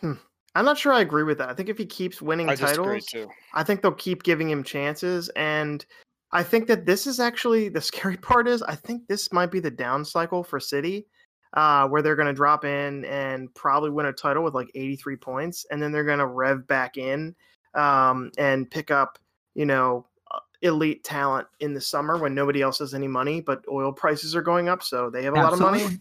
Hmm. 0.00 0.12
I'm 0.56 0.64
not 0.64 0.78
sure 0.78 0.92
I 0.92 1.02
agree 1.02 1.22
with 1.22 1.36
that. 1.38 1.50
I 1.50 1.54
think 1.54 1.68
if 1.68 1.76
he 1.76 1.84
keeps 1.84 2.22
winning 2.22 2.48
I 2.48 2.54
disagree 2.54 3.00
titles, 3.00 3.06
too. 3.06 3.28
I 3.52 3.62
think 3.62 3.82
they'll 3.82 3.92
keep 3.92 4.22
giving 4.22 4.48
him 4.48 4.64
chances. 4.64 5.28
And 5.36 5.84
I 6.32 6.42
think 6.42 6.66
that 6.68 6.86
this 6.86 7.06
is 7.06 7.20
actually 7.20 7.68
the 7.68 7.80
scary 7.82 8.16
part 8.16 8.48
is 8.48 8.62
I 8.62 8.74
think 8.74 9.06
this 9.06 9.32
might 9.32 9.50
be 9.50 9.60
the 9.60 9.70
down 9.70 10.04
cycle 10.04 10.42
for 10.42 10.58
City, 10.58 11.06
uh, 11.52 11.86
where 11.88 12.00
they're 12.00 12.16
going 12.16 12.26
to 12.28 12.32
drop 12.32 12.64
in 12.64 13.04
and 13.04 13.54
probably 13.54 13.90
win 13.90 14.06
a 14.06 14.12
title 14.12 14.42
with 14.42 14.54
like 14.54 14.70
83 14.74 15.16
points, 15.16 15.66
and 15.70 15.82
then 15.82 15.92
they're 15.92 16.04
going 16.04 16.20
to 16.20 16.26
rev 16.26 16.66
back 16.66 16.96
in 16.96 17.34
um, 17.74 18.30
and 18.38 18.70
pick 18.70 18.90
up, 18.90 19.18
you 19.54 19.66
know, 19.66 20.06
uh, 20.30 20.38
elite 20.62 21.04
talent 21.04 21.46
in 21.60 21.74
the 21.74 21.80
summer 21.82 22.16
when 22.16 22.34
nobody 22.34 22.62
else 22.62 22.78
has 22.78 22.94
any 22.94 23.08
money, 23.08 23.42
but 23.42 23.62
oil 23.70 23.92
prices 23.92 24.34
are 24.34 24.42
going 24.42 24.70
up, 24.70 24.82
so 24.82 25.10
they 25.10 25.22
have 25.22 25.34
a 25.34 25.36
lot 25.36 25.52
of 25.52 25.60
money. 25.60 25.86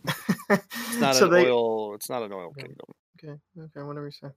It's 0.48 1.02
not 1.02 1.16
so 1.16 1.26
an 1.26 1.32
they, 1.32 1.46
oil. 1.48 1.96
It's 1.96 2.10
not 2.10 2.22
an 2.22 2.32
oil 2.32 2.54
Yeah. 2.56 2.66
kingdom. 2.66 2.86
Okay, 3.18 3.40
okay, 3.58 3.82
whatever 3.82 4.08
you 4.08 4.12
say. 4.12 4.28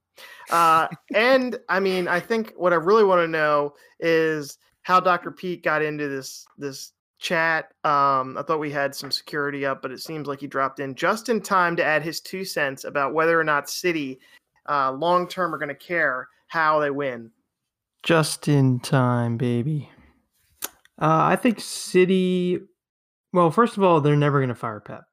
Uh, 0.49 0.87
and 1.13 1.59
I 1.67 1.79
mean, 1.79 2.07
I 2.07 2.19
think 2.19 2.53
what 2.55 2.71
I 2.71 2.77
really 2.77 3.03
want 3.03 3.19
to 3.19 3.27
know 3.27 3.73
is 3.99 4.57
how 4.83 4.99
Dr. 4.99 5.31
Pete 5.31 5.63
got 5.63 5.81
into 5.81 6.07
this 6.07 6.45
this 6.57 6.93
chat. 7.19 7.65
Um, 7.83 8.37
I 8.37 8.43
thought 8.45 8.59
we 8.59 8.71
had 8.71 8.95
some 8.95 9.11
security 9.11 9.65
up, 9.65 9.81
but 9.81 9.91
it 9.91 9.99
seems 9.99 10.27
like 10.27 10.39
he 10.39 10.47
dropped 10.47 10.79
in 10.79 10.95
just 10.95 11.29
in 11.29 11.41
time 11.41 11.75
to 11.75 11.83
add 11.83 12.03
his 12.03 12.21
two 12.21 12.45
cents 12.45 12.85
about 12.85 13.13
whether 13.13 13.39
or 13.39 13.43
not 13.43 13.69
City 13.69 14.19
uh, 14.69 14.91
long 14.91 15.27
term 15.27 15.53
are 15.53 15.57
going 15.57 15.69
to 15.69 15.75
care 15.75 16.29
how 16.47 16.79
they 16.79 16.89
win. 16.89 17.31
Just 18.03 18.47
in 18.47 18.79
time, 18.79 19.37
baby. 19.37 19.89
Uh, 21.01 21.27
I 21.27 21.35
think 21.35 21.59
City. 21.59 22.59
Well, 23.33 23.51
first 23.51 23.77
of 23.77 23.83
all, 23.83 24.01
they're 24.01 24.15
never 24.15 24.39
going 24.39 24.49
to 24.49 24.55
fire 24.55 24.79
Pep. 24.79 25.03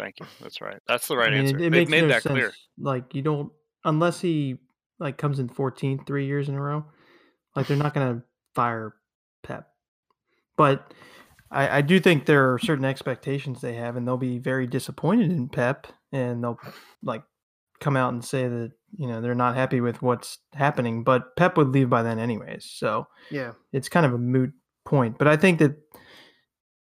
Thank 0.00 0.20
you. 0.20 0.26
That's 0.40 0.60
right. 0.60 0.78
That's 0.88 1.06
the 1.08 1.16
right 1.16 1.28
I 1.32 1.36
mean, 1.36 1.40
answer. 1.40 1.58
It, 1.58 1.66
it 1.66 1.70
They've 1.72 1.88
made 1.88 2.02
no 2.02 2.08
that 2.08 2.22
sense. 2.22 2.32
clear. 2.32 2.52
Like 2.78 3.14
you 3.14 3.22
don't, 3.22 3.52
unless 3.84 4.20
he 4.20 4.56
like 4.98 5.18
comes 5.18 5.38
in 5.38 5.48
14th 5.48 6.06
three 6.06 6.26
years 6.26 6.48
in 6.48 6.54
a 6.54 6.60
row. 6.60 6.84
Like 7.56 7.66
they're 7.66 7.76
not 7.76 7.94
going 7.94 8.16
to 8.16 8.22
fire 8.54 8.94
Pep. 9.42 9.68
But 10.56 10.94
I, 11.50 11.78
I 11.78 11.80
do 11.80 11.98
think 11.98 12.26
there 12.26 12.52
are 12.52 12.58
certain 12.58 12.84
expectations 12.84 13.60
they 13.60 13.74
have, 13.74 13.96
and 13.96 14.06
they'll 14.06 14.16
be 14.16 14.38
very 14.38 14.66
disappointed 14.66 15.32
in 15.32 15.48
Pep, 15.48 15.86
and 16.12 16.44
they'll 16.44 16.58
like 17.02 17.22
come 17.80 17.96
out 17.96 18.12
and 18.12 18.24
say 18.24 18.46
that 18.46 18.72
you 18.96 19.08
know 19.08 19.20
they're 19.20 19.34
not 19.34 19.56
happy 19.56 19.80
with 19.80 20.02
what's 20.02 20.38
happening. 20.52 21.02
But 21.02 21.34
Pep 21.36 21.56
would 21.56 21.68
leave 21.68 21.90
by 21.90 22.02
then 22.02 22.18
anyways, 22.18 22.70
so 22.70 23.06
Yeah, 23.30 23.52
it's 23.72 23.88
kind 23.88 24.06
of 24.06 24.12
a 24.12 24.18
moot 24.18 24.52
point. 24.84 25.18
But 25.18 25.28
I 25.28 25.36
think 25.36 25.58
that 25.58 25.76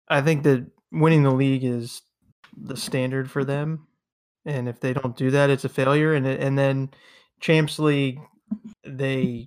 I 0.09 0.21
think 0.21 0.43
that 0.43 0.67
winning 0.93 1.23
the 1.23 1.31
league 1.31 1.65
is 1.65 2.03
the 2.57 2.77
standard 2.77 3.31
for 3.31 3.45
them, 3.45 3.87
and 4.45 4.69
if 4.69 4.81
they 4.81 4.93
don't 4.93 5.17
do 5.17 5.31
that, 5.33 5.51
it's 5.51 5.65
a 5.65 5.69
failure. 5.69 6.15
And 6.15 6.27
and 6.27 6.59
then 6.59 6.91
Champs 7.41 7.79
League, 7.79 8.21
they 8.85 9.47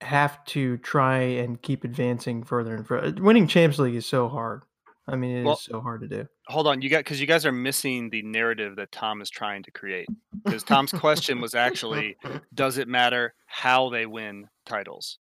have 0.00 0.44
to 0.44 0.76
try 0.78 1.18
and 1.18 1.60
keep 1.62 1.84
advancing 1.84 2.42
further 2.44 2.74
and 2.74 2.86
further. 2.86 3.22
Winning 3.22 3.46
Champs 3.46 3.78
League 3.78 3.94
is 3.94 4.06
so 4.06 4.28
hard. 4.28 4.62
I 5.06 5.16
mean, 5.16 5.36
it 5.36 5.40
is 5.40 5.46
Well- 5.46 5.56
so 5.56 5.80
hard 5.80 6.00
to 6.02 6.08
do. 6.08 6.26
Hold 6.48 6.66
on, 6.66 6.82
you 6.82 6.90
got 6.90 6.98
because 6.98 7.20
you 7.22 7.26
guys 7.26 7.46
are 7.46 7.52
missing 7.52 8.10
the 8.10 8.22
narrative 8.22 8.76
that 8.76 8.92
Tom 8.92 9.22
is 9.22 9.30
trying 9.30 9.62
to 9.62 9.70
create. 9.70 10.08
Because 10.44 10.62
Tom's 10.62 10.92
question 10.92 11.40
was 11.40 11.54
actually, 11.54 12.16
does 12.54 12.76
it 12.76 12.86
matter 12.86 13.34
how 13.46 13.88
they 13.88 14.04
win 14.04 14.48
titles? 14.66 15.18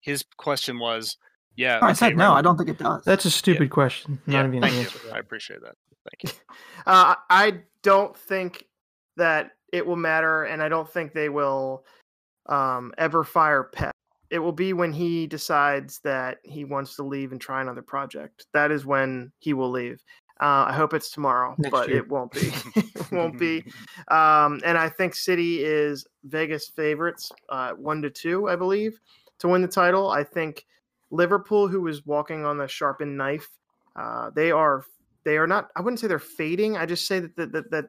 His 0.00 0.24
question 0.36 0.78
was, 0.80 1.16
yeah. 1.58 1.78
I 1.82 1.92
said 1.92 2.16
no, 2.16 2.30
right. 2.30 2.38
I 2.38 2.42
don't 2.42 2.56
think 2.56 2.70
it 2.70 2.78
does. 2.78 3.04
That's 3.04 3.24
a 3.26 3.30
stupid 3.30 3.70
question. 3.70 4.18
Not 4.26 4.32
Yeah, 4.34 4.46
even 4.46 4.54
an 4.64 4.70
thank 4.70 4.74
answer. 4.86 4.98
you. 5.04 5.12
I 5.12 5.18
appreciate 5.18 5.60
that. 5.62 5.74
Thank 6.10 6.32
you. 6.34 6.40
Uh, 6.86 7.16
I 7.28 7.58
don't 7.82 8.16
think 8.16 8.64
that 9.18 9.50
it 9.74 9.84
will 9.86 9.96
matter, 9.96 10.44
and 10.44 10.62
I 10.62 10.68
don't 10.70 10.88
think 10.90 11.12
they 11.12 11.28
will 11.28 11.84
um, 12.46 12.94
ever 12.96 13.24
fire 13.24 13.64
Pep. 13.64 13.92
It 14.30 14.38
will 14.38 14.52
be 14.52 14.72
when 14.72 14.92
he 14.92 15.26
decides 15.26 16.00
that 16.04 16.38
he 16.44 16.64
wants 16.64 16.96
to 16.96 17.02
leave 17.02 17.32
and 17.32 17.40
try 17.40 17.60
another 17.60 17.82
project. 17.82 18.46
That 18.54 18.70
is 18.70 18.86
when 18.86 19.32
he 19.40 19.52
will 19.52 19.70
leave. 19.70 20.00
Uh, 20.40 20.66
I 20.68 20.72
hope 20.72 20.94
it's 20.94 21.10
tomorrow, 21.10 21.54
Next 21.58 21.72
but 21.72 21.88
year. 21.88 21.98
it 21.98 22.08
won't 22.08 22.32
be. 22.32 22.52
it 22.76 23.12
won't 23.12 23.38
be. 23.38 23.64
Um, 24.08 24.60
and 24.64 24.78
I 24.78 24.88
think 24.88 25.14
City 25.14 25.62
is 25.64 26.06
Vegas 26.24 26.68
favorites, 26.68 27.30
uh, 27.50 27.72
one 27.72 28.00
to 28.02 28.08
two, 28.08 28.48
I 28.48 28.56
believe, 28.56 28.98
to 29.40 29.48
win 29.48 29.60
the 29.60 29.68
title. 29.68 30.08
I 30.10 30.24
think 30.24 30.64
Liverpool, 31.10 31.68
who 31.68 31.86
is 31.86 32.06
walking 32.06 32.44
on 32.44 32.58
the 32.58 32.68
sharpened 32.68 33.16
knife, 33.16 33.48
uh, 33.96 34.30
they 34.34 34.50
are 34.50 34.84
they 35.24 35.36
are 35.36 35.46
not. 35.46 35.68
I 35.76 35.80
wouldn't 35.80 36.00
say 36.00 36.06
they're 36.06 36.18
fading. 36.18 36.76
I 36.76 36.86
just 36.86 37.06
say 37.06 37.20
that 37.20 37.36
the, 37.36 37.46
that 37.48 37.70
that 37.70 37.84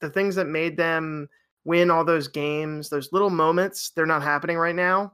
the 0.00 0.10
things 0.10 0.34
that 0.36 0.46
made 0.46 0.76
them 0.76 1.28
win 1.64 1.90
all 1.90 2.04
those 2.04 2.28
games, 2.28 2.88
those 2.88 3.12
little 3.12 3.30
moments, 3.30 3.90
they're 3.90 4.06
not 4.06 4.22
happening 4.22 4.56
right 4.56 4.74
now, 4.74 5.12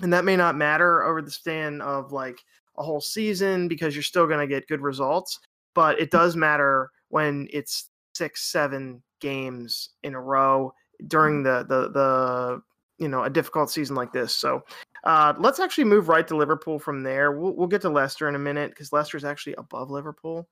and 0.00 0.12
that 0.12 0.24
may 0.24 0.36
not 0.36 0.56
matter 0.56 1.02
over 1.04 1.22
the 1.22 1.30
span 1.30 1.80
of 1.80 2.12
like 2.12 2.38
a 2.78 2.82
whole 2.82 3.00
season 3.00 3.68
because 3.68 3.94
you're 3.94 4.02
still 4.02 4.26
going 4.26 4.40
to 4.40 4.46
get 4.46 4.66
good 4.66 4.80
results. 4.80 5.38
But 5.74 6.00
it 6.00 6.10
does 6.10 6.34
matter 6.36 6.90
when 7.08 7.48
it's 7.52 7.90
six, 8.14 8.50
seven 8.50 9.02
games 9.20 9.90
in 10.02 10.14
a 10.14 10.20
row 10.20 10.72
during 11.06 11.42
the 11.42 11.64
the 11.68 11.90
the 11.90 12.62
you 12.98 13.08
know 13.08 13.24
a 13.24 13.30
difficult 13.30 13.70
season 13.70 13.96
like 13.96 14.12
this. 14.12 14.34
So 14.34 14.62
uh, 15.04 15.34
let's 15.38 15.60
actually 15.60 15.84
move 15.84 16.08
right 16.08 16.26
to 16.28 16.36
Liverpool 16.36 16.78
from 16.78 17.02
there. 17.02 17.32
We'll, 17.32 17.52
we'll 17.52 17.68
get 17.68 17.80
to 17.82 17.88
Leicester 17.88 18.28
in 18.28 18.34
a 18.34 18.38
minute 18.38 18.70
because 18.70 18.92
Leicester 18.92 19.16
is 19.16 19.24
actually 19.24 19.54
above 19.54 19.90
Liverpool. 19.90 20.48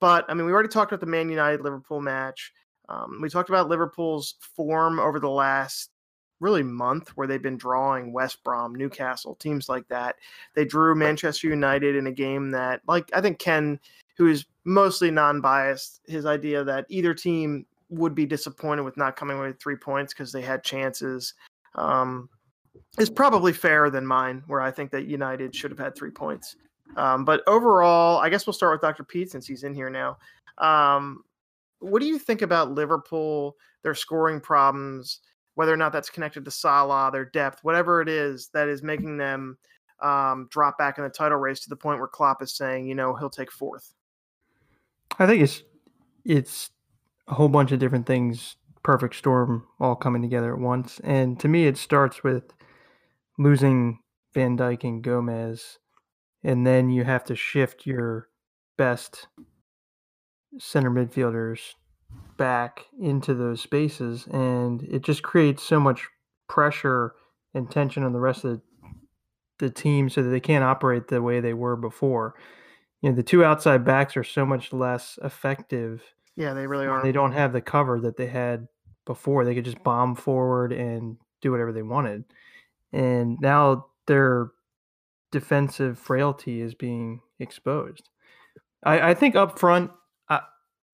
But 0.00 0.24
I 0.28 0.34
mean, 0.34 0.46
we 0.46 0.52
already 0.52 0.68
talked 0.68 0.92
about 0.92 1.00
the 1.00 1.06
Man 1.06 1.28
United 1.28 1.62
Liverpool 1.62 2.00
match. 2.00 2.52
Um, 2.88 3.18
we 3.20 3.28
talked 3.28 3.48
about 3.48 3.68
Liverpool's 3.68 4.34
form 4.40 4.98
over 4.98 5.18
the 5.18 5.30
last 5.30 5.90
really 6.40 6.62
month 6.62 7.16
where 7.16 7.26
they've 7.26 7.42
been 7.42 7.56
drawing 7.56 8.12
West 8.12 8.44
Brom, 8.44 8.74
Newcastle, 8.74 9.34
teams 9.36 9.68
like 9.68 9.88
that. 9.88 10.16
They 10.54 10.64
drew 10.64 10.94
Manchester 10.94 11.48
United 11.48 11.96
in 11.96 12.06
a 12.06 12.12
game 12.12 12.50
that, 12.50 12.82
like, 12.86 13.10
I 13.14 13.20
think 13.20 13.38
Ken, 13.38 13.80
who 14.16 14.28
is 14.28 14.44
mostly 14.64 15.10
non 15.10 15.40
biased, 15.40 16.00
his 16.06 16.26
idea 16.26 16.62
that 16.64 16.86
either 16.88 17.14
team 17.14 17.66
would 17.88 18.14
be 18.14 18.26
disappointed 18.26 18.82
with 18.82 18.96
not 18.96 19.16
coming 19.16 19.38
away 19.38 19.48
with 19.48 19.60
three 19.60 19.76
points 19.76 20.12
because 20.12 20.32
they 20.32 20.42
had 20.42 20.62
chances 20.62 21.34
um, 21.76 22.28
is 22.98 23.10
probably 23.10 23.52
fairer 23.52 23.90
than 23.90 24.06
mine, 24.06 24.42
where 24.46 24.60
I 24.60 24.70
think 24.70 24.90
that 24.92 25.06
United 25.06 25.54
should 25.54 25.70
have 25.70 25.78
had 25.78 25.94
three 25.94 26.10
points. 26.10 26.56
Um, 26.96 27.24
but 27.24 27.42
overall, 27.46 28.18
I 28.18 28.28
guess 28.28 28.46
we'll 28.46 28.54
start 28.54 28.72
with 28.72 28.80
Dr. 28.80 29.04
Pete 29.04 29.30
since 29.30 29.46
he's 29.46 29.64
in 29.64 29.74
here 29.74 29.90
now. 29.90 30.18
Um, 30.58 31.24
what 31.80 32.00
do 32.00 32.06
you 32.06 32.18
think 32.18 32.42
about 32.42 32.72
Liverpool, 32.72 33.56
their 33.82 33.94
scoring 33.94 34.40
problems, 34.40 35.20
whether 35.54 35.72
or 35.72 35.76
not 35.76 35.92
that's 35.92 36.10
connected 36.10 36.44
to 36.44 36.50
Salah, 36.50 37.10
their 37.12 37.24
depth, 37.24 37.60
whatever 37.62 38.00
it 38.00 38.08
is 38.08 38.48
that 38.54 38.68
is 38.68 38.82
making 38.82 39.16
them 39.16 39.58
um, 40.02 40.48
drop 40.50 40.78
back 40.78 40.98
in 40.98 41.04
the 41.04 41.10
title 41.10 41.38
race 41.38 41.60
to 41.60 41.68
the 41.68 41.76
point 41.76 41.98
where 41.98 42.08
Klopp 42.08 42.42
is 42.42 42.56
saying, 42.56 42.86
you 42.86 42.94
know, 42.94 43.14
he'll 43.14 43.30
take 43.30 43.50
fourth? 43.50 43.92
I 45.18 45.26
think 45.26 45.42
it's 45.42 45.62
it's 46.24 46.70
a 47.28 47.34
whole 47.34 47.48
bunch 47.48 47.72
of 47.72 47.78
different 47.78 48.06
things, 48.06 48.56
perfect 48.82 49.16
storm 49.16 49.66
all 49.80 49.96
coming 49.96 50.22
together 50.22 50.52
at 50.52 50.60
once. 50.60 51.00
And 51.02 51.40
to 51.40 51.48
me, 51.48 51.66
it 51.66 51.78
starts 51.78 52.22
with 52.22 52.52
losing 53.38 54.00
Van 54.34 54.56
Dijk 54.56 54.84
and 54.84 55.02
Gomez, 55.02 55.78
and 56.44 56.66
then 56.66 56.90
you 56.90 57.04
have 57.04 57.24
to 57.24 57.36
shift 57.36 57.86
your 57.86 58.28
best 58.76 59.28
center 60.58 60.90
midfielders 60.90 61.74
back 62.36 62.84
into 63.00 63.34
those 63.34 63.60
spaces, 63.60 64.26
and 64.30 64.82
it 64.82 65.02
just 65.02 65.22
creates 65.22 65.62
so 65.62 65.80
much 65.80 66.06
pressure 66.48 67.14
and 67.54 67.70
tension 67.70 68.02
on 68.02 68.12
the 68.12 68.20
rest 68.20 68.44
of 68.44 68.60
the 69.58 69.70
team, 69.70 70.08
so 70.10 70.22
that 70.22 70.28
they 70.28 70.40
can't 70.40 70.64
operate 70.64 71.08
the 71.08 71.22
way 71.22 71.40
they 71.40 71.54
were 71.54 71.76
before. 71.76 72.34
You 73.00 73.10
know 73.10 73.16
the 73.16 73.22
two 73.22 73.44
outside 73.44 73.84
backs 73.84 74.16
are 74.16 74.24
so 74.24 74.44
much 74.44 74.72
less 74.72 75.18
effective 75.22 76.02
Yeah, 76.36 76.54
they 76.54 76.66
really 76.66 76.86
are. 76.86 77.02
they 77.02 77.12
don't 77.12 77.32
have 77.32 77.52
the 77.52 77.60
cover 77.60 78.00
that 78.00 78.16
they 78.16 78.26
had 78.26 78.68
before. 79.06 79.44
They 79.44 79.54
could 79.54 79.64
just 79.64 79.82
bomb 79.82 80.14
forward 80.14 80.72
and 80.72 81.16
do 81.40 81.50
whatever 81.50 81.72
they 81.72 81.82
wanted 81.82 82.24
and 82.96 83.38
now 83.40 83.86
their 84.06 84.50
defensive 85.32 85.98
frailty 85.98 86.60
is 86.60 86.74
being 86.74 87.20
exposed 87.40 88.08
i, 88.84 89.10
I 89.10 89.14
think 89.14 89.36
up 89.36 89.58
front 89.58 89.90
I, 90.28 90.40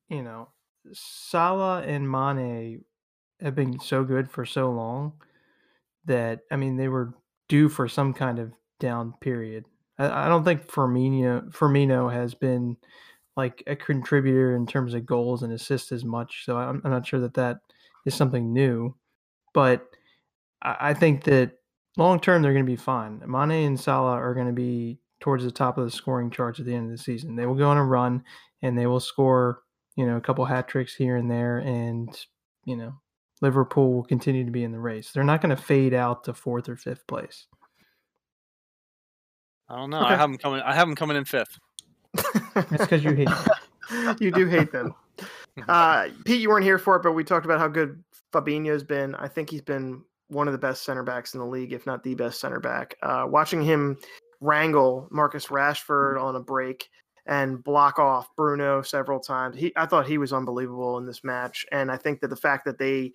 you 0.09 0.23
know 0.23 0.49
Salah 0.93 1.83
and 1.83 2.11
Mane 2.11 2.85
have 3.41 3.55
been 3.55 3.79
so 3.81 4.05
good 4.05 4.31
for 4.31 4.45
so 4.45 4.71
long 4.71 5.13
that 6.05 6.41
I 6.51 6.57
mean 6.57 6.77
they 6.77 6.89
were 6.89 7.15
due 7.49 7.69
for 7.69 7.89
some 7.89 8.15
kind 8.15 8.39
of 8.39 8.53
down 8.81 9.15
period. 9.21 9.65
I, 9.99 10.27
I 10.27 10.29
don't 10.29 10.45
think 10.45 10.67
Firmino 10.67 11.51
Firmino 11.53 12.13
has 12.13 12.35
been 12.35 12.77
like 13.37 13.63
a 13.67 13.77
contributor 13.77 14.55
in 14.55 14.67
terms 14.67 14.95
of 14.95 15.07
goals 15.07 15.43
and 15.43 15.53
assists 15.53 15.93
as 15.93 16.05
much. 16.05 16.45
So 16.45 16.57
I'm, 16.57 16.83
I'm 16.85 16.91
not 16.91 17.07
sure 17.07 17.21
that 17.21 17.35
that 17.35 17.59
is 18.05 18.15
something 18.15 18.53
new, 18.53 18.95
but 19.55 19.87
I, 20.63 20.77
I 20.81 20.95
think 20.95 21.25
that 21.25 21.53
long 21.97 22.21
term 22.21 22.43
they're 22.43 22.53
going 22.53 22.65
to 22.65 22.71
be 22.71 22.77
fine. 22.77 23.23
Mane 23.27 23.67
and 23.67 23.81
Salah 23.81 24.13
are 24.13 24.35
going 24.35 24.47
to 24.47 24.53
be 24.53 24.99
towards 25.21 25.45
the 25.45 25.51
top 25.51 25.79
of 25.79 25.85
the 25.85 25.91
scoring 25.91 26.31
charts 26.31 26.59
at 26.59 26.67
the 26.67 26.75
end 26.75 26.91
of 26.91 26.97
the 26.97 27.03
season. 27.03 27.37
They 27.37 27.47
will 27.47 27.55
go 27.55 27.69
on 27.69 27.77
a 27.77 27.85
run 27.85 28.25
and 28.63 28.77
they 28.77 28.87
will 28.87 29.01
score, 29.01 29.63
you 29.97 30.07
know, 30.07 30.17
a 30.17 30.21
couple 30.21 30.45
hat 30.45 30.69
tricks 30.69 30.95
here 30.95 31.17
and 31.17 31.31
there, 31.31 31.59
and 31.59 32.17
you 32.65 32.77
know, 32.77 32.95
Liverpool 33.41 33.93
will 33.93 34.05
continue 34.05 34.45
to 34.45 34.51
be 34.51 34.65
in 34.65 34.73
the 34.73 34.79
race. 34.79 35.13
They're 35.13 35.25
not 35.25 35.43
going 35.43 35.55
to 35.55 35.63
fade 35.63 35.95
out 35.95 36.25
to 36.25 36.35
fourth 36.35 36.69
or 36.69 36.77
fifth 36.77 37.07
place. 37.07 37.47
I 39.69 39.77
don't 39.77 39.91
know. 39.91 40.01
Okay. 40.01 40.15
I 40.15 40.17
have 40.17 40.31
them 40.31 40.39
coming. 40.39 40.61
I 40.61 40.75
have 40.75 40.87
them 40.87 40.95
coming 40.95 41.17
in 41.17 41.25
fifth. 41.25 41.59
That's 42.55 42.71
because 42.71 43.03
you 43.03 43.13
hate. 43.13 43.29
them. 43.29 44.17
you 44.21 44.31
do 44.31 44.47
hate 44.47 44.73
them. 44.73 44.95
Uh, 45.69 46.09
Pete, 46.25 46.41
you 46.41 46.49
weren't 46.49 46.65
here 46.65 46.79
for 46.79 46.97
it, 46.97 47.03
but 47.03 47.13
we 47.13 47.23
talked 47.23 47.45
about 47.45 47.59
how 47.59 47.69
good 47.69 48.03
Fabinho's 48.33 48.83
been. 48.83 49.15
I 49.17 49.29
think 49.29 49.51
he's 49.51 49.61
been 49.61 50.03
one 50.33 50.49
of 50.49 50.53
the 50.53 50.59
best 50.59 50.85
center 50.85 51.03
backs 51.03 51.35
in 51.35 51.41
the 51.41 51.47
league, 51.47 51.73
if 51.73 51.87
not 51.87 52.03
the 52.03 52.15
best 52.15 52.41
center 52.41 52.61
back. 52.61 52.97
Uh, 53.03 53.27
watching 53.29 53.63
him 53.63 53.99
wrangle 54.41 55.09
Marcus 55.11 55.47
Rashford 55.47 56.21
on 56.21 56.37
a 56.37 56.41
break 56.41 56.89
and 57.27 57.63
block 57.63 57.99
off 57.99 58.35
Bruno 58.37 58.83
several 58.83 59.21
times, 59.21 59.57
he 59.57 59.73
I 59.77 59.87
thought 59.87 60.07
he 60.07 60.19
was 60.19 60.33
unbelievable 60.33 60.99
in 60.99 61.07
this 61.07 61.23
match, 61.23 61.65
and 61.71 61.91
I 61.91 61.97
think 61.97 62.21
that 62.21 62.29
the 62.29 62.37
fact 62.37 62.65
that 62.65 62.79
they 62.79 63.13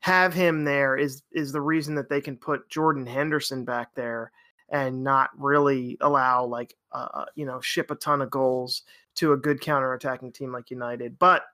have 0.00 0.34
him 0.34 0.64
there 0.64 0.96
is 0.96 1.22
is 1.32 1.52
the 1.52 1.60
reason 1.60 1.94
that 1.94 2.08
they 2.08 2.20
can 2.20 2.36
put 2.36 2.68
Jordan 2.68 3.06
Henderson 3.06 3.64
back 3.64 3.94
there 3.94 4.32
and 4.70 5.04
not 5.04 5.30
really 5.38 5.96
allow 6.00 6.44
like 6.44 6.74
uh, 6.92 7.24
you 7.34 7.44
know 7.44 7.60
ship 7.60 7.90
a 7.90 7.94
ton 7.94 8.22
of 8.22 8.30
goals 8.30 8.82
to 9.14 9.32
a 9.32 9.36
good 9.36 9.60
counter 9.60 9.92
attacking 9.92 10.32
team 10.32 10.52
like 10.52 10.70
United. 10.70 11.18
But 11.18 11.44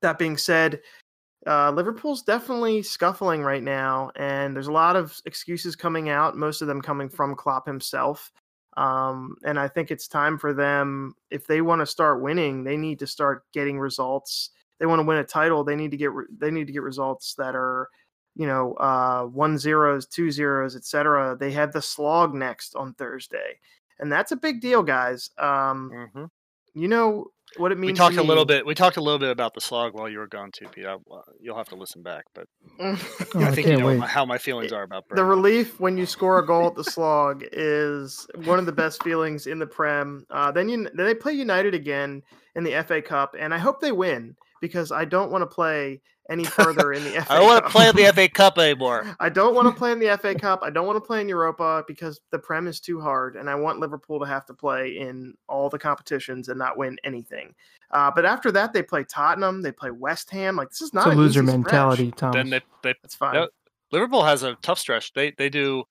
that 0.00 0.18
being 0.18 0.36
said, 0.36 0.80
uh, 1.48 1.70
Liverpool's 1.70 2.22
definitely 2.22 2.82
scuffling 2.82 3.42
right 3.42 3.62
now, 3.62 4.10
and 4.16 4.54
there's 4.54 4.66
a 4.66 4.72
lot 4.72 4.96
of 4.96 5.18
excuses 5.24 5.74
coming 5.74 6.10
out. 6.10 6.36
Most 6.36 6.60
of 6.60 6.68
them 6.68 6.82
coming 6.82 7.08
from 7.08 7.34
Klopp 7.34 7.66
himself. 7.66 8.30
Um, 8.76 9.36
and 9.44 9.58
I 9.58 9.66
think 9.66 9.90
it's 9.90 10.06
time 10.06 10.38
for 10.38 10.52
them 10.52 11.14
if 11.30 11.46
they 11.46 11.62
want 11.62 11.80
to 11.80 11.86
start 11.86 12.22
winning, 12.22 12.62
they 12.62 12.76
need 12.76 12.98
to 13.00 13.06
start 13.06 13.44
getting 13.52 13.78
results. 13.78 14.50
They 14.78 14.86
want 14.86 15.00
to 15.00 15.06
win 15.06 15.18
a 15.18 15.24
title. 15.24 15.64
They 15.64 15.74
need 15.74 15.90
to 15.90 15.96
get 15.96 16.12
re- 16.12 16.26
they 16.38 16.50
need 16.50 16.66
to 16.66 16.72
get 16.72 16.82
results 16.82 17.34
that 17.34 17.56
are 17.56 17.88
you 18.36 18.46
know, 18.46 18.74
uh, 18.74 19.24
one 19.24 19.58
zeros, 19.58 20.06
two 20.06 20.30
zeros, 20.30 20.76
etc. 20.76 21.36
They 21.40 21.50
have 21.50 21.72
the 21.72 21.82
slog 21.82 22.34
next 22.34 22.76
on 22.76 22.94
Thursday, 22.94 23.58
and 23.98 24.12
that's 24.12 24.30
a 24.30 24.36
big 24.36 24.60
deal, 24.60 24.84
guys. 24.84 25.30
Um, 25.38 26.10
hmm 26.12 26.24
you 26.74 26.88
know 26.88 27.26
what 27.56 27.72
it 27.72 27.78
means. 27.78 27.92
We 27.92 27.96
talked 27.96 28.14
to 28.16 28.20
a 28.20 28.22
little 28.22 28.44
bit. 28.44 28.66
We 28.66 28.74
talked 28.74 28.96
a 28.96 29.00
little 29.00 29.18
bit 29.18 29.30
about 29.30 29.54
the 29.54 29.60
slog 29.60 29.94
while 29.94 30.08
you 30.08 30.18
were 30.18 30.26
gone 30.26 30.50
too, 30.52 30.66
Pete. 30.68 30.86
I, 30.86 30.94
uh, 30.94 31.22
you'll 31.40 31.56
have 31.56 31.68
to 31.68 31.76
listen 31.76 32.02
back, 32.02 32.24
but 32.34 32.46
Oh, 32.80 32.96
I 33.34 33.48
I 33.48 33.50
think 33.50 33.66
you 33.68 33.76
know 33.76 33.86
wait. 33.86 34.00
how 34.00 34.24
my 34.24 34.38
feelings 34.38 34.72
are 34.72 34.82
about 34.82 35.04
the 35.10 35.24
relief 35.24 35.80
when 35.80 35.96
you 35.96 36.06
score 36.06 36.38
a 36.38 36.46
goal 36.46 36.66
at 36.68 36.74
the 36.74 36.84
slog 36.84 37.42
is 37.52 38.26
one 38.44 38.58
of 38.58 38.66
the 38.66 38.72
best 38.72 39.02
feelings 39.02 39.46
in 39.46 39.58
the 39.58 39.66
Prem. 39.66 40.24
Uh, 40.30 40.50
then 40.52 40.68
you 40.68 40.88
then 40.94 41.06
they 41.06 41.14
play 41.14 41.32
United 41.32 41.74
again 41.74 42.22
in 42.54 42.64
the 42.64 42.82
FA 42.86 43.00
Cup, 43.02 43.34
and 43.38 43.52
I 43.54 43.58
hope 43.58 43.80
they 43.80 43.92
win 43.92 44.36
because 44.60 44.92
I 44.92 45.04
don't 45.04 45.30
want 45.30 45.42
to 45.42 45.46
play 45.46 46.00
any 46.30 46.44
further 46.58 46.92
in 46.92 47.02
the 47.04 47.10
FA. 47.22 47.32
I 47.32 47.36
don't 47.38 47.46
want 47.46 47.64
to 47.64 47.70
play 47.70 47.88
in 47.88 47.96
the 47.96 48.12
FA 48.12 48.28
Cup 48.28 48.58
anymore. 48.58 49.06
I 49.20 49.28
don't 49.28 49.54
want 49.54 49.66
to 49.68 49.72
play 49.78 49.92
in 49.92 49.98
the 49.98 50.16
FA 50.20 50.34
Cup. 50.34 50.60
I 50.62 50.70
don't 50.70 50.86
want 50.86 50.96
to 50.96 51.00
play 51.06 51.20
in 51.20 51.28
Europa 51.28 51.84
because 51.86 52.20
the 52.30 52.38
Prem 52.38 52.66
is 52.66 52.80
too 52.80 53.00
hard, 53.00 53.36
and 53.36 53.48
I 53.48 53.54
want 53.54 53.80
Liverpool 53.80 54.20
to 54.20 54.26
have 54.26 54.44
to 54.46 54.54
play 54.54 54.98
in 54.98 55.34
all 55.48 55.68
the 55.70 55.78
competitions 55.78 56.48
and 56.48 56.58
not 56.58 56.76
win 56.76 56.98
anything. 57.04 57.54
Uh, 57.90 58.10
but 58.14 58.26
after 58.26 58.52
that, 58.52 58.72
they 58.72 58.82
play 58.82 59.04
Tottenham, 59.04 59.62
they 59.62 59.72
play 59.72 59.90
West 59.90 60.30
Ham. 60.30 60.56
Like 60.56 60.68
this 60.70 60.82
is 60.82 60.92
not 60.92 61.06
It's 61.06 61.08
a 61.08 61.10
an 61.12 61.16
loser 61.18 61.42
easy 61.42 61.52
mentality, 61.52 62.10
Thomas. 62.12 62.34
Then 62.36 62.50
they, 62.50 62.60
they 62.82 62.94
It's 63.02 63.14
fine. 63.14 63.34
No, 63.34 63.48
Liverpool 63.92 64.24
has 64.24 64.42
a 64.42 64.54
tough 64.60 64.78
stretch. 64.78 65.12
They 65.14 65.30
they 65.30 65.48
do 65.48 65.84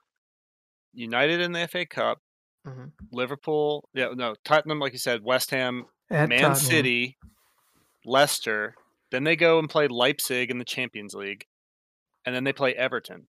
United 0.93 1.41
in 1.41 1.51
the 1.51 1.67
FA 1.67 1.85
Cup, 1.85 2.19
Mhm. 2.67 2.91
Liverpool, 3.11 3.87
yeah, 3.93 4.09
no, 4.13 4.35
Tottenham, 4.43 4.79
like 4.79 4.93
you 4.93 4.99
said, 4.99 5.23
West 5.23 5.51
Ham, 5.51 5.85
At 6.09 6.29
Man 6.29 6.39
Tottenham. 6.39 6.55
City, 6.57 7.17
Leicester. 8.07 8.73
Then 9.11 9.23
they 9.23 9.35
go 9.35 9.59
and 9.59 9.69
play 9.69 9.87
Leipzig 9.87 10.49
in 10.49 10.57
the 10.57 10.65
Champions 10.65 11.13
League, 11.13 11.45
and 12.25 12.35
then 12.35 12.43
they 12.43 12.53
play 12.53 12.73
Everton 12.75 13.27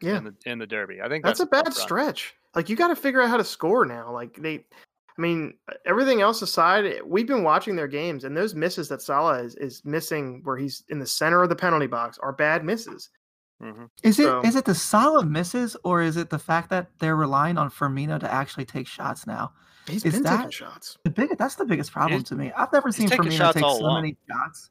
Yeah, 0.00 0.18
in 0.18 0.24
the 0.24 0.34
in 0.46 0.58
the 0.58 0.66
Derby. 0.66 1.00
I 1.02 1.08
think 1.08 1.24
that's, 1.24 1.40
that's, 1.40 1.48
a 1.48 1.62
bad 1.64 1.74
stretch. 1.74 2.34
Like 2.54 2.68
you 2.68 2.76
got 2.76 2.88
to 2.88 2.96
figure 2.96 3.20
out 3.20 3.28
how 3.28 3.36
to 3.36 3.44
score 3.44 3.84
now. 3.84 4.12
Like 4.12 4.36
they, 4.40 4.54
I 4.56 5.20
mean, 5.20 5.54
everything 5.86 6.20
else 6.20 6.40
aside, 6.42 7.00
we've 7.04 7.26
been 7.26 7.42
watching 7.42 7.76
their 7.76 7.88
games, 7.88 8.24
and 8.24 8.36
those 8.36 8.54
misses 8.54 8.88
that 8.88 9.02
Salah 9.02 9.42
is, 9.42 9.56
is 9.56 9.84
missing, 9.84 10.40
where 10.44 10.56
he's 10.56 10.84
in 10.88 10.98
the 10.98 11.06
center 11.06 11.42
of 11.42 11.48
the 11.48 11.56
penalty 11.56 11.86
box, 11.86 12.16
are 12.18 12.32
bad 12.32 12.64
misses. 12.64 13.10
Mhm. 13.62 13.88
Is 14.02 14.18
it 14.18 14.26
is 14.44 14.52
So- 14.52 14.58
it 14.58 14.64
the 14.64 14.74
solid 14.74 15.30
misses 15.30 15.76
or 15.84 16.02
is 16.02 16.16
it 16.16 16.30
the 16.30 16.38
fact 16.38 16.70
that 16.70 16.98
they're 16.98 17.16
relying 17.16 17.58
on 17.58 17.70
Firmino 17.70 18.18
to 18.20 18.32
actually 18.32 18.64
take 18.64 18.86
shots 18.86 19.26
now? 19.26 19.52
He's 19.86 20.04
Is 20.04 20.14
been 20.14 20.22
that- 20.24 20.36
taking 20.36 20.50
shots. 20.50 20.98
The 21.04 21.10
big 21.10 21.36
that's 21.36 21.56
the 21.56 21.64
biggest 21.64 21.92
problem 21.92 22.20
He's- 22.20 22.28
to 22.30 22.36
me. 22.36 22.52
I've 22.52 22.72
never 22.72 22.90
seen 22.92 23.08
taking 23.08 23.26
Firmino 23.26 23.36
shots 23.36 23.54
take 23.54 23.64
so 23.64 23.76
along. 23.80 24.02
many 24.02 24.16
shots 24.30 24.70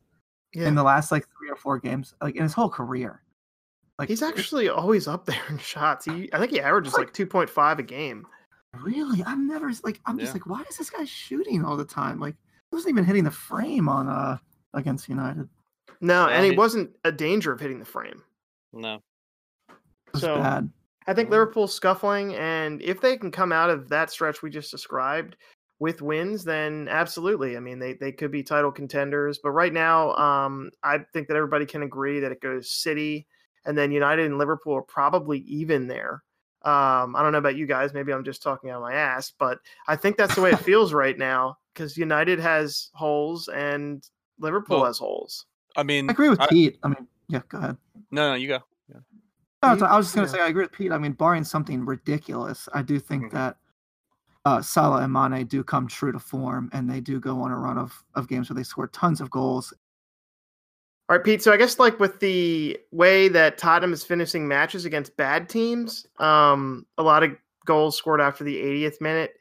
Yeah, 0.53 0.67
in 0.67 0.75
the 0.75 0.83
last 0.83 1.11
like 1.11 1.27
three 1.37 1.49
or 1.49 1.55
four 1.55 1.77
games, 1.79 2.15
like 2.21 2.35
in 2.35 2.43
his 2.43 2.53
whole 2.53 2.69
career. 2.69 3.21
Like 3.99 4.09
he's 4.09 4.23
actually 4.23 4.69
always 4.69 5.07
up 5.07 5.25
there 5.25 5.41
in 5.49 5.57
shots. 5.59 6.05
He, 6.05 6.31
I 6.33 6.39
think 6.39 6.51
he 6.51 6.59
averages 6.61 6.93
like 6.95 7.13
two 7.13 7.27
point 7.27 7.49
five 7.49 7.77
a 7.79 7.83
game. 7.83 8.25
really. 8.81 9.23
I've 9.23 9.37
never 9.39 9.71
like 9.83 10.01
I'm 10.07 10.17
just 10.17 10.29
Yeah. 10.29 10.33
like, 10.33 10.45
why 10.47 10.63
is 10.69 10.77
this 10.77 10.89
guy 10.89 11.05
shooting 11.05 11.63
all 11.63 11.77
the 11.77 11.85
time? 11.85 12.19
Like 12.19 12.35
he 12.71 12.75
wasn't 12.75 12.89
even 12.93 13.05
hitting 13.05 13.23
the 13.23 13.31
frame 13.31 13.87
on 13.87 14.07
uh 14.07 14.37
against 14.73 15.07
United. 15.09 15.47
No, 16.01 16.27
and 16.27 16.43
he 16.43 16.51
he- 16.51 16.57
wasn't 16.57 16.89
a 17.03 17.11
danger 17.11 17.51
of 17.51 17.59
hitting 17.59 17.77
the 17.77 17.85
frame. 17.85 18.23
No, 18.73 18.95
It 19.69 20.13
was 20.13 20.21
So- 20.23 20.37
bad. 20.37 20.71
I 21.07 21.13
think. 21.13 21.29
Liverpool's 21.29 21.73
scuffling, 21.73 22.35
and 22.35 22.81
if 22.81 23.01
they 23.01 23.17
can 23.17 23.31
come 23.31 23.51
out 23.51 23.69
of 23.69 23.89
that 23.89 24.11
stretch 24.11 24.41
we 24.41 24.49
just 24.49 24.71
described 24.71 25.35
with 25.79 26.01
wins, 26.01 26.43
then 26.43 26.87
absolutely. 26.89 27.57
I 27.57 27.59
mean, 27.59 27.79
they 27.79 27.93
they 27.93 28.11
could 28.11 28.31
be 28.31 28.43
title 28.43 28.71
contenders. 28.71 29.39
But 29.41 29.51
right 29.51 29.73
now, 29.73 30.13
um, 30.15 30.69
I 30.83 30.99
think 31.13 31.27
that 31.27 31.35
everybody 31.37 31.65
can 31.65 31.83
agree 31.83 32.19
that 32.19 32.31
it 32.31 32.41
goes 32.41 32.69
City, 32.69 33.27
and 33.65 33.77
then 33.77 33.91
United 33.91 34.25
and 34.25 34.37
Liverpool 34.37 34.73
are 34.75 34.81
probably 34.81 35.39
even 35.39 35.87
there. 35.87 36.23
Um, 36.63 37.15
I 37.17 37.21
don't 37.21 37.33
know 37.33 37.39
about 37.39 37.57
you 37.57 37.65
guys. 37.65 37.93
Maybe 37.93 38.13
I'm 38.13 38.23
just 38.23 38.41
talking 38.41 38.69
out 38.69 38.77
of 38.77 38.83
my 38.83 38.93
ass, 38.93 39.33
but 39.37 39.59
I 39.87 39.97
think 39.97 40.15
that's 40.15 40.35
the 40.35 40.41
way 40.41 40.51
it 40.51 40.59
feels 40.71 40.93
right 40.93 41.17
now 41.17 41.57
because 41.73 41.97
United 41.97 42.39
has 42.39 42.89
holes 42.93 43.49
and 43.49 44.07
Liverpool 44.39 44.77
Well, 44.77 44.85
has 44.85 44.97
holes. 44.97 45.45
I 45.75 45.83
mean, 45.83 46.09
I 46.09 46.13
agree 46.13 46.29
with 46.29 46.39
I- 46.39 46.47
Pete. 46.47 46.77
I 46.83 46.87
mean, 46.87 47.07
yeah, 47.27 47.41
go 47.49 47.57
ahead. 47.57 47.77
no, 48.11 48.29
no, 48.29 48.35
you 48.35 48.47
go. 48.47 48.59
No, 49.63 49.85
I 49.85 49.97
was 49.97 50.07
just 50.07 50.15
gonna 50.15 50.27
yeah. 50.27 50.33
say 50.33 50.41
I 50.41 50.47
agree 50.47 50.63
with 50.63 50.71
Pete. 50.71 50.91
I 50.91 50.97
mean, 50.97 51.13
barring 51.13 51.43
something 51.43 51.85
ridiculous, 51.85 52.67
I 52.73 52.81
do 52.81 52.99
think 52.99 53.25
Mhm. 53.25 53.31
that 53.31 53.57
uh, 54.45 54.61
Salah 54.61 55.03
and 55.03 55.13
Mane 55.13 55.45
do 55.45 55.63
come 55.63 55.87
true 55.87 56.11
to 56.11 56.19
form, 56.19 56.69
and 56.73 56.89
they 56.89 56.99
do 56.99 57.19
go 57.19 57.41
on 57.41 57.51
a 57.51 57.57
run 57.57 57.77
of, 57.77 58.03
of 58.15 58.27
games 58.27 58.49
where 58.49 58.55
they 58.55 58.63
score 58.63 58.87
tons 58.87 59.21
of 59.21 59.29
goals. 59.29 59.73
All 61.09 61.15
right, 61.17 61.23
Pete. 61.23 61.41
So 61.41 61.53
I 61.53 61.57
guess 61.57 61.79
like 61.79 61.99
with 61.99 62.19
the 62.19 62.77
way 62.91 63.29
that 63.29 63.57
Tottenham 63.57 63.93
is 63.93 64.03
finishing 64.03 64.47
matches 64.47 64.83
against 64.85 65.15
bad 65.15 65.47
teams, 65.47 66.07
um, 66.19 66.85
a 66.97 67.03
lot 67.03 67.23
of 67.23 67.31
goals 67.65 67.97
scored 67.97 68.19
after 68.19 68.43
the 68.43 68.57
80th 68.57 68.99
minute. 68.99 69.35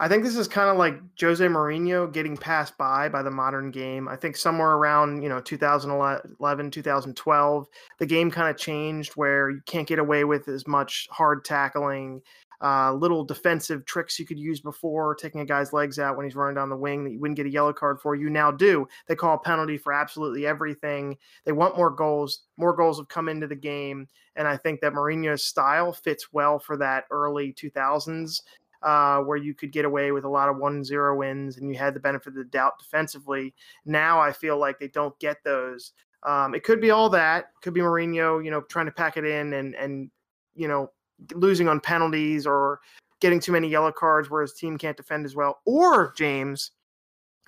I 0.00 0.08
think 0.08 0.24
this 0.24 0.36
is 0.36 0.48
kind 0.48 0.68
of 0.68 0.76
like 0.76 0.94
Jose 1.20 1.44
Mourinho 1.46 2.12
getting 2.12 2.36
passed 2.36 2.76
by 2.76 3.08
by 3.08 3.22
the 3.22 3.30
modern 3.30 3.70
game. 3.70 4.08
I 4.08 4.16
think 4.16 4.36
somewhere 4.36 4.72
around 4.72 5.22
you 5.22 5.28
know 5.28 5.40
2011, 5.40 6.70
2012, 6.70 7.68
the 7.98 8.06
game 8.06 8.30
kind 8.30 8.48
of 8.48 8.56
changed 8.56 9.12
where 9.12 9.50
you 9.50 9.60
can't 9.66 9.86
get 9.86 9.98
away 9.98 10.24
with 10.24 10.48
as 10.48 10.66
much 10.66 11.06
hard 11.10 11.44
tackling, 11.44 12.22
uh, 12.62 12.92
little 12.94 13.24
defensive 13.24 13.84
tricks 13.84 14.18
you 14.18 14.24
could 14.24 14.38
use 14.38 14.60
before, 14.60 15.14
taking 15.14 15.40
a 15.40 15.44
guy's 15.44 15.72
legs 15.72 15.98
out 15.98 16.16
when 16.16 16.24
he's 16.24 16.36
running 16.36 16.54
down 16.54 16.68
the 16.68 16.76
wing 16.76 17.02
that 17.04 17.10
you 17.10 17.18
wouldn't 17.18 17.36
get 17.36 17.46
a 17.46 17.50
yellow 17.50 17.72
card 17.72 18.00
for. 18.00 18.14
You 18.14 18.30
now 18.30 18.52
do. 18.52 18.86
They 19.08 19.16
call 19.16 19.34
a 19.34 19.38
penalty 19.38 19.76
for 19.76 19.92
absolutely 19.92 20.46
everything. 20.46 21.16
They 21.44 21.52
want 21.52 21.76
more 21.76 21.90
goals. 21.90 22.42
More 22.56 22.74
goals 22.74 22.98
have 22.98 23.08
come 23.08 23.28
into 23.28 23.48
the 23.48 23.56
game, 23.56 24.08
and 24.36 24.46
I 24.46 24.56
think 24.56 24.80
that 24.80 24.92
Mourinho's 24.92 25.44
style 25.44 25.92
fits 25.92 26.32
well 26.32 26.58
for 26.58 26.76
that 26.76 27.04
early 27.10 27.52
2000s. 27.52 28.40
Uh, 28.82 29.20
where 29.20 29.36
you 29.36 29.54
could 29.54 29.70
get 29.70 29.84
away 29.84 30.10
with 30.10 30.24
a 30.24 30.28
lot 30.28 30.48
of 30.48 30.56
1-0 30.56 31.16
wins 31.16 31.56
and 31.56 31.70
you 31.70 31.78
had 31.78 31.94
the 31.94 32.00
benefit 32.00 32.28
of 32.30 32.34
the 32.34 32.44
doubt 32.44 32.72
defensively. 32.80 33.54
Now 33.84 34.18
I 34.20 34.32
feel 34.32 34.58
like 34.58 34.78
they 34.80 34.88
don't 34.88 35.16
get 35.20 35.36
those. 35.44 35.92
Um, 36.24 36.52
it 36.54 36.64
could 36.64 36.80
be 36.80 36.90
all 36.90 37.08
that. 37.10 37.46
Could 37.62 37.74
be 37.74 37.80
Mourinho, 37.80 38.44
you 38.44 38.50
know, 38.50 38.60
trying 38.62 38.86
to 38.86 38.92
pack 38.92 39.16
it 39.16 39.24
in 39.24 39.52
and 39.54 39.74
and 39.76 40.10
you 40.54 40.66
know 40.68 40.90
losing 41.34 41.68
on 41.68 41.78
penalties 41.80 42.46
or 42.46 42.80
getting 43.20 43.38
too 43.38 43.52
many 43.52 43.68
yellow 43.68 43.92
cards 43.92 44.28
where 44.30 44.42
his 44.42 44.54
team 44.54 44.76
can't 44.76 44.96
defend 44.96 45.24
as 45.24 45.36
well. 45.36 45.60
Or 45.64 46.12
James, 46.16 46.72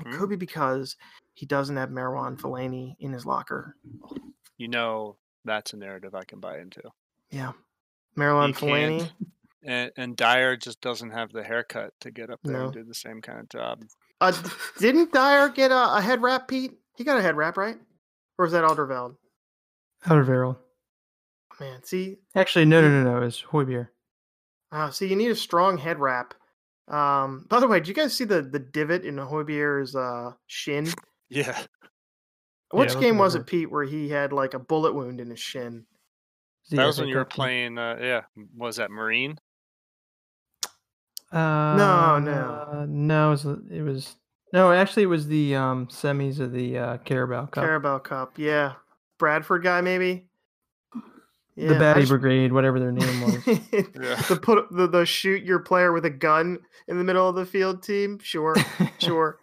it 0.01 0.07
Hmm? 0.07 0.19
could 0.19 0.29
be 0.29 0.37
because 0.37 0.97
he 1.35 1.47
doesn't 1.47 1.77
have 1.77 1.91
Marouane 1.91 2.39
Fellaini 2.39 2.95
in 3.01 3.13
his 3.13 3.27
locker. 3.27 3.77
You 4.57 4.69
know, 4.69 5.17
that's 5.45 5.73
a 5.73 5.77
narrative 5.77 6.15
I 6.15 6.23
can 6.23 6.39
buy 6.39 6.59
into. 6.61 6.83
Yeah, 7.31 7.53
Marilyn 8.15 8.53
Fellaini. 8.55 9.11
And, 9.65 9.91
and 9.97 10.17
Dier 10.17 10.57
just 10.57 10.81
doesn't 10.81 11.11
have 11.11 11.33
the 11.33 11.43
haircut 11.43 11.93
to 12.01 12.11
get 12.11 12.31
up 12.31 12.41
there 12.45 12.59
No. 12.59 12.65
and 12.67 12.73
do 12.75 12.85
the 12.85 12.95
same 12.95 13.23
kind 13.23 13.41
of 13.41 13.49
job. 13.49 13.83
Uh, 14.21 14.33
didn't 14.79 15.13
Dier 15.13 15.49
get 15.49 15.71
a, 15.71 15.97
a 15.97 16.01
head 16.01 16.21
wrap, 16.23 16.49
Pete? 16.49 16.73
He 16.97 17.05
got 17.05 17.19
a 17.19 17.23
head 17.23 17.37
wrap, 17.37 17.57
right? 17.57 17.77
Or 18.39 18.45
was 18.45 18.53
that 18.53 18.65
Alderveld? 18.65 19.17
Alderweireld. 20.07 20.57
Man, 21.61 21.83
see, 21.85 22.17
Actually, 22.35 22.65
no, 22.67 22.81
no, 22.81 22.89
no, 22.89 23.11
no. 23.11 23.17
It 23.23 23.25
was 23.27 23.43
Højbjerg. 23.51 23.89
uh, 24.73 24.91
see, 24.91 25.07
you 25.07 25.17
need 25.17 25.31
a 25.31 25.37
strong 25.37 25.79
head 25.79 25.99
wrap. 26.01 26.35
Um, 26.89 27.47
by 27.49 27.61
the 27.61 27.67
way, 27.69 27.79
did 27.79 27.89
you 27.89 27.95
guys 27.95 28.13
see 28.15 28.25
the 28.25 28.43
the 28.43 28.59
divot 28.59 29.05
in 29.05 29.17
Højbjerg's 29.17 29.95
uh, 29.97 30.33
shin? 30.47 30.89
Yeah. 31.31 31.59
Which 32.71 32.93
it 32.95 33.01
game 33.01 33.19
was 33.19 33.35
it, 33.35 33.47
Pete, 33.47 33.71
where 33.71 33.85
he 33.85 34.09
had 34.09 34.33
like 34.33 34.53
a 34.55 34.59
bullet 34.59 34.95
wound 34.95 35.21
in 35.21 35.31
his 35.31 35.41
shin? 35.41 35.87
That 36.71 36.87
was 36.87 36.97
FA 36.97 37.03
when 37.03 37.09
you 37.09 37.17
were 37.17 37.25
playing. 37.25 37.79
Uh, 37.79 37.97
yeah, 38.01 38.21
was 38.57 38.77
that 38.77 38.91
Marine? 38.91 39.39
Uh, 41.35 41.77
No, 41.77 42.19
no. 42.21 42.87
no. 42.89 43.27
It 43.29 43.31
was, 43.31 43.45
it 43.71 43.83
was 43.83 44.17
no. 44.53 44.73
Actually, 44.73 45.03
it 45.03 45.07
was 45.07 45.27
the 45.27 45.57
um, 45.57 45.89
semis 45.89 46.39
of 46.39 46.53
the 46.53 46.79
uh, 46.79 46.97
Carabao 46.99 47.47
Cup. 47.47 47.65
Carabao 47.65 47.99
Cup, 47.99 48.39
yeah. 48.39 48.75
Bradford 49.19 49.63
guy, 49.65 49.81
maybe. 49.81 50.27
the 51.57 51.75
Batty 51.79 52.07
Brigade, 52.07 52.53
whatever 52.53 52.79
their 52.79 52.93
name 52.93 53.21
was. 53.23 53.47
Yeah. 53.47 53.55
the 54.29 54.39
put 54.41 54.71
the, 54.71 54.87
the 54.87 55.05
shoot 55.05 55.43
your 55.43 55.59
player 55.59 55.93
with 55.93 56.05
a 56.05 56.11
gun 56.11 56.59
in 56.89 56.99
the 56.99 57.05
middle 57.05 57.29
of 57.29 57.35
the 57.35 57.47
field 57.47 57.83
team. 57.83 58.19
Sure, 58.23 58.55
sure. 58.99 59.39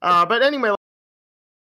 Uh, 0.00 0.24
but 0.24 0.42
anyway, 0.42 0.74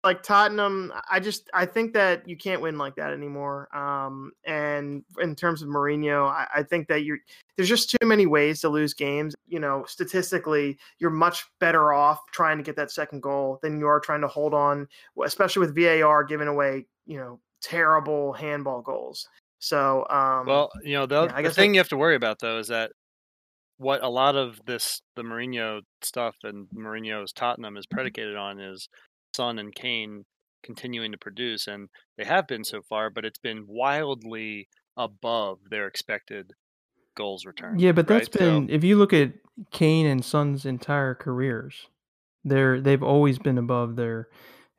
like 0.03 0.21
Tottenham, 0.21 0.91
I 1.09 1.19
just 1.19 1.49
I 1.53 1.65
think 1.65 1.93
that 1.93 2.27
you 2.27 2.35
can't 2.35 2.61
win 2.61 2.77
like 2.77 2.95
that 2.95 3.13
anymore. 3.13 3.73
Um, 3.75 4.33
and 4.45 5.03
in 5.21 5.35
terms 5.35 5.61
of 5.61 5.69
Mourinho, 5.69 6.27
I, 6.27 6.47
I 6.55 6.63
think 6.63 6.87
that 6.89 7.03
you're 7.03 7.19
there's 7.55 7.69
just 7.69 7.89
too 7.89 8.05
many 8.05 8.25
ways 8.25 8.59
to 8.61 8.69
lose 8.69 8.93
games. 8.93 9.33
You 9.47 9.59
know, 9.59 9.85
statistically, 9.87 10.77
you're 10.99 11.09
much 11.09 11.45
better 11.59 11.93
off 11.93 12.19
trying 12.31 12.57
to 12.57 12.63
get 12.63 12.75
that 12.75 12.91
second 12.91 13.21
goal 13.23 13.59
than 13.61 13.79
you 13.79 13.87
are 13.87 13.99
trying 13.99 14.21
to 14.21 14.27
hold 14.27 14.53
on, 14.53 14.87
especially 15.23 15.61
with 15.65 15.75
VAR 15.75 16.23
giving 16.23 16.47
away 16.47 16.85
you 17.05 17.17
know 17.17 17.39
terrible 17.61 18.33
handball 18.33 18.81
goals. 18.81 19.27
So, 19.59 20.05
um, 20.09 20.45
Well, 20.45 20.69
you 20.83 20.93
know, 20.93 21.05
the, 21.05 21.27
yeah, 21.27 21.41
the 21.41 21.51
thing 21.51 21.71
that- 21.71 21.75
you 21.75 21.79
have 21.79 21.89
to 21.89 21.97
worry 21.97 22.15
about 22.15 22.39
though 22.39 22.57
is 22.57 22.67
that 22.67 22.91
what 23.77 24.03
a 24.03 24.09
lot 24.09 24.35
of 24.35 24.59
this 24.65 25.01
the 25.15 25.23
Mourinho 25.23 25.81
stuff 26.01 26.35
and 26.43 26.67
Mourinho's 26.75 27.31
Tottenham 27.31 27.77
is 27.77 27.85
predicated 27.85 28.35
on 28.35 28.59
is 28.59 28.87
Son 29.35 29.59
and 29.59 29.73
Kane 29.73 30.25
continuing 30.63 31.11
to 31.11 31.17
produce, 31.17 31.67
and 31.67 31.89
they 32.17 32.23
have 32.23 32.47
been 32.47 32.63
so 32.63 32.81
far, 32.81 33.09
but 33.09 33.25
it's 33.25 33.39
been 33.39 33.65
wildly 33.67 34.67
above 34.95 35.59
their 35.69 35.87
expected 35.87 36.53
goals 37.15 37.45
return. 37.45 37.79
Yeah, 37.79 37.91
but 37.91 38.07
that's 38.07 38.27
right? 38.27 38.33
So- 38.33 38.39
been 38.39 38.69
if 38.69 38.83
you 38.83 38.97
look 38.97 39.13
at 39.13 39.33
Kane 39.71 40.05
and 40.05 40.23
Son's 40.23 40.65
entire 40.65 41.15
careers, 41.15 41.87
they're 42.43 42.81
they've 42.81 43.03
always 43.03 43.39
been 43.39 43.57
above 43.57 43.95
their 43.95 44.29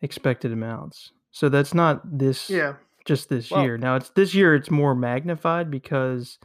expected 0.02 0.52
amounts. 0.52 1.12
So 1.30 1.48
that's 1.48 1.74
not 1.74 2.18
this 2.18 2.50
yeah. 2.50 2.74
just 3.04 3.28
this 3.28 3.50
Well- 3.50 3.62
year. 3.62 3.78
Now 3.78 3.96
it's 3.96 4.10
this 4.10 4.34
year 4.34 4.54
it's 4.54 4.70
more 4.70 4.94
magnified 4.94 5.70
because 5.70 6.38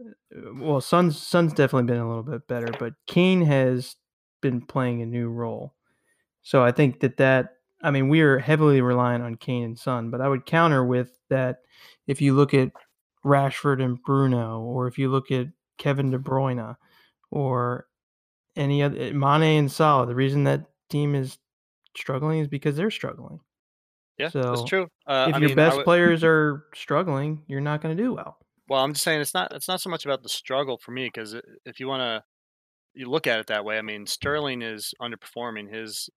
uh, 0.00 0.10
well, 0.54 0.80
Son's 0.80 1.18
Son's 1.18 1.52
definitely 1.52 1.92
been 1.92 2.02
a 2.02 2.08
little 2.08 2.22
bit 2.22 2.46
better, 2.46 2.72
but 2.78 2.94
Kane 3.06 3.42
has 3.42 3.96
been 4.40 4.60
playing 4.60 5.02
a 5.02 5.06
new 5.06 5.28
role. 5.28 5.74
So 6.42 6.64
I 6.64 6.72
think 6.72 7.00
that 7.00 7.16
that 7.18 7.56
I 7.82 7.90
mean 7.90 8.08
we 8.08 8.20
are 8.20 8.38
heavily 8.38 8.80
reliant 8.80 9.24
on 9.24 9.36
Kane 9.36 9.64
and 9.64 9.78
Son, 9.78 10.10
but 10.10 10.20
I 10.20 10.28
would 10.28 10.46
counter 10.46 10.84
with 10.84 11.10
that 11.30 11.58
if 12.06 12.20
you 12.20 12.34
look 12.34 12.52
at 12.54 12.70
Rashford 13.24 13.82
and 13.82 14.02
Bruno, 14.02 14.60
or 14.60 14.88
if 14.88 14.98
you 14.98 15.08
look 15.10 15.30
at 15.30 15.46
Kevin 15.78 16.10
De 16.10 16.18
Bruyne, 16.18 16.76
or 17.30 17.86
any 18.56 18.82
other 18.82 18.98
eh, 18.98 19.12
Mane 19.12 19.58
and 19.58 19.72
Salah, 19.72 20.06
the 20.06 20.14
reason 20.14 20.44
that 20.44 20.66
team 20.90 21.14
is 21.14 21.38
struggling 21.96 22.40
is 22.40 22.48
because 22.48 22.76
they're 22.76 22.90
struggling. 22.90 23.40
yeah, 24.18 24.28
that's 24.28 24.64
true. 24.64 24.88
Uh, 25.06 25.26
if 25.28 25.34
I 25.36 25.38
your 25.38 25.48
mean, 25.50 25.56
best 25.56 25.76
would- 25.78 25.84
players 25.84 26.24
are 26.24 26.64
struggling, 26.74 27.42
you're 27.46 27.60
not 27.60 27.80
going 27.80 27.96
to 27.96 28.02
do 28.02 28.12
well. 28.14 28.38
Well, 28.68 28.82
I'm 28.82 28.92
just 28.92 29.04
saying 29.04 29.20
it's 29.20 29.34
not 29.34 29.52
it's 29.52 29.68
not 29.68 29.80
so 29.80 29.90
much 29.90 30.04
about 30.04 30.22
the 30.22 30.28
struggle 30.28 30.78
for 30.78 30.92
me 30.92 31.06
because 31.06 31.36
if 31.64 31.78
you 31.78 31.88
want 31.88 32.00
to 32.00 32.22
you 32.94 33.08
look 33.08 33.26
at 33.26 33.38
it 33.40 33.46
that 33.48 33.64
way, 33.64 33.78
I 33.78 33.82
mean 33.82 34.06
Sterling 34.06 34.62
is 34.62 34.94
underperforming 35.00 35.72
his 35.72 36.08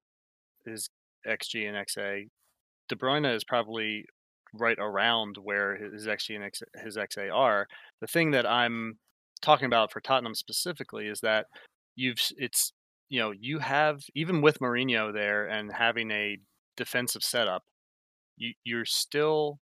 his 0.66 0.90
xG 1.28 1.68
and 1.68 1.88
XA. 1.88 2.28
De 2.88 2.96
Bruyne 2.96 3.34
is 3.34 3.44
probably 3.44 4.06
right 4.54 4.78
around 4.80 5.38
where 5.42 5.76
his 5.76 6.08
xG 6.08 6.36
and 6.36 6.44
X, 6.44 6.62
his 6.84 6.98
XA 6.98 7.34
are. 7.34 7.68
The 8.02 8.08
thing 8.08 8.32
that 8.32 8.46
I'm 8.46 8.98
talking 9.42 9.66
about 9.66 9.92
for 9.92 10.02
Tottenham 10.02 10.36
specifically 10.36 11.08
is 11.08 11.20
that 11.22 11.48
you've 11.96 12.20
it's 12.38 12.74
you 13.10 13.20
know 13.20 13.32
you 13.32 13.60
have 13.60 14.02
even 14.16 14.42
with 14.42 14.60
Mourinho 14.60 15.14
there 15.14 15.48
and 15.48 15.72
having 15.72 16.12
a 16.12 16.38
defensive 16.78 17.24
setup, 17.24 17.64
you 18.38 18.54
you're 18.64 18.86
still 18.86 19.60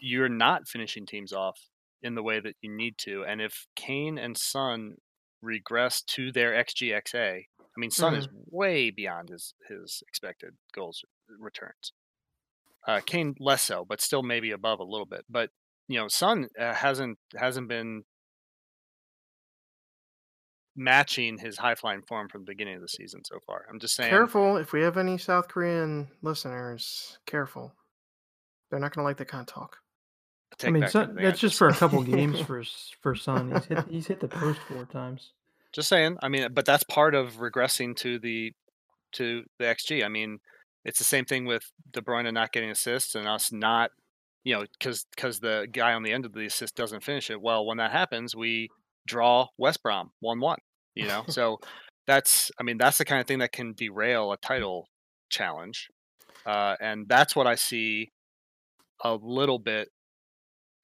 you're 0.00 0.28
not 0.28 0.66
finishing 0.66 1.06
teams 1.06 1.32
off 1.32 1.58
in 2.02 2.14
the 2.14 2.22
way 2.22 2.40
that 2.40 2.56
you 2.62 2.70
need 2.70 2.96
to. 2.98 3.24
And 3.24 3.40
if 3.40 3.66
Kane 3.76 4.18
and 4.18 4.36
Son 4.36 4.94
regress 5.42 6.02
to 6.02 6.32
their 6.32 6.52
XGXA, 6.52 7.44
I 7.78 7.80
mean, 7.80 7.90
Son 7.92 8.14
is 8.16 8.26
way 8.50 8.90
beyond 8.90 9.28
his 9.28 9.54
his 9.68 10.02
expected 10.08 10.54
goals 10.74 11.04
returns. 11.38 11.92
Uh, 12.86 13.00
Kane 13.06 13.36
less 13.38 13.62
so, 13.62 13.84
but 13.88 14.00
still 14.00 14.24
maybe 14.24 14.50
above 14.50 14.80
a 14.80 14.84
little 14.84 15.06
bit. 15.06 15.24
But 15.30 15.50
you 15.86 16.00
know, 16.00 16.08
Son 16.08 16.48
uh, 16.58 16.74
hasn't 16.74 17.18
hasn't 17.36 17.68
been 17.68 18.02
matching 20.74 21.38
his 21.38 21.56
high 21.58 21.76
flying 21.76 22.02
form 22.02 22.28
from 22.28 22.42
the 22.42 22.46
beginning 22.52 22.74
of 22.76 22.80
the 22.82 22.88
season 22.88 23.22
so 23.24 23.38
far. 23.46 23.64
I'm 23.70 23.78
just 23.78 23.94
saying. 23.94 24.10
Careful 24.10 24.56
if 24.56 24.72
we 24.72 24.82
have 24.82 24.96
any 24.96 25.16
South 25.16 25.46
Korean 25.48 26.08
listeners. 26.20 27.18
Careful, 27.26 27.72
they're 28.70 28.80
not 28.80 28.92
going 28.92 29.04
to 29.04 29.08
like 29.08 29.18
that 29.18 29.28
kind 29.28 29.42
of 29.48 29.52
talk. 29.54 29.76
I 30.64 30.70
mean, 30.70 30.80
back 30.80 30.90
Son, 30.90 31.14
that's 31.14 31.38
just 31.38 31.52
just 31.52 31.58
for 31.58 31.68
a 31.68 31.74
couple 31.74 32.02
games 32.02 32.40
for 32.46 32.58
s- 32.60 32.90
for 33.02 33.14
Son. 33.14 33.52
He's 33.52 33.64
hit 33.66 33.84
he's 33.88 34.06
hit 34.08 34.18
the 34.20 34.28
post 34.28 34.58
four 34.68 34.84
times. 34.86 35.32
Just 35.72 35.88
saying. 35.88 36.16
I 36.22 36.28
mean, 36.28 36.48
but 36.52 36.64
that's 36.64 36.84
part 36.84 37.14
of 37.14 37.36
regressing 37.36 37.94
to 37.96 38.18
the 38.18 38.52
to 39.12 39.44
the 39.58 39.64
XG. 39.64 40.04
I 40.04 40.08
mean, 40.08 40.38
it's 40.84 40.98
the 40.98 41.04
same 41.04 41.24
thing 41.24 41.44
with 41.44 41.70
De 41.90 42.00
Bruyne 42.00 42.32
not 42.32 42.52
getting 42.52 42.70
assists 42.70 43.14
and 43.14 43.26
us 43.26 43.52
not, 43.52 43.90
you 44.44 44.54
know, 44.54 44.64
because 44.78 45.06
because 45.14 45.40
the 45.40 45.66
guy 45.70 45.92
on 45.92 46.02
the 46.02 46.12
end 46.12 46.24
of 46.24 46.32
the 46.32 46.46
assist 46.46 46.74
doesn't 46.74 47.02
finish 47.02 47.30
it. 47.30 47.40
Well, 47.40 47.66
when 47.66 47.78
that 47.78 47.92
happens, 47.92 48.34
we 48.34 48.68
draw 49.06 49.48
West 49.58 49.82
Brom 49.82 50.10
one 50.20 50.40
one. 50.40 50.58
You 50.94 51.06
know, 51.06 51.24
so 51.28 51.58
that's 52.06 52.50
I 52.58 52.62
mean 52.62 52.78
that's 52.78 52.98
the 52.98 53.04
kind 53.04 53.20
of 53.20 53.26
thing 53.26 53.40
that 53.40 53.52
can 53.52 53.74
derail 53.74 54.32
a 54.32 54.38
title 54.38 54.88
challenge, 55.28 55.88
uh, 56.46 56.76
and 56.80 57.06
that's 57.08 57.36
what 57.36 57.46
I 57.46 57.54
see 57.54 58.10
a 59.04 59.14
little 59.14 59.58
bit 59.58 59.90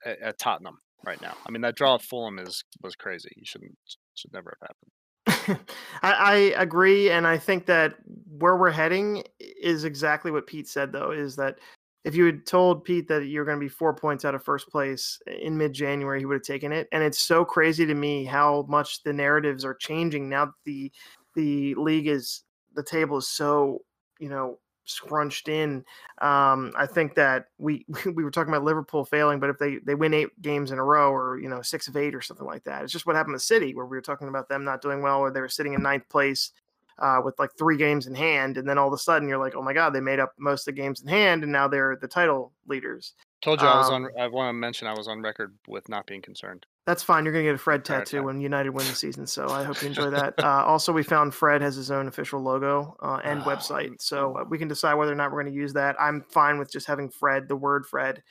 at, 0.05 0.21
at 0.21 0.39
Tottenham 0.39 0.79
right 1.05 1.21
now. 1.23 1.35
I 1.47 1.51
mean 1.51 1.63
that 1.63 1.77
draw 1.77 1.95
at 1.95 2.03
Fulham 2.03 2.39
is 2.39 2.65
was 2.83 2.95
crazy. 2.95 3.31
You 3.37 3.47
shouldn't 3.47 3.79
should 4.15 4.33
never 4.33 4.57
have 4.61 4.69
happened. 4.69 4.91
I, 6.03 6.13
I 6.13 6.35
agree, 6.61 7.11
and 7.11 7.27
I 7.27 7.39
think 7.39 7.67
that 7.67 7.95
where 8.39 8.57
we're 8.57 8.71
heading 8.71 9.23
is 9.41 9.85
exactly 9.85 10.31
what 10.31 10.47
Pete 10.47 10.69
said. 10.69 10.93
Though, 10.93 11.13
is 11.13 11.37
that 11.37 11.59
if 12.05 12.15
you 12.15 12.27
had 12.27 12.47
told 12.47 12.85
Pete 12.85 13.09
that 13.09 13.27
you're 13.27 13.47
going 13.47 13.59
to 13.59 13.65
be 13.65 13.69
four 13.69 13.95
points 13.95 14.25
out 14.25 14.35
of 14.35 14.45
first 14.45 14.69
place 14.69 15.19
in 15.27 15.57
mid-January, 15.57 16.19
he 16.19 16.27
would 16.27 16.35
have 16.35 16.43
taken 16.43 16.71
it. 16.71 16.87
And 16.93 17.03
it's 17.03 17.21
so 17.21 17.45
crazy 17.45 17.87
to 17.87 17.95
me 17.95 18.25
how 18.25 18.67
much 18.69 19.03
the 19.03 19.13
narratives 19.13 19.65
are 19.65 19.75
changing 19.75 20.29
now. 20.29 20.53
The 20.65 20.93
the 21.35 21.75
league 21.75 22.07
is 22.07 22.43
the 22.75 22.83
table 22.83 23.19
is 23.19 23.29
so 23.29 23.81
you 24.21 24.29
know 24.29 24.59
scrunched 24.85 25.49
in. 25.49 25.85
Um, 26.21 26.73
I 26.77 26.87
think 26.87 27.15
that 27.15 27.47
we 27.59 27.87
we 28.07 28.25
were 28.25 28.31
talking 28.31 28.53
about 28.53 28.65
Liverpool 28.65 29.05
failing, 29.05 29.41
but 29.41 29.51
if 29.51 29.59
they 29.59 29.79
they 29.85 29.95
win 29.95 30.15
eight 30.15 30.41
games 30.43 30.71
in 30.71 30.79
a 30.79 30.85
row, 30.85 31.11
or 31.11 31.39
you 31.39 31.49
know 31.49 31.63
six 31.63 31.89
of 31.89 31.97
eight 31.97 32.15
or 32.15 32.21
something 32.21 32.47
like 32.47 32.65
that, 32.65 32.83
it's 32.83 32.93
just 32.93 33.07
what 33.07 33.17
happened 33.17 33.35
to 33.37 33.45
City, 33.45 33.75
where 33.75 33.87
we 33.87 33.97
were 33.97 34.03
talking 34.03 34.29
about 34.29 34.49
them 34.49 34.65
not 34.65 34.83
doing 34.83 35.03
well, 35.03 35.21
or 35.21 35.31
they 35.31 35.41
were 35.41 35.49
sitting 35.49 35.75
in 35.75 35.83
ninth 35.83 36.09
place 36.09 36.53
uh, 36.99 37.21
with 37.25 37.39
like 37.39 37.51
three 37.59 37.77
games 37.77 38.07
in 38.07 38.15
hand, 38.15 38.59
and 38.59 38.69
then 38.69 38.79
all 38.79 38.89
of 38.89 38.95
a 38.95 38.99
sudden 38.99 39.29
you're 39.29 39.39
like, 39.39 39.55
oh 39.55 39.63
my 39.63 39.73
god, 39.73 39.91
they 39.91 40.01
made 40.01 40.21
up 40.21 40.35
most 40.39 40.67
of 40.69 40.75
the 40.75 40.81
games 40.81 41.01
in 41.01 41.09
hand, 41.09 41.43
and 41.43 41.53
now 41.53 41.69
they're 41.69 41.97
the 42.01 42.09
title 42.09 42.53
leaders. 42.67 43.15
Told 43.43 43.61
you 43.61 43.67
I 43.67 43.79
was 43.79 43.91
on. 43.91 44.05
Um, 44.05 44.11
I 44.19 44.27
want 44.29 44.49
to 44.49 44.53
mention 44.55 44.89
I 44.89 44.95
was 44.95 45.09
on 45.09 45.21
record 45.21 45.55
with 45.69 45.89
not 45.89 46.07
being 46.07 46.23
concerned. 46.23 46.67
That's 46.87 47.03
fine. 47.03 47.25
You're 47.25 47.33
gonna 47.33 47.45
get 47.45 47.55
a 47.55 47.59
Fred 47.59 47.85
tattoo 47.85 48.25
when 48.25 48.41
United 48.41 48.71
win 48.71 48.87
the 48.87 48.95
season, 48.95 49.27
so 49.27 49.49
I 49.49 49.63
hope 49.65 49.81
you 49.81 49.89
enjoy 49.89 50.11
that. 50.11 50.35
Uh, 50.45 50.63
also, 50.65 50.93
we 50.93 51.03
found 51.03 51.33
Fred 51.33 51.63
has 51.63 51.75
his 51.75 51.91
own 51.91 52.07
official 52.07 52.41
logo 52.41 52.97
uh, 53.03 53.21
and 53.25 53.41
Oh, 53.41 53.45
website, 53.45 54.01
so 54.01 54.37
uh, 54.37 54.45
we 54.49 54.59
can 54.59 54.69
decide 54.69 54.95
whether 54.95 55.11
or 55.11 55.15
not 55.15 55.33
we're 55.33 55.43
going 55.43 55.53
to 55.55 55.59
use 55.59 55.73
that. 55.73 55.97
I'm 55.99 56.23
fine 56.29 56.59
with 56.59 56.71
just 56.71 56.87
having 56.87 57.09
Fred, 57.09 57.49
the 57.49 57.57
word 57.57 57.87
Fred, 57.87 58.23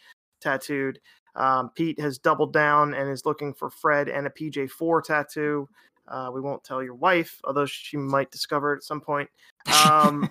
tattooed. 0.42 1.00
Um, 1.36 1.72
Pete 1.74 2.00
has 2.00 2.20
doubled 2.20 2.54
down 2.54 2.94
and 2.94 3.10
is 3.10 3.26
looking 3.26 3.54
for 3.54 3.72
Fred 3.72 4.10
and 4.10 4.28
a 4.28 4.30
PJ4 4.30 5.04
tattoo. 5.04 5.68
Uh, 6.08 6.30
we 6.34 6.42
won't 6.42 6.64
tell 6.64 6.84
your 6.84 6.96
wife, 6.96 7.40
although 7.46 7.66
she 7.66 7.98
might 7.98 8.30
discover 8.30 8.74
it 8.74 8.78
at 8.78 8.84
some 8.84 9.02
point. 9.02 9.30
Um, 9.86 10.30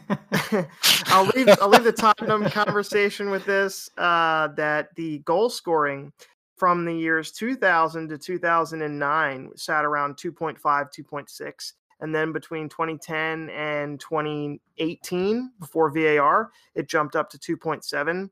I'll 1.06 1.26
leave 1.34 1.48
I'll 1.60 1.70
leave 1.70 1.84
the 1.84 1.92
Tottenham 1.92 2.44
conversation 2.50 3.30
with 3.30 3.44
this 3.46 3.88
uh, 3.96 4.48
that 4.48 4.94
the 4.96 5.18
goal 5.20 5.48
scoring 5.48 6.12
from 6.62 6.84
the 6.84 6.94
years 6.94 7.32
2000 7.32 8.08
to 8.08 8.16
2009 8.16 9.50
sat 9.56 9.84
around 9.84 10.16
2.5 10.16 10.60
2.6 10.62 11.72
and 11.98 12.14
then 12.14 12.30
between 12.30 12.68
2010 12.68 13.50
and 13.50 13.98
2018 13.98 15.50
before 15.58 15.90
VAR 15.90 16.52
it 16.76 16.88
jumped 16.88 17.16
up 17.16 17.28
to 17.30 17.56
2.7 17.56 18.30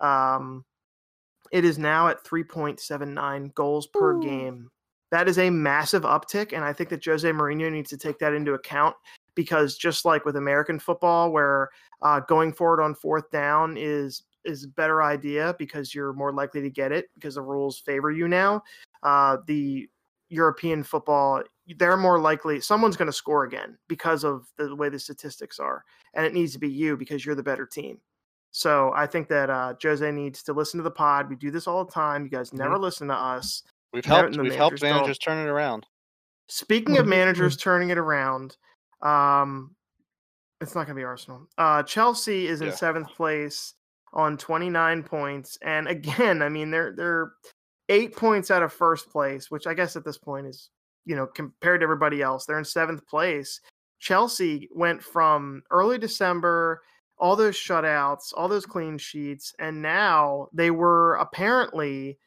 um, 0.00 0.64
it 1.50 1.64
is 1.64 1.76
now 1.76 2.06
at 2.06 2.22
3.79 2.22 3.52
goals 3.54 3.88
per 3.88 4.14
Ooh. 4.14 4.22
game 4.22 4.70
that 5.10 5.26
is 5.26 5.40
a 5.40 5.50
massive 5.50 6.04
uptick 6.04 6.52
and 6.52 6.64
I 6.64 6.72
think 6.72 6.88
that 6.90 7.04
Jose 7.04 7.28
Mourinho 7.28 7.68
needs 7.68 7.90
to 7.90 7.96
take 7.96 8.20
that 8.20 8.32
into 8.32 8.54
account 8.54 8.94
because 9.34 9.76
just 9.76 10.04
like 10.04 10.24
with 10.24 10.36
American 10.36 10.78
football, 10.78 11.32
where 11.32 11.70
uh, 12.02 12.20
going 12.20 12.52
forward 12.52 12.82
on 12.82 12.94
fourth 12.94 13.30
down 13.30 13.76
is 13.78 14.24
is 14.44 14.64
a 14.64 14.68
better 14.68 15.02
idea 15.02 15.54
because 15.58 15.94
you're 15.94 16.12
more 16.12 16.32
likely 16.32 16.60
to 16.60 16.70
get 16.70 16.92
it 16.92 17.06
because 17.14 17.34
the 17.34 17.42
rules 17.42 17.78
favor 17.78 18.10
you 18.10 18.28
now. 18.28 18.62
Uh, 19.02 19.38
the 19.46 19.88
European 20.28 20.82
football, 20.82 21.42
they're 21.76 21.96
more 21.96 22.18
likely 22.18 22.60
someone's 22.60 22.96
going 22.96 23.06
to 23.06 23.12
score 23.12 23.44
again 23.44 23.76
because 23.88 24.24
of 24.24 24.46
the 24.56 24.74
way 24.74 24.88
the 24.88 24.98
statistics 24.98 25.58
are, 25.58 25.84
and 26.14 26.24
it 26.24 26.32
needs 26.32 26.52
to 26.52 26.58
be 26.58 26.68
you 26.68 26.96
because 26.96 27.24
you're 27.24 27.34
the 27.34 27.42
better 27.42 27.66
team. 27.66 27.98
So 28.50 28.92
I 28.94 29.06
think 29.06 29.28
that 29.28 29.48
uh, 29.48 29.74
Jose 29.82 30.10
needs 30.12 30.42
to 30.44 30.52
listen 30.52 30.78
to 30.78 30.84
the 30.84 30.90
pod. 30.90 31.28
We 31.28 31.36
do 31.36 31.50
this 31.50 31.66
all 31.66 31.84
the 31.84 31.92
time. 31.92 32.24
You 32.24 32.30
guys 32.30 32.52
never 32.52 32.74
mm-hmm. 32.74 32.82
listen 32.82 33.08
to 33.08 33.14
us. 33.14 33.62
We've 33.92 34.04
helped. 34.04 34.36
We've 34.36 34.54
helped 34.54 34.82
managers 34.82 35.18
don't. 35.18 35.34
turn 35.34 35.46
it 35.46 35.50
around. 35.50 35.86
Speaking 36.48 36.98
of 36.98 37.06
managers 37.06 37.56
turning 37.56 37.90
it 37.90 37.98
around, 37.98 38.56
um, 39.00 39.74
it's 40.60 40.74
not 40.74 40.86
going 40.86 40.94
to 40.96 41.00
be 41.00 41.04
Arsenal. 41.04 41.46
Uh, 41.56 41.82
Chelsea 41.82 42.46
is 42.46 42.60
in 42.60 42.68
yeah. 42.68 42.74
seventh 42.74 43.08
place 43.08 43.74
on 44.12 44.36
29 44.36 45.02
points, 45.02 45.58
and 45.62 45.88
again, 45.88 46.42
I 46.42 46.48
mean 46.48 46.70
they're 46.70 46.92
they're 46.96 47.32
eight 47.88 48.16
points 48.16 48.50
out 48.50 48.62
of 48.62 48.72
first 48.72 49.10
place, 49.10 49.50
which 49.50 49.66
I 49.66 49.74
guess 49.74 49.96
at 49.96 50.04
this 50.04 50.18
point 50.18 50.46
is 50.46 50.70
you 51.04 51.16
know 51.16 51.26
compared 51.26 51.80
to 51.80 51.84
everybody 51.84 52.22
else, 52.22 52.46
they're 52.46 52.58
in 52.58 52.64
seventh 52.64 53.06
place. 53.06 53.60
Chelsea 53.98 54.68
went 54.74 55.02
from 55.02 55.62
early 55.70 55.96
December, 55.96 56.82
all 57.18 57.36
those 57.36 57.56
shutouts, 57.56 58.32
all 58.36 58.48
those 58.48 58.66
clean 58.66 58.98
sheets, 58.98 59.54
and 59.58 59.80
now 59.80 60.48
they 60.52 60.70
were 60.72 61.14
apparently 61.14 62.18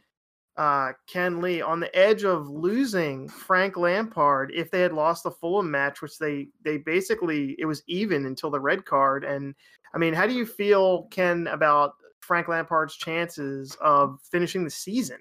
uh, 0.58 0.94
Ken 1.08 1.42
Lee 1.42 1.62
on 1.62 1.80
the 1.80 1.94
edge 1.96 2.24
of 2.24 2.48
losing 2.50 3.28
Frank 3.28 3.78
Lampard 3.78 4.52
if 4.54 4.72
they 4.72 4.82
had 4.82 4.94
lost 4.94 5.24
the 5.24 5.32
Fulham 5.32 5.70
match, 5.70 6.02
which 6.02 6.18
they 6.18 6.48
they 6.64 6.78
basically 6.78 7.56
it 7.60 7.66
was 7.66 7.84
even 7.88 8.26
until 8.26 8.50
the 8.50 8.60
red 8.60 8.86
card. 8.86 9.24
And 9.24 9.54
I 9.94 9.98
mean, 9.98 10.14
how 10.14 10.28
do 10.28 10.34
you 10.34 10.46
feel, 10.46 11.04
Ken, 11.04 11.48
about 11.48 11.94
Frank 12.20 12.48
Lampard's 12.48 12.96
chances 12.96 13.78
of 13.82 14.20
finishing 14.32 14.64
the 14.64 14.70
season? 14.70 15.20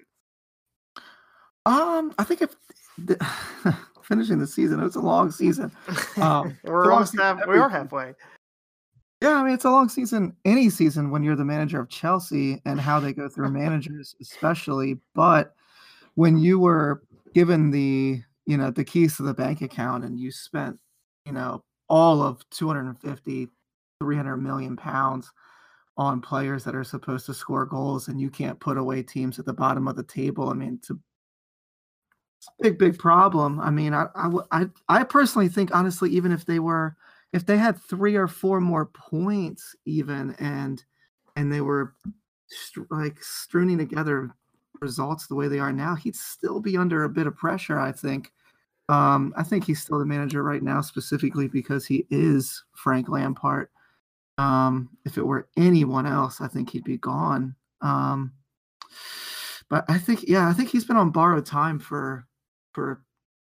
Um, 1.65 2.13
I 2.17 2.23
think 2.23 2.41
if 2.41 2.55
the, 2.97 3.17
finishing 4.03 4.39
the 4.39 4.47
season, 4.47 4.79
it 4.79 4.83
was 4.83 4.95
a 4.95 5.01
long 5.01 5.31
season. 5.31 5.71
Um, 6.17 6.57
We're 6.63 6.93
almost 6.93 7.17
half, 7.19 7.45
we 7.45 7.57
are 7.57 7.67
halfway. 7.67 8.13
Yeah, 9.21 9.39
I 9.39 9.43
mean 9.43 9.53
it's 9.53 9.65
a 9.65 9.71
long 9.71 9.89
season, 9.89 10.35
any 10.45 10.69
season 10.69 11.09
when 11.09 11.23
you're 11.23 11.35
the 11.35 11.45
manager 11.45 11.79
of 11.79 11.89
Chelsea 11.89 12.61
and 12.65 12.79
how 12.79 12.99
they 12.99 13.13
go 13.13 13.29
through 13.29 13.51
managers, 13.51 14.15
especially. 14.21 14.99
But 15.13 15.53
when 16.15 16.37
you 16.37 16.59
were 16.59 17.03
given 17.33 17.71
the 17.71 18.21
you 18.45 18.57
know 18.57 18.71
the 18.71 18.83
keys 18.85 19.17
to 19.17 19.23
the 19.23 19.33
bank 19.33 19.61
account 19.61 20.03
and 20.05 20.19
you 20.19 20.31
spent 20.31 20.79
you 21.25 21.33
know 21.33 21.63
all 21.89 22.21
of 22.23 22.47
250 22.51 23.49
300 24.01 24.37
million 24.37 24.75
pounds 24.75 25.31
on 25.97 26.21
players 26.21 26.63
that 26.63 26.75
are 26.75 26.83
supposed 26.83 27.25
to 27.25 27.33
score 27.33 27.65
goals 27.65 28.07
and 28.09 28.19
you 28.21 28.29
can't 28.29 28.59
put 28.59 28.77
away 28.77 29.01
teams 29.03 29.39
at 29.39 29.45
the 29.45 29.53
bottom 29.53 29.87
of 29.87 29.95
the 29.95 30.03
table 30.03 30.49
i 30.49 30.53
mean 30.53 30.75
it's 30.75 30.89
a, 30.89 30.97
it's 32.37 32.47
a 32.47 32.63
big 32.63 32.77
big 32.77 32.97
problem 32.97 33.59
i 33.59 33.69
mean 33.69 33.93
I, 33.93 34.07
I 34.15 34.29
i 34.51 34.65
i 34.89 35.03
personally 35.03 35.47
think 35.49 35.73
honestly 35.75 36.09
even 36.11 36.31
if 36.31 36.45
they 36.45 36.59
were 36.59 36.95
if 37.33 37.45
they 37.45 37.57
had 37.57 37.81
three 37.81 38.15
or 38.15 38.27
four 38.27 38.61
more 38.61 38.85
points 38.85 39.75
even 39.85 40.35
and 40.39 40.83
and 41.35 41.51
they 41.51 41.61
were 41.61 41.95
like 42.89 43.21
stringing 43.21 43.77
together 43.77 44.31
results 44.81 45.27
the 45.27 45.35
way 45.35 45.47
they 45.47 45.59
are 45.59 45.73
now 45.73 45.95
he'd 45.95 46.15
still 46.15 46.59
be 46.59 46.77
under 46.77 47.03
a 47.03 47.09
bit 47.09 47.27
of 47.27 47.35
pressure 47.35 47.79
i 47.79 47.91
think. 47.91 48.31
Um 48.89 49.33
i 49.35 49.43
think 49.43 49.63
he's 49.63 49.81
still 49.81 49.99
the 49.99 50.05
manager 50.05 50.43
right 50.43 50.61
now 50.61 50.81
specifically 50.81 51.47
because 51.47 51.85
he 51.85 52.05
is 52.09 52.63
frank 52.73 53.09
lampard. 53.09 53.69
Um 54.37 54.89
if 55.05 55.17
it 55.17 55.25
were 55.25 55.47
anyone 55.57 56.05
else 56.05 56.41
i 56.41 56.47
think 56.47 56.69
he'd 56.69 56.83
be 56.83 56.97
gone. 56.97 57.55
Um 57.81 58.31
but 59.69 59.85
i 59.89 59.97
think 59.97 60.25
yeah 60.27 60.47
i 60.47 60.53
think 60.53 60.69
he's 60.69 60.85
been 60.85 60.97
on 60.97 61.09
borrowed 61.09 61.45
time 61.45 61.79
for 61.79 62.27
for 62.73 63.01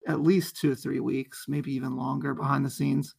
at 0.07 0.21
least 0.21 0.57
two 0.57 0.71
or 0.71 0.75
three 0.75 0.99
weeks 0.99 1.45
maybe 1.47 1.71
even 1.73 1.95
longer 1.95 2.33
behind 2.33 2.65
the 2.65 2.69
scenes 2.69 3.15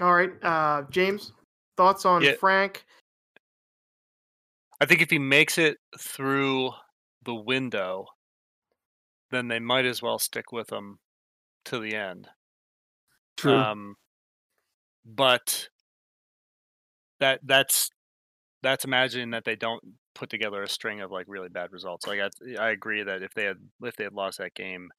all 0.00 0.14
right, 0.14 0.32
uh, 0.42 0.82
James, 0.90 1.32
thoughts 1.76 2.04
on 2.04 2.22
yeah. 2.22 2.34
Frank? 2.38 2.84
I 4.80 4.86
think 4.86 5.02
if 5.02 5.10
he 5.10 5.18
makes 5.18 5.56
it 5.58 5.78
through 5.98 6.72
the 7.24 7.34
window, 7.34 8.06
then 9.30 9.48
they 9.48 9.58
might 9.58 9.84
as 9.84 10.02
well 10.02 10.18
stick 10.18 10.52
with 10.52 10.70
him 10.70 10.98
to 11.66 11.78
the 11.78 11.94
end. 11.94 12.28
True. 13.36 13.54
Um, 13.54 13.96
but 15.04 15.68
that 17.20 17.40
that's 17.44 17.90
that's 18.62 18.84
imagining 18.84 19.30
that 19.30 19.44
they 19.44 19.56
don't 19.56 19.82
put 20.14 20.30
together 20.30 20.62
a 20.62 20.68
string 20.68 21.00
of 21.00 21.10
like 21.10 21.26
really 21.28 21.48
bad 21.48 21.72
results. 21.72 22.06
Like 22.06 22.20
I, 22.20 22.28
I 22.60 22.70
agree 22.70 23.02
that 23.02 23.22
if 23.22 23.34
they 23.34 23.44
had 23.44 23.58
if 23.82 23.96
they 23.96 24.04
had 24.04 24.12
lost 24.12 24.38
that 24.38 24.54
game, 24.54 24.90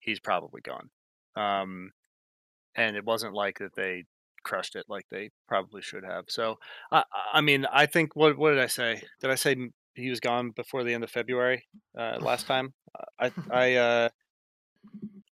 he's 0.00 0.20
probably 0.20 0.60
gone. 0.60 0.90
Um, 1.36 1.92
and 2.76 2.96
it 2.96 3.04
wasn't 3.04 3.34
like 3.34 3.58
that 3.58 3.74
they 3.74 4.04
crushed 4.42 4.76
it 4.76 4.86
like 4.88 5.06
they 5.10 5.30
probably 5.48 5.82
should 5.82 6.04
have. 6.04 6.24
So, 6.28 6.58
I, 6.90 7.04
I 7.32 7.40
mean, 7.40 7.66
I 7.72 7.86
think 7.86 8.16
what 8.16 8.36
what 8.38 8.50
did 8.50 8.60
I 8.60 8.66
say? 8.66 9.02
Did 9.20 9.30
I 9.30 9.34
say 9.34 9.56
he 9.94 10.10
was 10.10 10.20
gone 10.20 10.50
before 10.50 10.84
the 10.84 10.94
end 10.94 11.04
of 11.04 11.10
February 11.10 11.66
uh, 11.98 12.18
last 12.20 12.46
time? 12.48 12.72
I 13.18 13.32
I 13.50 13.74
uh, 13.74 14.08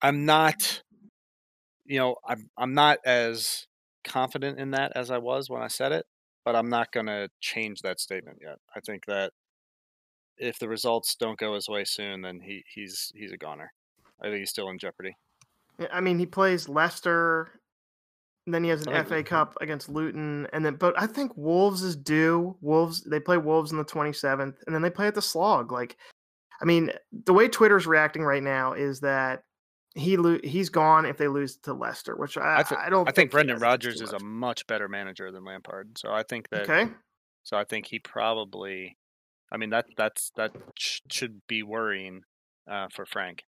I'm 0.01 0.25
not, 0.25 0.83
you 1.85 1.99
know, 1.99 2.15
I'm 2.27 2.49
I'm 2.57 2.73
not 2.73 2.99
as 3.05 3.67
confident 4.03 4.59
in 4.59 4.71
that 4.71 4.93
as 4.95 5.11
I 5.11 5.17
was 5.17 5.49
when 5.49 5.61
I 5.61 5.67
said 5.67 5.91
it, 5.91 6.05
but 6.45 6.55
I'm 6.55 6.69
not 6.69 6.91
going 6.91 7.07
to 7.07 7.29
change 7.41 7.81
that 7.81 7.99
statement 7.99 8.39
yet. 8.41 8.57
I 8.75 8.79
think 8.79 9.05
that 9.05 9.33
if 10.38 10.59
the 10.59 10.69
results 10.69 11.15
don't 11.15 11.39
go 11.39 11.55
his 11.55 11.67
way 11.67 11.83
soon, 11.83 12.21
then 12.21 12.41
he 12.41 12.63
he's 12.73 13.11
he's 13.15 13.31
a 13.31 13.38
goner. 13.38 13.71
I 14.21 14.27
think 14.27 14.39
he's 14.39 14.49
still 14.49 14.69
in 14.69 14.79
jeopardy. 14.79 15.15
I 15.91 16.01
mean, 16.01 16.17
he 16.19 16.25
plays 16.25 16.67
Leicester, 16.67 17.51
and 18.45 18.53
then 18.53 18.63
he 18.63 18.69
has 18.69 18.86
an 18.88 19.05
FA 19.05 19.23
Cup 19.23 19.55
against 19.61 19.89
Luton, 19.89 20.47
and 20.53 20.65
then 20.65 20.75
but 20.75 20.99
I 20.99 21.05
think 21.05 21.36
Wolves 21.36 21.84
is 21.84 21.95
due. 21.95 22.55
Wolves 22.61 23.03
they 23.03 23.19
play 23.19 23.38
Wolves 23.38 23.71
on 23.71 23.78
the 23.78 23.86
27th, 23.86 24.55
and 24.65 24.75
then 24.75 24.82
they 24.82 24.89
play 24.89 25.07
at 25.07 25.15
the 25.15 25.21
Slog. 25.21 25.71
Like, 25.71 25.97
I 26.61 26.65
mean, 26.65 26.91
the 27.25 27.34
way 27.34 27.47
Twitter's 27.47 27.86
reacting 27.86 28.23
right 28.23 28.41
now 28.41 28.73
is 28.73 29.01
that 29.01 29.43
he 29.95 30.15
lo- 30.17 30.39
he's 30.43 30.69
gone 30.69 31.05
if 31.05 31.17
they 31.17 31.28
lose 31.28 31.57
to 31.57 31.73
Leicester, 31.73 32.15
which 32.15 32.38
I, 32.38 32.59
I, 32.59 32.63
th- 32.63 32.80
I 32.80 32.89
don't. 32.89 33.07
I 33.07 33.11
think, 33.11 33.15
think 33.15 33.32
Brendan 33.32 33.59
Rodgers 33.59 34.01
is 34.01 34.13
a 34.13 34.19
much 34.19 34.65
better 34.67 34.88
manager 34.88 35.32
than 35.32 35.43
Lampard, 35.43 35.97
so 35.97 36.11
I 36.11 36.23
think 36.23 36.49
that. 36.49 36.69
Okay. 36.69 36.91
So 37.43 37.57
I 37.57 37.63
think 37.63 37.86
he 37.86 37.99
probably, 37.99 38.97
I 39.51 39.57
mean 39.57 39.69
that 39.69 39.86
that's 39.95 40.32
that 40.36 40.51
sh- 40.78 40.99
should 41.09 41.41
be 41.47 41.63
worrying 41.63 42.23
uh, 42.69 42.88
for 42.91 43.05
Frank. 43.05 43.43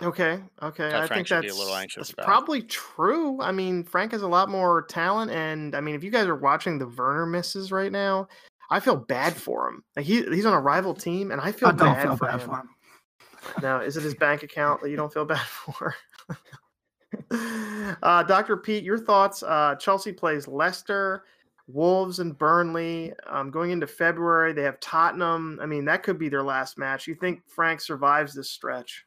Okay, 0.00 0.40
okay. 0.62 0.88
That 0.88 1.02
I 1.02 1.06
Frank 1.06 1.28
think 1.28 1.42
that's, 1.42 1.54
a 1.54 1.58
little 1.58 1.76
anxious 1.76 2.08
that's 2.08 2.26
probably 2.26 2.62
true. 2.62 3.40
I 3.42 3.52
mean, 3.52 3.84
Frank 3.84 4.12
has 4.12 4.22
a 4.22 4.28
lot 4.28 4.48
more 4.48 4.82
talent, 4.82 5.30
and 5.30 5.74
I 5.74 5.80
mean, 5.80 5.94
if 5.94 6.02
you 6.02 6.10
guys 6.10 6.26
are 6.26 6.36
watching 6.36 6.78
the 6.78 6.88
Werner 6.88 7.26
misses 7.26 7.70
right 7.70 7.92
now, 7.92 8.26
I 8.70 8.80
feel 8.80 8.96
bad 8.96 9.34
for 9.34 9.68
him. 9.68 9.84
Like 9.94 10.06
he 10.06 10.22
he's 10.24 10.46
on 10.46 10.54
a 10.54 10.60
rival 10.60 10.94
team, 10.94 11.30
and 11.30 11.40
I 11.40 11.52
feel 11.52 11.68
I 11.68 11.72
bad, 11.72 12.02
feel 12.02 12.16
for, 12.16 12.26
bad 12.26 12.40
him. 12.40 12.48
for 12.48 12.56
him. 12.56 12.68
now, 13.62 13.80
is 13.80 13.96
it 13.96 14.02
his 14.02 14.14
bank 14.14 14.42
account 14.42 14.80
that 14.80 14.90
you 14.90 14.96
don't 14.96 15.12
feel 15.12 15.24
bad 15.26 15.46
for? 15.46 15.94
uh, 18.02 18.22
Doctor 18.22 18.56
Pete, 18.56 18.84
your 18.84 18.98
thoughts? 18.98 19.42
Uh, 19.42 19.74
Chelsea 19.78 20.12
plays 20.12 20.48
Leicester. 20.48 21.24
Wolves 21.68 22.18
and 22.18 22.36
Burnley 22.36 23.12
um, 23.30 23.50
going 23.50 23.70
into 23.70 23.86
February. 23.86 24.52
They 24.52 24.62
have 24.62 24.80
Tottenham. 24.80 25.58
I 25.62 25.66
mean, 25.66 25.84
that 25.84 26.02
could 26.02 26.18
be 26.18 26.28
their 26.28 26.42
last 26.42 26.76
match. 26.76 27.06
You 27.06 27.14
think 27.14 27.40
Frank 27.46 27.80
survives 27.80 28.34
this 28.34 28.50
stretch? 28.50 29.06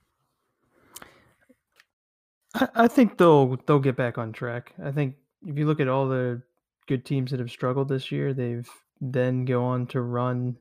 I, 2.75 2.87
think 2.87 3.17
they'll 3.17 3.57
they'll 3.65 3.79
get 3.79 3.95
back 3.95 4.17
on 4.17 4.31
track. 4.31 4.73
I 4.83 4.91
think 4.91 5.15
if 5.45 5.57
you 5.57 5.65
look 5.65 5.79
at 5.79 5.87
all 5.87 6.07
the 6.07 6.41
good 6.87 7.05
teams 7.05 7.31
that 7.31 7.39
have 7.39 7.51
struggled 7.51 7.89
this 7.89 8.11
year, 8.11 8.33
they've 8.33 8.69
then 9.01 9.45
go 9.45 9.63
on 9.63 9.87
to 9.87 10.01
run 10.01 10.57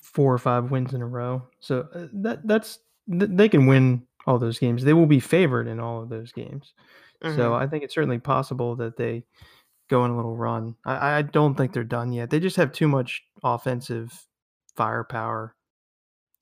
four 0.00 0.32
or 0.32 0.38
five 0.38 0.70
wins 0.70 0.94
in 0.94 1.02
a 1.02 1.06
row. 1.06 1.42
So 1.60 1.88
uh, 1.94 2.06
that 2.14 2.46
that's 2.46 2.78
they 3.08 3.48
can 3.48 3.66
win 3.66 4.06
all 4.26 4.38
those 4.38 4.58
games. 4.58 4.84
They 4.84 4.92
will 4.92 5.06
be 5.06 5.20
favored 5.20 5.66
in 5.66 5.80
all 5.80 6.02
of 6.02 6.08
those 6.08 6.32
games. 6.32 6.74
So 7.22 7.52
Mhm. 7.52 7.60
I 7.60 7.66
think 7.66 7.84
it's 7.84 7.94
certainly 7.94 8.18
possible 8.18 8.76
that 8.76 8.96
they 8.96 9.24
go 9.88 10.02
on 10.02 10.10
a 10.10 10.16
little 10.16 10.36
run. 10.36 10.76
I, 10.84 11.18
I 11.18 11.22
don't 11.22 11.54
think 11.54 11.72
they're 11.72 11.84
done 11.84 12.12
yet. 12.12 12.30
They 12.30 12.40
just 12.40 12.56
have 12.56 12.72
too 12.72 12.88
much 12.88 13.22
offensive 13.42 14.26
firepower 14.76 15.54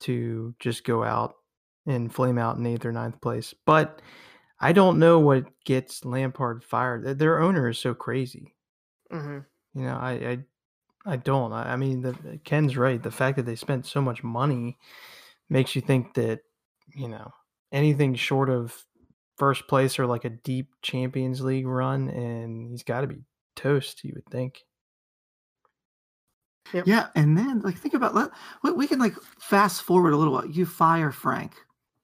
to 0.01 0.55
just 0.59 0.83
go 0.85 1.03
out 1.03 1.35
and 1.85 2.13
flame 2.13 2.37
out 2.37 2.57
in 2.57 2.65
eighth 2.65 2.85
or 2.85 2.91
ninth 2.91 3.19
place. 3.21 3.53
But 3.65 4.01
I 4.59 4.73
don't 4.73 4.99
know 4.99 5.19
what 5.19 5.45
gets 5.65 6.03
Lampard 6.05 6.63
fired. 6.63 7.03
Their- 7.05 7.13
Their 7.13 7.39
owner 7.39 7.69
is 7.69 7.79
so 7.79 7.93
crazy. 7.93 8.55
Mhm. 9.11 9.45
You 9.73 9.83
know, 9.83 9.95
I 9.95 10.11
I, 10.11 10.39
I 11.13 11.15
don't. 11.15 11.53
I, 11.53 11.73
I 11.73 11.75
mean, 11.77 12.01
the, 12.01 12.39
Ken's 12.43 12.75
right. 12.77 13.01
The 13.01 13.11
fact 13.11 13.37
that 13.37 13.45
they 13.45 13.55
spent 13.55 13.85
so 13.85 14.01
much 14.01 14.23
money 14.23 14.77
makes 15.49 15.75
you 15.75 15.81
think 15.81 16.13
that 16.15 16.41
you 16.95 17.07
know 17.07 17.31
anything 17.71 18.15
short 18.15 18.49
of 18.49 18.85
first 19.37 19.67
place 19.67 19.97
or 19.97 20.05
like 20.05 20.25
a 20.25 20.29
deep 20.29 20.67
Champions 20.81 21.41
League 21.41 21.65
run, 21.67 22.09
and 22.09 22.69
he's 22.69 22.83
got 22.83 23.01
to 23.01 23.07
be 23.07 23.23
toast. 23.55 24.03
You 24.03 24.13
would 24.15 24.25
think. 24.29 24.63
Yeah, 26.85 27.07
and 27.15 27.35
then 27.37 27.61
like 27.61 27.77
think 27.77 27.95
about 27.95 28.13
let 28.13 28.29
we, 28.63 28.71
we 28.73 28.87
can 28.87 28.99
like 28.99 29.15
fast 29.39 29.81
forward 29.81 30.13
a 30.13 30.17
little 30.17 30.33
while. 30.33 30.45
You 30.45 30.65
fire 30.65 31.11
Frank. 31.11 31.53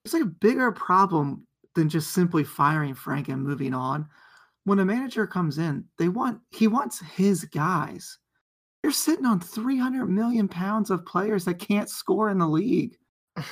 It's 0.05 0.13
like 0.13 0.23
a 0.23 0.27
bigger 0.27 0.71
problem 0.71 1.45
than 1.73 1.89
just 1.89 2.11
simply 2.13 2.43
firing 2.45 2.93
Frank 2.93 3.27
and 3.27 3.43
moving 3.43 3.73
on. 3.73 4.07
When 4.63 4.79
a 4.79 4.85
manager 4.85 5.27
comes 5.27 5.57
in, 5.57 5.83
they 5.97 6.07
want 6.09 6.39
he 6.51 6.67
wants 6.67 6.99
his 7.15 7.43
guys. 7.45 8.17
You're 8.83 8.91
sitting 8.91 9.25
on 9.25 9.39
300 9.39 10.05
million 10.05 10.47
pounds 10.47 10.91
of 10.91 11.05
players 11.05 11.43
that 11.45 11.55
can't 11.59 11.89
score 11.89 12.29
in 12.29 12.37
the 12.37 12.47
league. 12.47 12.95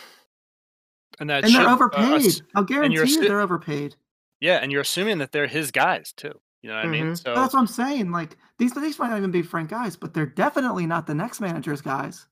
And 1.19 1.29
that 1.29 1.43
And 1.45 1.53
they're 1.53 1.67
uh, 1.67 1.73
overpaid. 1.75 2.25
ass- 2.25 2.41
I'll 2.55 2.63
guarantee 2.63 2.97
you 2.97 3.05
sti- 3.07 3.27
they're 3.27 3.39
overpaid. 3.41 3.95
yeah, 4.41 4.57
and 4.57 4.71
you're 4.71 4.81
assuming 4.81 5.19
that 5.19 5.31
they're 5.31 5.45
his 5.45 5.69
guys 5.69 6.11
too. 6.11 6.33
You 6.63 6.69
know 6.69 6.75
what 6.77 6.85
I 6.85 6.89
mean? 6.89 7.05
Mhm. 7.11 7.23
So 7.23 7.35
That's 7.35 7.53
what 7.53 7.59
I'm 7.59 7.67
saying. 7.67 8.11
Like 8.11 8.35
these 8.57 8.73
these 8.73 8.97
might 8.97 9.09
not 9.09 9.19
even 9.19 9.29
be 9.29 9.43
Frank 9.43 9.69
guys, 9.69 9.95
but 9.95 10.15
they're 10.15 10.25
definitely 10.25 10.87
not 10.87 11.05
the 11.05 11.13
next 11.13 11.39
manager's 11.39 11.81
guys. 11.81 12.25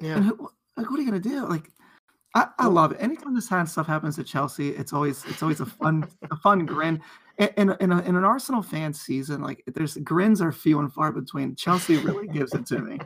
Yeah. 0.00 0.16
And 0.16 0.24
who, 0.26 0.48
like, 0.76 0.88
what 0.90 1.00
are 1.00 1.02
you 1.02 1.08
gonna 1.10 1.18
do? 1.20 1.44
Like, 1.46 1.70
I, 2.34 2.46
I 2.58 2.66
love 2.66 2.92
it. 2.92 2.98
Anytime 3.00 3.34
this 3.34 3.48
kind 3.48 3.62
of 3.62 3.68
stuff 3.68 3.86
happens 3.86 4.18
at 4.18 4.26
Chelsea, 4.26 4.70
it's 4.70 4.92
always 4.92 5.24
it's 5.26 5.42
always 5.42 5.60
a 5.60 5.66
fun 5.66 6.08
a 6.30 6.36
fun 6.36 6.64
grin. 6.64 7.00
In 7.38 7.48
in, 7.56 7.70
a, 7.70 7.76
in, 7.80 7.92
in 7.92 8.16
an 8.16 8.24
Arsenal 8.24 8.62
fan 8.62 8.92
season, 8.92 9.42
like 9.42 9.62
there's 9.66 9.96
grins 9.98 10.40
are 10.40 10.52
few 10.52 10.78
and 10.78 10.92
far 10.92 11.10
between. 11.10 11.56
Chelsea 11.56 11.96
really 11.96 12.28
gives 12.28 12.54
it 12.54 12.66
to 12.66 12.78
me. 12.78 12.98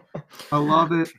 I 0.52 0.58
love 0.58 0.92
it. 0.92 1.10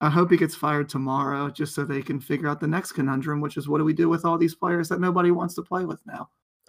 I 0.00 0.10
hope 0.10 0.30
he 0.30 0.36
gets 0.36 0.54
fired 0.54 0.88
tomorrow, 0.88 1.48
just 1.48 1.74
so 1.74 1.84
they 1.84 2.02
can 2.02 2.20
figure 2.20 2.48
out 2.48 2.60
the 2.60 2.66
next 2.66 2.92
conundrum, 2.92 3.40
which 3.40 3.56
is 3.56 3.68
what 3.68 3.78
do 3.78 3.84
we 3.84 3.94
do 3.94 4.08
with 4.08 4.24
all 4.24 4.36
these 4.36 4.54
players 4.54 4.88
that 4.88 5.00
nobody 5.00 5.30
wants 5.30 5.54
to 5.54 5.62
play 5.62 5.84
with 5.84 6.00
now? 6.06 6.28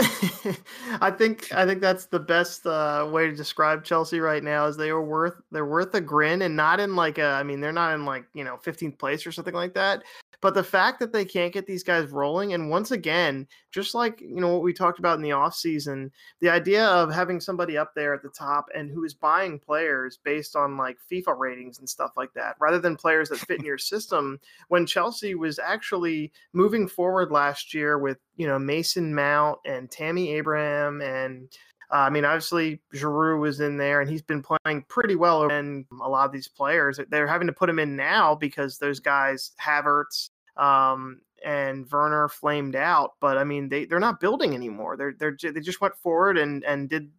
I 0.99 1.09
think 1.09 1.53
I 1.53 1.65
think 1.65 1.79
that's 1.79 2.05
the 2.07 2.19
best 2.19 2.65
uh, 2.65 3.07
way 3.09 3.27
to 3.27 3.35
describe 3.35 3.85
Chelsea 3.85 4.19
right 4.19 4.43
now 4.43 4.65
is 4.65 4.75
they 4.75 4.89
are 4.89 5.01
worth 5.01 5.35
they're 5.51 5.65
worth 5.65 5.95
a 5.95 6.01
grin 6.01 6.41
and 6.41 6.53
not 6.53 6.81
in 6.81 6.97
like 6.97 7.17
a 7.17 7.27
I 7.27 7.43
mean 7.43 7.61
they're 7.61 7.71
not 7.71 7.93
in 7.93 8.03
like 8.03 8.25
you 8.33 8.43
know 8.43 8.57
15th 8.57 8.99
place 8.99 9.25
or 9.25 9.31
something 9.31 9.53
like 9.53 9.73
that 9.75 10.03
but 10.45 10.53
the 10.53 10.63
fact 10.63 10.99
that 10.99 11.11
they 11.11 11.25
can't 11.25 11.51
get 11.51 11.65
these 11.65 11.81
guys 11.81 12.11
rolling 12.11 12.53
and 12.53 12.69
once 12.69 12.91
again 12.91 13.47
just 13.71 13.95
like 13.95 14.21
you 14.21 14.39
know 14.39 14.53
what 14.53 14.61
we 14.61 14.71
talked 14.71 14.99
about 14.99 15.15
in 15.15 15.23
the 15.23 15.31
offseason 15.31 16.11
the 16.39 16.47
idea 16.47 16.85
of 16.85 17.11
having 17.11 17.39
somebody 17.39 17.75
up 17.75 17.95
there 17.95 18.13
at 18.13 18.21
the 18.21 18.29
top 18.29 18.67
and 18.75 18.91
who 18.91 19.03
is 19.03 19.15
buying 19.15 19.57
players 19.57 20.19
based 20.23 20.55
on 20.55 20.77
like 20.77 20.97
FIFA 21.11 21.35
ratings 21.39 21.79
and 21.79 21.89
stuff 21.89 22.11
like 22.15 22.31
that 22.35 22.55
rather 22.59 22.77
than 22.77 22.95
players 22.95 23.29
that 23.29 23.39
fit 23.39 23.57
in 23.57 23.65
your 23.65 23.79
system 23.79 24.39
when 24.67 24.85
Chelsea 24.85 25.33
was 25.33 25.57
actually 25.57 26.31
moving 26.53 26.87
forward 26.87 27.31
last 27.31 27.73
year 27.73 27.97
with 27.97 28.19
you 28.35 28.45
know 28.45 28.59
Mason 28.59 29.15
Mount 29.15 29.57
and 29.65 29.89
Tammy 29.89 30.31
Abraham 30.35 31.01
and 31.01 31.51
uh, 31.91 32.05
I 32.05 32.11
mean 32.11 32.23
obviously 32.23 32.79
Giroud 32.93 33.39
was 33.39 33.61
in 33.61 33.77
there 33.77 33.99
and 33.99 34.07
he's 34.07 34.21
been 34.21 34.43
playing 34.43 34.85
pretty 34.89 35.15
well 35.15 35.49
and 35.49 35.85
a 36.03 36.07
lot 36.07 36.27
of 36.27 36.31
these 36.31 36.47
players 36.47 36.99
they're 37.09 37.25
having 37.25 37.47
to 37.47 37.53
put 37.53 37.67
him 37.67 37.79
in 37.79 37.95
now 37.95 38.35
because 38.35 38.77
those 38.77 38.99
guys 38.99 39.49
Havertz 39.59 40.29
um, 40.57 41.21
and 41.45 41.85
Werner 41.91 42.27
flamed 42.29 42.75
out 42.75 43.11
but 43.19 43.37
I 43.37 43.43
mean 43.43 43.69
they 43.69 43.85
they're 43.85 43.99
not 43.99 44.19
building 44.19 44.55
anymore 44.55 44.97
they're 44.97 45.15
they're 45.17 45.37
they 45.41 45.59
just 45.59 45.81
went 45.81 45.95
forward 45.97 46.37
and 46.37 46.63
and 46.63 46.89
did 46.89 47.09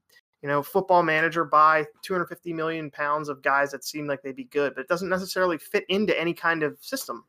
you 0.43 0.49
know 0.49 0.63
football 0.63 1.03
manager 1.03 1.45
buy 1.45 1.85
250 2.03 2.53
million 2.53 2.91
pounds 2.91 3.29
of 3.29 3.43
guys 3.43 3.71
that 3.73 3.85
seem 3.85 4.07
like 4.07 4.23
they'd 4.23 4.37
be 4.37 4.45
good 4.45 4.75
but 4.75 4.81
it 4.83 4.89
doesn't 4.89 5.09
necessarily 5.09 5.59
fit 5.59 5.85
into 5.89 6.19
any 6.19 6.35
kind 6.35 6.63
of 6.63 6.77
system 6.81 7.25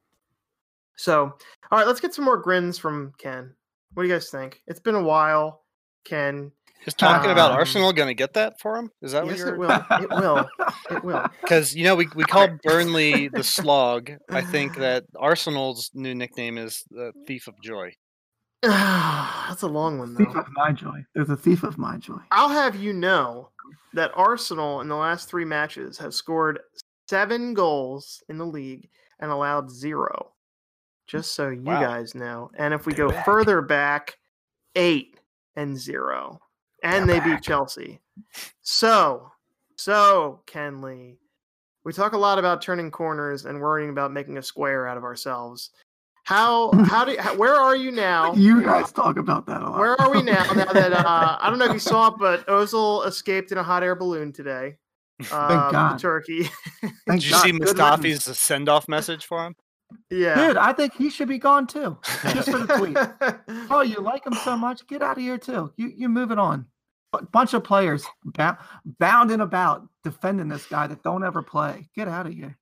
so 0.95 1.24
all 1.72 1.78
right 1.78 1.88
let's 1.88 1.99
get 1.99 2.14
some 2.14 2.26
more 2.26 2.38
grins 2.38 2.78
from 2.78 3.14
Ken 3.18 3.53
what 3.93 4.03
do 4.03 4.10
you 4.10 4.16
guys 4.16 4.30
think? 4.30 4.62
It's 4.68 4.80
been 4.80 4.93
a 4.93 5.01
while. 5.01 5.64
Ken, 6.03 6.51
is 6.86 6.93
talking 6.93 7.32
about 7.32 7.51
Um, 7.51 7.57
Arsenal 7.57 7.91
going 7.93 8.07
to 8.07 8.13
get 8.13 8.34
that 8.36 8.59
for 8.59 8.78
him? 8.78 8.91
Is 9.01 9.11
that 9.13 9.25
yes, 9.25 9.39
what 9.39 9.47
it 9.47 9.49
you're? 9.49 9.57
will. 9.57 9.86
It 10.01 10.09
will. 10.11 10.49
It 10.89 11.03
will. 11.03 11.25
Because 11.41 11.75
you 11.75 11.84
know 11.84 11.95
we 11.95 12.07
we 12.15 12.23
call 12.23 12.47
Burnley 12.63 13.28
the 13.28 13.43
Slog. 13.43 14.11
I 14.30 14.41
think 14.41 14.75
that 14.78 15.03
Arsenal's 15.17 15.91
new 15.93 16.15
nickname 16.15 16.57
is 16.57 16.84
the 16.89 17.11
Thief 17.25 17.47
of 17.47 17.55
Joy. 17.61 17.93
That's 18.63 19.61
a 19.61 19.67
long 19.67 19.99
one, 19.99 20.13
Though. 20.13 20.25
Thief 20.25 20.36
of 20.36 20.47
my 20.53 20.71
joy. 20.71 21.03
There's 21.13 21.30
a 21.30 21.38
thief 21.38 21.63
of 21.63 21.78
my 21.78 21.97
joy. 21.97 22.19
I'll 22.32 22.49
have 22.49 22.75
you 22.75 22.91
know 22.93 23.49
that 23.93 24.11
Arsenal 24.15 24.82
in 24.82 24.88
the 24.88 24.95
last 24.95 25.30
three 25.30 25.45
matches 25.45 25.97
have 25.99 26.13
scored 26.13 26.59
seven 27.09 27.53
goals 27.53 28.23
in 28.30 28.38
the 28.38 28.45
league 28.45 28.89
and 29.19 29.30
allowed 29.32 29.69
zero. 29.69 30.34
Just 31.07 31.34
so 31.36 31.49
you 31.49 31.61
Wow. 31.61 31.80
guys 31.82 32.15
know. 32.15 32.49
And 32.57 32.73
if 32.73 32.86
we 32.86 32.93
They're 32.93 33.07
go 33.07 33.13
back. 33.13 33.25
further 33.25 33.61
back, 33.61 34.17
eight 34.75 35.19
and 35.55 35.78
zero. 35.78 36.39
And 36.88 37.10
They're 37.10 37.20
they 37.20 37.34
beat. 37.34 37.42
Chelsea. 37.42 38.00
So, 38.62 39.30
so, 39.76 40.42
Ken 40.48 40.82
Lee, 40.82 41.18
we 41.84 41.92
talk 41.94 42.14
a 42.14 42.18
lot 42.18 42.40
about 42.40 42.62
turning 42.62 42.92
corners 42.92 43.46
and 43.46 43.60
worrying 43.60 43.90
about 43.90 44.12
making 44.14 44.38
a 44.38 44.44
square 44.44 44.88
out 44.88 44.98
of 44.98 45.04
ourselves. 45.04 45.72
How, 46.24 46.72
how 46.86 47.06
do, 47.06 47.16
how, 47.18 47.36
where 47.36 47.56
are 47.56 47.76
you 47.76 47.92
now? 47.92 48.34
You 48.36 48.62
guys 48.62 48.92
talk 48.92 49.18
about 49.18 49.46
that 49.48 49.62
a 49.62 49.70
lot. 49.70 49.80
Where 49.80 50.00
are 50.02 50.12
we 50.12 50.22
now? 50.24 50.44
Now 50.54 50.72
that 50.74 50.94
uh, 50.94 51.38
I 51.42 51.50
don't 51.50 51.60
know 51.60 51.66
if 51.66 51.74
you 51.74 51.80
saw 51.80 52.08
it, 52.08 52.16
but 52.20 52.46
Ozil 52.48 53.06
escaped 53.06 53.52
in 53.52 53.58
a 53.58 53.64
hot 53.64 53.84
air 53.84 53.96
balloon 53.96 54.32
today. 54.34 54.78
Um, 55.32 55.72
God. 55.72 56.00
Turkey. 56.00 56.44
Thank 56.82 57.22
Did 57.22 57.26
you 57.26 57.32
God. 57.32 57.44
see 57.44 57.52
Good 57.52 57.62
Mustafi's 57.62 58.38
send 58.38 58.70
off 58.70 58.88
message 58.88 59.26
for 59.26 59.46
him? 59.46 59.56
yeah. 60.10 60.48
Dude, 60.48 60.58
I 60.58 60.74
think 60.74 60.94
he 60.96 61.10
should 61.10 61.30
be 61.30 61.38
gone 61.38 61.66
too. 61.68 61.98
Just 62.34 62.50
for 62.50 62.58
the 62.60 62.78
tweet. 62.78 62.98
Oh, 63.70 63.82
you 63.82 64.00
like 64.02 64.26
him 64.26 64.34
so 64.34 64.58
much? 64.58 64.86
Get 64.88 65.02
out 65.02 65.18
of 65.18 65.24
here 65.24 65.38
too. 65.38 65.72
You 65.78 65.92
you're 65.96 66.10
moving 66.10 66.40
on. 66.40 66.66
A 67.14 67.26
bunch 67.26 67.53
of 67.53 67.64
players 67.64 68.05
bound, 68.26 68.58
bounding 68.99 69.39
about 69.41 69.88
defending 70.03 70.49
this 70.49 70.66
guy 70.66 70.88
that 70.88 71.03
don't 71.03 71.24
ever 71.24 71.41
play. 71.41 71.88
Get 71.95 72.08
out 72.08 72.28
of 72.28 72.34
here. 72.34 72.58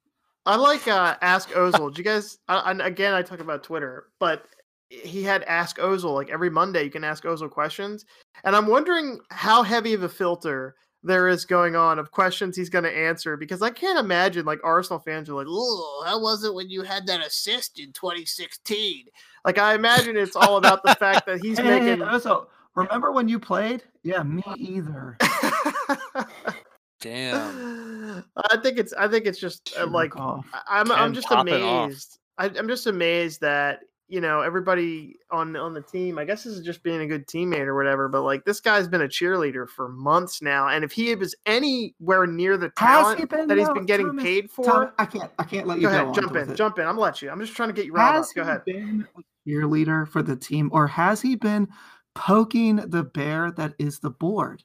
I 0.45 0.55
like 0.55 0.87
uh, 0.87 1.15
Ask 1.21 1.49
Ozil. 1.53 1.93
Do 1.93 1.97
you 1.97 2.03
guys? 2.03 2.37
I, 2.47 2.69
and 2.71 2.81
again, 2.81 3.13
I 3.13 3.21
talk 3.23 3.39
about 3.39 3.63
Twitter, 3.63 4.07
but 4.19 4.45
he 4.89 5.23
had 5.23 5.43
Ask 5.43 5.77
Ozil 5.77 6.13
like 6.13 6.29
every 6.29 6.49
Monday. 6.51 6.83
You 6.83 6.91
can 6.91 7.03
ask 7.03 7.23
Ozil 7.23 7.49
questions, 7.49 8.05
and 8.43 8.55
I'm 8.55 8.67
wondering 8.67 9.19
how 9.31 9.63
heavy 9.63 9.93
of 9.95 10.03
a 10.03 10.09
filter 10.09 10.75
there 11.01 11.27
is 11.27 11.45
going 11.45 11.75
on 11.75 11.99
of 11.99 12.09
questions 12.11 12.55
he's 12.55 12.69
going 12.69 12.83
to 12.83 12.95
answer 12.95 13.37
because 13.37 13.61
I 13.61 13.69
can't 13.69 13.99
imagine 13.99 14.43
like 14.45 14.59
Arsenal 14.63 14.99
fans 14.99 15.27
are 15.29 15.33
like, 15.33 15.47
"Oh, 15.49 16.03
how 16.05 16.19
was 16.21 16.43
it 16.43 16.53
when 16.53 16.69
you 16.69 16.83
had 16.83 17.07
that 17.07 17.25
assist 17.25 17.79
in 17.79 17.91
2016?" 17.93 19.05
Like 19.43 19.57
I 19.57 19.73
imagine 19.73 20.15
it's 20.17 20.35
all 20.35 20.57
about 20.57 20.83
the 20.83 20.95
fact 20.95 21.25
that 21.25 21.39
he's 21.43 21.57
Hey, 21.57 21.63
hey, 21.79 21.79
making. 21.95 22.01
also, 22.03 22.47
remember 22.75 23.11
when 23.11 23.27
you 23.27 23.39
played? 23.39 23.83
Yeah, 24.03 24.23
me 24.23 24.43
either. 24.57 25.17
Damn. 27.01 28.23
I 28.51 28.57
think 28.57 28.77
it's. 28.79 28.93
I 28.93 29.07
think 29.07 29.25
it's 29.25 29.39
just 29.39 29.73
uh, 29.77 29.85
like 29.87 30.15
off. 30.15 30.45
I- 30.53 30.79
I'm 30.79 30.91
I'm 30.91 30.97
Ken 30.97 31.13
just 31.13 31.27
amazed. 31.31 32.19
I, 32.37 32.45
I'm 32.45 32.67
just 32.67 32.87
amazed 32.87 33.41
that 33.41 33.79
you 34.07 34.21
know 34.21 34.41
everybody 34.41 35.15
on 35.31 35.55
on 35.55 35.73
the 35.73 35.81
team. 35.81 36.17
I 36.17 36.25
guess 36.25 36.43
this 36.43 36.53
is 36.53 36.65
just 36.65 36.83
being 36.83 37.01
a 37.01 37.07
good 37.07 37.27
teammate 37.27 37.65
or 37.67 37.75
whatever. 37.75 38.07
But 38.07 38.21
like 38.21 38.45
this 38.45 38.59
guy's 38.61 38.87
been 38.87 39.01
a 39.01 39.07
cheerleader 39.07 39.67
for 39.67 39.89
months 39.89 40.41
now, 40.41 40.69
and 40.69 40.83
if 40.83 40.91
he 40.93 41.13
was 41.15 41.35
anywhere 41.45 42.25
near 42.25 42.57
the 42.57 42.71
Has 42.77 42.89
talent 43.03 43.19
he 43.19 43.25
been, 43.25 43.47
that 43.47 43.57
he's 43.57 43.67
though? 43.67 43.73
been 43.75 43.85
getting 43.85 44.07
Thomas, 44.07 44.23
paid 44.23 44.49
for, 44.49 44.63
Tom, 44.65 44.91
I 44.97 45.05
can't. 45.05 45.31
I 45.37 45.43
can't 45.43 45.67
let 45.67 45.77
you 45.79 45.83
go 45.83 45.89
go. 45.89 45.95
ahead, 45.95 46.07
on 46.07 46.13
jump 46.13 46.35
in, 46.35 46.55
jump 46.55 46.79
in. 46.79 46.85
I'm 46.85 46.91
gonna 46.95 47.01
let 47.01 47.21
you. 47.21 47.29
I'm 47.29 47.39
just 47.41 47.55
trying 47.55 47.69
to 47.69 47.73
get 47.73 47.85
you 47.85 47.93
riled 47.93 48.15
Has 48.15 48.29
up. 48.29 48.35
Go 48.35 48.41
ahead. 48.43 48.65
been 48.65 49.05
a 49.17 49.49
cheerleader 49.49 50.07
for 50.07 50.23
the 50.23 50.35
team, 50.35 50.69
or 50.73 50.87
has 50.87 51.21
he 51.21 51.35
been 51.35 51.67
poking 52.15 52.77
the 52.77 53.03
bear 53.03 53.51
that 53.51 53.73
is 53.77 53.99
the 53.99 54.09
board? 54.09 54.63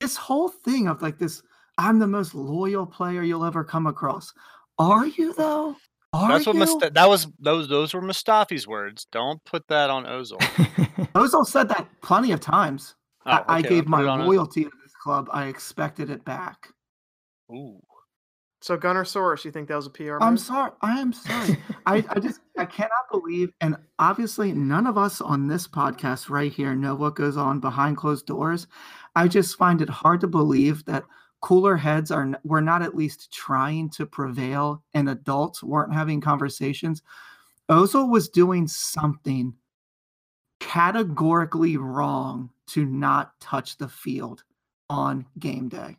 This 0.00 0.16
whole 0.16 0.48
thing 0.48 0.88
of 0.88 1.00
like 1.00 1.18
this, 1.18 1.42
I'm 1.78 1.98
the 1.98 2.06
most 2.06 2.34
loyal 2.34 2.86
player 2.86 3.22
you'll 3.22 3.44
ever 3.44 3.64
come 3.64 3.86
across. 3.86 4.34
Are 4.78 5.06
you 5.06 5.32
though? 5.32 5.76
Are 6.12 6.28
That's 6.28 6.46
what 6.46 6.54
you? 6.54 6.60
Musta- 6.60 6.90
that 6.94 7.08
was. 7.08 7.26
Those 7.38 7.68
those 7.68 7.94
were 7.94 8.00
Mustafi's 8.02 8.66
words. 8.66 9.06
Don't 9.10 9.42
put 9.44 9.66
that 9.68 9.90
on 9.90 10.04
Ozil. 10.04 10.38
Ozil 11.14 11.46
said 11.46 11.68
that 11.68 11.86
plenty 12.02 12.32
of 12.32 12.40
times. 12.40 12.94
Oh, 13.26 13.30
I, 13.32 13.56
I 13.58 13.62
gave 13.62 13.86
my 13.86 13.98
put 13.98 14.04
it 14.04 14.08
on 14.08 14.20
Ozil. 14.20 14.26
loyalty 14.26 14.64
to 14.64 14.70
this 14.82 14.92
club. 15.02 15.28
I 15.32 15.46
expected 15.46 16.10
it 16.10 16.24
back. 16.24 16.68
Ooh. 17.50 17.80
So 18.62 18.76
Gunner 18.76 19.04
Source, 19.04 19.44
you 19.44 19.50
think 19.50 19.68
that 19.68 19.76
was 19.76 19.86
a 19.86 19.90
PR? 19.90 20.18
I'm 20.20 20.38
sorry. 20.38 20.72
I 20.80 20.98
am 20.98 21.12
sorry. 21.12 21.58
I, 21.86 22.04
I 22.08 22.18
just 22.18 22.40
I 22.56 22.64
cannot 22.64 23.10
believe, 23.10 23.52
and 23.60 23.76
obviously 23.98 24.52
none 24.52 24.86
of 24.86 24.96
us 24.96 25.20
on 25.20 25.46
this 25.46 25.68
podcast 25.68 26.30
right 26.30 26.52
here 26.52 26.74
know 26.74 26.94
what 26.94 27.16
goes 27.16 27.36
on 27.36 27.60
behind 27.60 27.96
closed 27.96 28.26
doors. 28.26 28.66
I 29.14 29.28
just 29.28 29.56
find 29.56 29.82
it 29.82 29.88
hard 29.88 30.20
to 30.22 30.26
believe 30.26 30.84
that 30.86 31.04
cooler 31.42 31.76
heads 31.76 32.10
are 32.10 32.32
were 32.44 32.62
not 32.62 32.82
at 32.82 32.96
least 32.96 33.32
trying 33.32 33.90
to 33.90 34.06
prevail, 34.06 34.82
and 34.94 35.08
adults 35.08 35.62
weren't 35.62 35.94
having 35.94 36.20
conversations. 36.20 37.02
Ozil 37.68 38.10
was 38.10 38.28
doing 38.28 38.66
something 38.68 39.54
categorically 40.60 41.76
wrong 41.76 42.50
to 42.68 42.84
not 42.84 43.38
touch 43.40 43.76
the 43.76 43.88
field 43.88 44.44
on 44.88 45.26
game 45.38 45.68
day. 45.68 45.96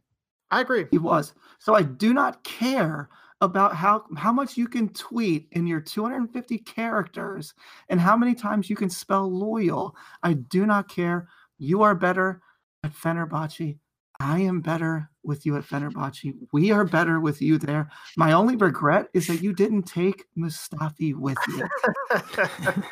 I 0.52 0.62
agree. 0.62 0.86
He 0.92 0.98
was. 0.98 1.34
So 1.60 1.74
I 1.76 1.82
do 1.84 2.14
not 2.14 2.44
care 2.44 3.10
about 3.42 3.76
how 3.76 4.04
how 4.16 4.32
much 4.32 4.58
you 4.58 4.68
can 4.68 4.90
tweet 4.90 5.48
in 5.52 5.68
your 5.68 5.80
250 5.80 6.58
characters 6.60 7.54
and 7.90 8.00
how 8.00 8.18
many 8.18 8.34
times 8.34 8.70
you 8.70 8.76
can 8.76 8.90
spell 8.90 9.32
loyal. 9.32 9.96
I 10.24 10.34
do 10.34 10.66
not 10.66 10.90
care. 10.90 11.28
You 11.60 11.84
are 11.84 11.96
better 11.96 12.42
at 12.84 12.94
Fenerbahce. 12.94 13.78
I 14.20 14.40
am 14.40 14.62
better 14.62 15.12
with 15.24 15.46
you 15.46 15.56
at 15.58 15.64
Fenerbahce. 15.64 16.34
We 16.52 16.72
are 16.72 16.86
better 16.86 17.20
with 17.20 17.40
you 17.42 17.60
there. 17.60 17.92
My 18.16 18.32
only 18.32 18.56
regret 18.56 19.10
is 19.14 19.28
that 19.28 19.44
you 19.44 19.54
didn't 19.54 19.84
take 19.84 20.24
Mustafi 20.36 21.14
with 21.14 21.38
you. 21.50 21.68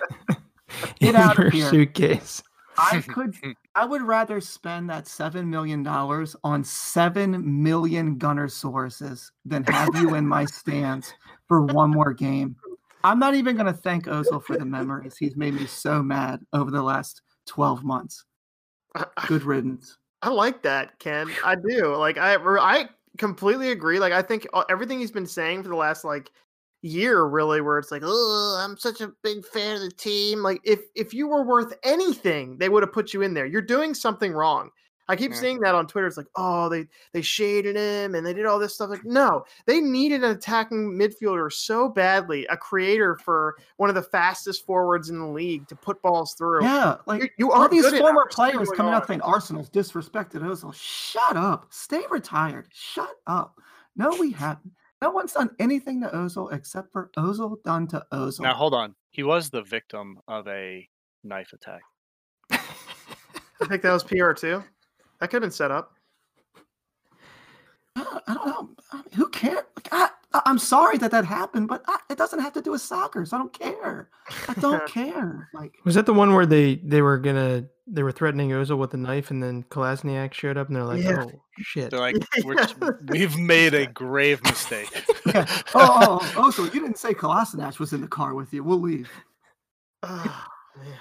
Get 1.00 1.10
in 1.10 1.16
out 1.16 1.40
of 1.40 1.40
your 1.46 1.50
here. 1.52 1.70
suitcase. 1.70 2.44
I 2.78 3.02
could 3.02 3.36
I 3.76 3.86
would 3.86 4.02
rather 4.02 4.42
spend 4.42 4.90
that 4.90 5.08
seven 5.08 5.50
million 5.50 5.84
dollars 5.84 6.36
on 6.44 6.64
seven 6.64 7.64
million 7.64 8.18
gunner 8.18 8.48
sources 8.48 9.32
than 9.46 9.64
have 9.66 9.96
you 9.96 10.16
in 10.16 10.28
my 10.28 10.46
stands 10.46 11.14
for 11.48 11.62
one 11.62 11.92
more 11.92 12.14
game. 12.14 12.56
I'm 13.04 13.20
not 13.20 13.36
even 13.36 13.56
gonna 13.56 13.74
thank 13.74 14.06
Ozil 14.06 14.44
for 14.44 14.58
the 14.58 14.66
memories. 14.66 15.16
He's 15.18 15.36
made 15.36 15.54
me 15.54 15.68
so 15.68 16.02
mad 16.02 16.42
over 16.54 16.72
the 16.72 16.82
last 16.82 17.22
12 17.48 17.84
months. 17.84 18.26
Good 19.28 19.44
riddance. 19.44 19.98
I 20.22 20.30
like 20.30 20.64
that, 20.64 20.98
Ken. 21.00 21.30
I 21.44 21.56
do. 21.56 21.96
Like 21.96 22.18
I 22.18 22.36
I 22.36 22.90
completely 23.18 23.72
agree. 23.72 24.00
Like 24.00 24.14
I 24.14 24.22
think 24.22 24.48
everything 24.70 25.00
he's 25.00 25.12
been 25.12 25.28
saying 25.28 25.64
for 25.64 25.70
the 25.70 25.76
last 25.76 26.04
like 26.04 26.32
year 26.86 27.24
really 27.26 27.62
where 27.62 27.78
it's 27.80 27.92
like, 27.92 28.04
"Oh, 28.06 28.62
I'm 28.64 28.78
such 28.78 29.02
a 29.02 29.12
big 29.24 29.46
fan 29.46 29.76
of 29.76 29.82
the 29.82 29.92
team." 29.92 30.44
Like 30.44 30.62
if 30.64 30.82
if 30.96 31.14
you 31.14 31.28
were 31.28 31.44
worth 31.44 31.74
anything, 31.84 32.58
they 32.58 32.70
would 32.70 32.84
have 32.84 32.94
put 32.94 33.14
you 33.14 33.22
in 33.22 33.34
there. 33.34 33.46
You're 33.46 33.62
doing 33.62 33.94
something 33.94 34.32
wrong. 34.34 34.70
I 35.08 35.16
keep 35.16 35.34
Yeah. 35.34 35.38
seeing 35.38 35.60
that 35.60 35.76
on 35.76 35.86
Twitter. 35.86 36.08
It's 36.08 36.18
like, 36.18 36.26
"Oh, 36.36 36.68
they 36.68 36.88
they 37.14 37.22
shaded 37.22 37.76
him 37.76 38.16
and 38.16 38.26
they 38.26 38.34
did 38.34 38.48
all 38.48 38.58
this 38.58 38.74
stuff." 38.74 38.90
Like, 38.90 39.06
no. 39.06 39.46
They 39.68 39.80
needed 39.80 40.24
an 40.24 40.32
attacking 40.32 40.98
midfielder 40.98 41.54
so 41.54 41.88
badly, 41.90 42.48
a 42.48 42.58
creator 42.58 43.16
for 43.24 43.56
one 43.78 43.90
of 43.90 43.94
the 43.96 44.02
fastest 44.02 44.66
forwards 44.66 45.12
in 45.12 45.20
the 45.20 45.28
league 45.28 45.68
to 45.68 45.76
put 45.76 46.02
balls 46.02 46.34
through. 46.34 46.64
Yeah, 46.64 46.98
like 47.06 47.22
You, 47.22 47.30
you 47.38 47.52
all 47.52 47.62
are 47.64 47.70
these 47.70 47.88
former 47.96 48.26
players 48.32 48.70
coming 48.72 48.94
out 48.94 49.06
saying 49.08 49.22
Arsenal's 49.22 49.70
disrespected 49.70 50.42
Ozil. 50.42 50.74
Shut 50.74 51.38
up. 51.38 51.68
Stay 51.70 52.02
retired. 52.10 52.68
Shut 52.74 53.14
up. 53.28 53.60
No, 53.96 54.10
we 54.20 54.32
haven't. 54.32 54.74
No 55.06 55.12
one's 55.12 55.34
done 55.34 55.52
anything 55.60 56.02
to 56.02 56.08
Ozil 56.08 56.52
except 56.52 56.92
for 56.92 57.12
Ozil 57.16 57.62
done 57.62 57.86
to 57.90 58.04
Ozil. 58.12 58.40
Now 58.40 58.56
hold 58.56 58.74
on. 58.74 58.96
He 59.12 59.22
was 59.22 59.52
the 59.52 59.62
victim 59.62 60.18
of 60.28 60.48
a 60.48 60.90
knife 61.24 61.54
attack. 61.54 61.84
I 62.52 63.66
think 63.68 63.84
that 63.84 63.92
was 63.92 64.04
PR 64.04 64.32
too. 64.32 64.64
That 65.20 65.28
could 65.30 65.34
have 65.34 65.42
been 65.44 65.52
set 65.52 65.70
up. 65.70 65.94
I 67.96 68.20
I 68.28 68.34
don't 68.34 68.48
know. 68.48 68.70
I 68.92 68.96
mean, 68.96 69.06
Who 69.14 69.30
cares? 69.30 69.58
Like, 69.76 69.90
I, 69.92 70.06
I- 70.06 70.10
I'm 70.46 70.58
sorry 70.60 70.98
that 71.00 71.12
that 71.12 71.26
happened, 71.26 71.68
but 71.68 71.84
I, 71.88 71.98
it 72.10 72.18
doesn't 72.18 72.40
have 72.40 72.54
to 72.54 72.62
do 72.62 72.72
with 72.72 72.82
soccer, 72.82 73.26
so 73.26 73.38
I 73.38 73.40
don't 73.40 73.54
care. 73.54 74.10
I 74.48 74.54
don't 74.56 74.88
care. 74.90 75.50
Like, 75.54 75.74
Was 75.84 75.96
that 75.96 76.06
the 76.06 76.14
one 76.14 76.34
where 76.34 76.46
they 76.46 76.76
they 76.78 77.02
were 77.02 77.18
gonna 77.18 77.66
they 77.88 78.02
were 78.02 78.12
threatening 78.12 78.50
Ozil 78.50 78.78
with 78.78 78.94
a 78.94 78.98
knife, 78.98 79.30
and 79.32 79.42
then 79.44 79.64
Kolasinac 79.64 80.34
showed 80.34 80.58
up, 80.58 80.68
and 80.68 80.76
they're 80.76 80.84
like, 80.84 81.04
Yeah. 81.04 81.26
"Oh 81.28 81.32
shit!" 81.60 81.92
They're 81.92 82.00
like, 82.00 82.16
We're, 82.44 83.00
we've 83.10 83.38
made 83.38 83.74
a 83.74 83.86
grave 83.86 84.44
mistake. 84.44 84.90
yeah. 85.28 85.46
oh, 85.76 86.20
oh, 86.22 86.34
oh, 86.38 86.52
so 86.52 86.64
you 86.64 86.72
didn't 86.72 86.98
say 86.98 87.14
Kolasinac 87.14 87.78
was 87.80 87.94
in 87.94 88.02
the 88.02 88.08
car 88.08 88.34
with 88.34 88.52
you. 88.54 88.64
We'll 88.64 88.82
leave. 88.82 89.10
Oh, 90.04 90.46
man. 90.78 90.98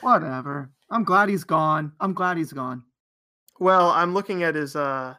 Whatever. 0.00 0.70
I'm 0.90 1.04
glad 1.04 1.28
he's 1.28 1.44
gone. 1.44 1.92
I'm 2.00 2.14
glad 2.14 2.36
he's 2.36 2.52
gone. 2.52 2.82
Well, 3.60 3.90
I'm 3.90 4.14
looking 4.14 4.42
at 4.42 4.54
his 4.54 4.74
uh 4.74 5.14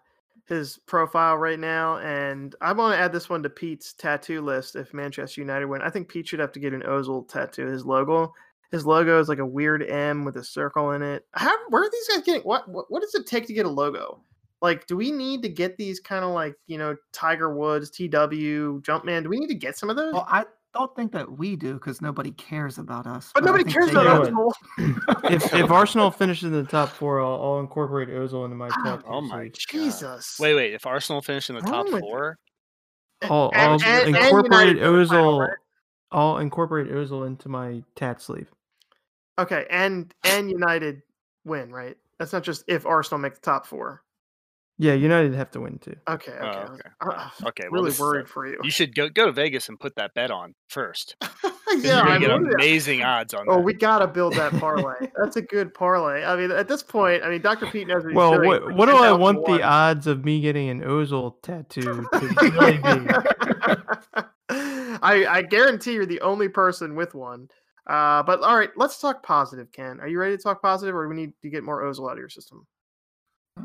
his 0.51 0.77
profile 0.85 1.37
right 1.37 1.59
now, 1.59 1.97
and 1.97 2.55
I 2.61 2.73
want 2.73 2.93
to 2.93 2.99
add 2.99 3.11
this 3.11 3.29
one 3.29 3.41
to 3.43 3.49
Pete's 3.49 3.93
tattoo 3.93 4.41
list. 4.41 4.75
If 4.75 4.93
Manchester 4.93 5.41
United 5.41 5.65
win, 5.65 5.81
I 5.81 5.89
think 5.89 6.09
Pete 6.09 6.27
should 6.27 6.39
have 6.39 6.51
to 6.51 6.59
get 6.59 6.73
an 6.73 6.83
Ozil 6.83 7.27
tattoo. 7.27 7.65
His 7.67 7.85
logo, 7.85 8.33
his 8.71 8.85
logo 8.85 9.19
is 9.19 9.29
like 9.29 9.39
a 9.39 9.45
weird 9.45 9.83
M 9.83 10.25
with 10.25 10.35
a 10.35 10.43
circle 10.43 10.91
in 10.91 11.01
it. 11.01 11.25
How? 11.33 11.57
Where 11.69 11.83
are 11.83 11.89
these 11.89 12.07
guys 12.09 12.23
getting? 12.23 12.41
What? 12.41 12.69
What, 12.69 12.91
what 12.91 13.01
does 13.01 13.15
it 13.15 13.25
take 13.25 13.47
to 13.47 13.53
get 13.53 13.65
a 13.65 13.69
logo? 13.69 14.21
Like, 14.61 14.85
do 14.85 14.95
we 14.95 15.11
need 15.11 15.41
to 15.41 15.49
get 15.49 15.77
these 15.77 15.99
kind 15.99 16.23
of 16.23 16.31
like 16.31 16.55
you 16.67 16.77
know 16.77 16.95
Tiger 17.13 17.55
Woods, 17.55 17.89
TW, 17.89 18.81
Jumpman? 18.81 19.23
Do 19.23 19.29
we 19.29 19.39
need 19.39 19.47
to 19.47 19.55
get 19.55 19.77
some 19.77 19.89
of 19.89 19.95
those? 19.95 20.13
Well, 20.13 20.27
I 20.29 20.45
don't 20.73 20.95
think 20.95 21.11
that 21.11 21.37
we 21.37 21.55
do 21.55 21.73
because 21.75 22.01
nobody 22.01 22.31
cares 22.31 22.77
about 22.77 23.05
us. 23.07 23.31
but 23.33 23.43
I 23.43 23.45
nobody 23.45 23.71
cares 23.71 23.89
about 23.89 24.05
know 24.05 24.51
Ozil. 24.77 25.23
if 25.31 25.53
if 25.53 25.71
Arsenal 25.71 26.11
finishes 26.11 26.45
in 26.45 26.53
the 26.53 26.63
top 26.63 26.89
four, 26.89 27.21
I'll, 27.21 27.41
I'll 27.41 27.59
incorporate 27.59 28.09
Ozil 28.09 28.45
into 28.45 28.55
my 28.55 28.69
Ah, 28.69 28.83
top. 28.83 29.03
oh 29.07 29.21
two 29.21 29.27
my 29.27 29.43
seeds. 29.45 29.65
Jesus. 29.65 30.37
Wait, 30.39 30.55
wait. 30.55 30.73
If 30.73 30.85
Arsenal 30.85 31.21
finish 31.21 31.49
in 31.49 31.55
the 31.55 31.61
top 31.61 31.87
Wrong 31.89 31.99
four, 32.01 32.37
I'll, 33.23 33.51
I'll 33.53 33.73
and- 33.73 33.83
and 33.83 34.07
incorporate 34.07 34.51
United 34.51 34.77
in 34.77 34.97
the 34.99 35.05
final, 35.07 35.39
Ozil. 35.39 35.49
I'll 36.11 36.37
incorporate 36.39 36.87
Ozil 36.91 37.27
into 37.27 37.49
my 37.49 37.83
tat 37.95 38.21
sleeve. 38.21 38.49
Okay, 39.39 39.65
and 39.69 40.13
and 40.23 40.49
United 40.49 41.01
win, 41.45 41.71
right? 41.71 41.97
That's 42.19 42.33
not 42.33 42.43
just 42.43 42.63
if 42.67 42.85
Arsenal 42.85 43.19
make 43.19 43.33
the 43.35 43.41
top 43.41 43.65
four. 43.65 44.03
Yeah, 44.81 44.93
United 44.93 45.35
have 45.35 45.51
to 45.51 45.59
win 45.61 45.77
too. 45.77 45.95
Okay, 46.09 46.31
okay. 46.31 46.41
Oh, 46.41 46.73
okay. 46.73 46.89
I- 47.01 47.31
I 47.43 47.47
okay. 47.49 47.63
Well, 47.69 47.81
really 47.83 47.89
this 47.89 47.95
is 47.95 47.99
worried 48.01 48.27
for 48.27 48.47
you. 48.47 48.57
you 48.63 48.71
should 48.71 48.95
go 48.95 49.09
go 49.09 49.27
to 49.27 49.31
Vegas 49.31 49.69
and 49.69 49.79
put 49.79 49.95
that 49.97 50.15
bet 50.15 50.31
on 50.31 50.55
first. 50.69 51.15
yeah, 51.21 52.03
you're 52.03 52.07
I 52.09 52.17
gonna 52.17 52.45
get 52.45 52.55
amazing 52.55 53.03
odds 53.03 53.35
on 53.35 53.45
Oh, 53.47 53.57
that. 53.57 53.61
we 53.61 53.73
gotta 53.73 54.07
build 54.07 54.33
that 54.33 54.51
parlay. 54.53 54.95
That's 55.21 55.35
a 55.35 55.41
good 55.43 55.75
parlay. 55.75 56.23
I 56.23 56.35
mean, 56.35 56.49
at 56.49 56.67
this 56.67 56.81
point, 56.81 57.21
I 57.21 57.29
mean, 57.29 57.41
Dr. 57.41 57.67
Pete 57.67 57.87
knows 57.87 58.01
what 58.03 58.09
he's 58.09 58.15
Well, 58.15 58.31
doing. 58.37 58.47
what, 58.47 58.73
what 58.73 58.85
do 58.87 58.95
I 58.97 59.11
want 59.11 59.45
to 59.45 59.53
the 59.53 59.61
odds 59.61 60.07
of 60.07 60.25
me 60.25 60.41
getting 60.41 60.69
an 60.69 60.81
Ozil 60.81 61.39
tattoo 61.43 61.81
to 61.83 62.27
really? 62.41 62.79
I 65.03 65.25
I 65.27 65.41
guarantee 65.43 65.93
you're 65.93 66.07
the 66.07 66.21
only 66.21 66.49
person 66.49 66.95
with 66.95 67.13
one. 67.13 67.49
Uh, 67.85 68.23
but 68.23 68.41
all 68.41 68.55
right, 68.57 68.69
let's 68.75 68.99
talk 68.99 69.21
positive. 69.21 69.71
Ken, 69.71 69.99
are 69.99 70.07
you 70.07 70.19
ready 70.19 70.35
to 70.37 70.41
talk 70.41 70.59
positive, 70.61 70.95
or 70.95 71.03
do 71.05 71.09
we 71.09 71.15
need 71.15 71.33
to 71.43 71.49
get 71.49 71.63
more 71.63 71.83
Ozil 71.83 72.07
out 72.09 72.13
of 72.13 72.17
your 72.19 72.29
system? 72.29 72.65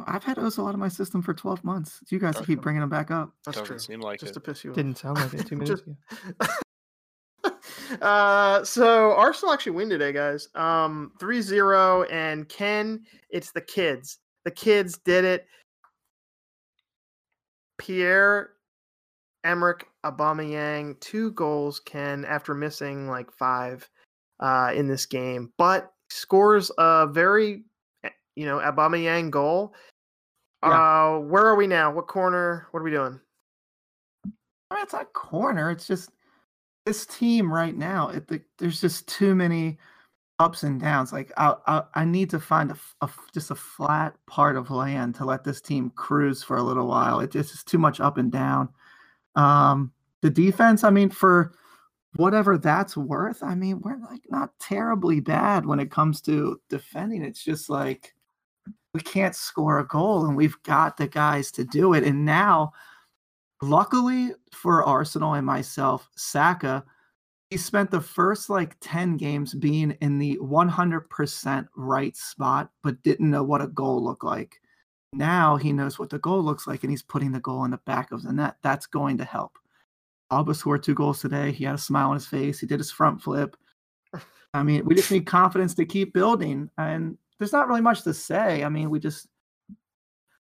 I've 0.06 0.24
had 0.24 0.36
Ozil 0.36 0.68
out 0.68 0.74
of 0.74 0.80
my 0.80 0.88
system 0.88 1.22
for 1.22 1.32
12 1.32 1.62
months. 1.64 2.00
You 2.10 2.18
guys 2.18 2.36
Okay. 2.36 2.46
keep 2.46 2.60
bringing 2.60 2.82
him 2.82 2.88
back 2.88 3.10
up. 3.10 3.32
That's 3.44 3.56
Doesn't 3.58 3.66
true. 3.66 3.78
seem 3.78 4.00
like 4.00 4.20
Just 4.20 4.30
it. 4.30 4.34
to 4.34 4.40
piss 4.40 4.64
you 4.64 4.70
off. 4.70 4.76
Didn't 4.76 4.98
sound 4.98 5.18
like 5.18 5.32
it 5.34 5.46
two 5.46 5.56
minutes 5.56 5.82
ago. 5.82 5.96
uh 8.02 8.64
so 8.64 9.12
Arsenal 9.12 9.52
actually 9.54 9.72
win 9.72 9.88
today, 9.88 10.12
guys. 10.12 10.48
Um 10.54 11.12
3-0 11.18 12.10
and 12.10 12.48
Ken, 12.48 13.04
it's 13.30 13.52
the 13.52 13.60
kids. 13.60 14.18
The 14.44 14.50
kids 14.50 14.98
did 14.98 15.24
it. 15.24 15.46
Pierre 17.78 18.50
Emerick 19.44 19.86
Aubameyang, 20.04 20.98
two 21.00 21.30
goals, 21.32 21.78
Ken, 21.80 22.24
after 22.24 22.54
missing 22.54 23.08
like 23.08 23.30
five 23.30 23.88
uh 24.40 24.72
in 24.74 24.88
this 24.88 25.06
game, 25.06 25.52
but 25.56 25.92
scores 26.10 26.70
a 26.78 27.06
very 27.06 27.64
you 28.36 28.46
know, 28.46 28.58
Aubameyang 28.58 29.30
goal. 29.30 29.74
Uh 30.62 31.18
where 31.18 31.46
are 31.46 31.56
we 31.56 31.66
now? 31.66 31.92
What 31.92 32.06
corner? 32.06 32.68
What 32.70 32.80
are 32.80 32.84
we 32.84 32.90
doing? 32.90 33.20
I 34.70 34.74
mean, 34.74 34.82
it's 34.84 34.92
not 34.92 35.12
corner. 35.12 35.70
It's 35.70 35.86
just 35.86 36.10
this 36.84 37.06
team 37.06 37.52
right 37.52 37.76
now. 37.76 38.08
It, 38.08 38.28
the, 38.28 38.40
there's 38.58 38.80
just 38.80 39.06
too 39.08 39.34
many 39.34 39.78
ups 40.38 40.62
and 40.62 40.80
downs. 40.80 41.12
Like 41.12 41.32
I, 41.36 41.54
I, 41.66 41.82
I 41.94 42.04
need 42.04 42.30
to 42.30 42.40
find 42.40 42.70
a, 42.70 42.76
a 43.00 43.10
just 43.32 43.50
a 43.50 43.54
flat 43.54 44.14
part 44.26 44.56
of 44.56 44.70
land 44.70 45.14
to 45.16 45.24
let 45.24 45.44
this 45.44 45.60
team 45.60 45.90
cruise 45.94 46.42
for 46.42 46.56
a 46.56 46.62
little 46.62 46.86
while. 46.86 47.20
It 47.20 47.30
just 47.30 47.54
is 47.54 47.64
too 47.64 47.78
much 47.78 48.00
up 48.00 48.18
and 48.18 48.30
down. 48.30 48.68
Um, 49.34 49.92
the 50.22 50.30
defense. 50.30 50.84
I 50.84 50.90
mean, 50.90 51.10
for 51.10 51.52
whatever 52.16 52.58
that's 52.58 52.96
worth. 52.96 53.42
I 53.42 53.54
mean, 53.54 53.80
we're 53.80 53.98
like 53.98 54.22
not 54.30 54.58
terribly 54.58 55.20
bad 55.20 55.66
when 55.66 55.80
it 55.80 55.90
comes 55.90 56.20
to 56.22 56.60
defending. 56.68 57.22
It's 57.22 57.44
just 57.44 57.68
like 57.70 58.14
we 58.96 59.02
can't 59.02 59.36
score 59.36 59.78
a 59.78 59.86
goal, 59.86 60.24
and 60.24 60.34
we've 60.34 60.56
got 60.62 60.96
the 60.96 61.06
guys 61.06 61.50
to 61.52 61.64
do 61.64 61.92
it. 61.92 62.02
And 62.02 62.24
now 62.24 62.72
luckily 63.60 64.30
for 64.52 64.82
Arsenal 64.84 65.34
and 65.34 65.44
myself, 65.44 66.08
Saka, 66.16 66.82
he 67.50 67.58
spent 67.58 67.90
the 67.90 68.00
first 68.00 68.48
like 68.48 68.74
10 68.80 69.18
games 69.18 69.52
being 69.52 69.90
in 70.00 70.18
the 70.18 70.38
100% 70.38 71.66
right 71.76 72.16
spot, 72.16 72.70
but 72.82 73.02
didn't 73.02 73.30
know 73.30 73.42
what 73.42 73.60
a 73.60 73.66
goal 73.66 74.02
looked 74.02 74.24
like. 74.24 74.56
Now 75.12 75.56
he 75.56 75.74
knows 75.74 75.98
what 75.98 76.08
the 76.08 76.18
goal 76.18 76.42
looks 76.42 76.66
like 76.66 76.82
and 76.82 76.90
he's 76.90 77.02
putting 77.02 77.32
the 77.32 77.40
goal 77.40 77.66
in 77.66 77.72
the 77.72 77.80
back 77.84 78.12
of 78.12 78.22
the 78.22 78.32
net. 78.32 78.56
That's 78.62 78.86
going 78.86 79.18
to 79.18 79.24
help. 79.24 79.58
Auba 80.32 80.56
scored 80.56 80.82
two 80.82 80.94
goals 80.94 81.20
today. 81.20 81.52
He 81.52 81.64
had 81.64 81.74
a 81.74 81.78
smile 81.78 82.08
on 82.08 82.14
his 82.14 82.26
face. 82.26 82.58
He 82.60 82.66
did 82.66 82.80
his 82.80 82.90
front 82.90 83.20
flip. 83.20 83.56
I 84.54 84.62
mean, 84.62 84.86
we 84.86 84.94
just 84.94 85.12
need 85.12 85.26
confidence 85.26 85.74
to 85.74 85.84
keep 85.84 86.14
building. 86.14 86.70
And 86.78 87.18
there's 87.38 87.52
not 87.52 87.68
really 87.68 87.80
much 87.80 88.02
to 88.02 88.14
say. 88.14 88.64
I 88.64 88.68
mean, 88.68 88.90
we 88.90 89.00
just 89.00 89.28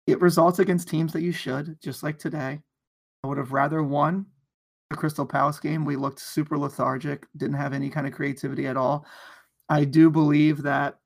it 0.06 0.20
results 0.20 0.58
against 0.58 0.88
teams 0.88 1.12
that 1.12 1.22
you 1.22 1.32
should, 1.32 1.78
just 1.80 2.02
like 2.02 2.18
today. 2.18 2.60
I 3.22 3.26
would 3.26 3.38
have 3.38 3.52
rather 3.52 3.82
won 3.82 4.26
the 4.90 4.96
Crystal 4.96 5.26
Palace 5.26 5.58
game. 5.58 5.84
We 5.84 5.96
looked 5.96 6.20
super 6.20 6.58
lethargic, 6.58 7.26
didn't 7.36 7.56
have 7.56 7.72
any 7.72 7.88
kind 7.88 8.06
of 8.06 8.12
creativity 8.12 8.66
at 8.66 8.76
all. 8.76 9.06
I 9.68 9.84
do 9.84 10.10
believe 10.10 10.62
that 10.62 10.98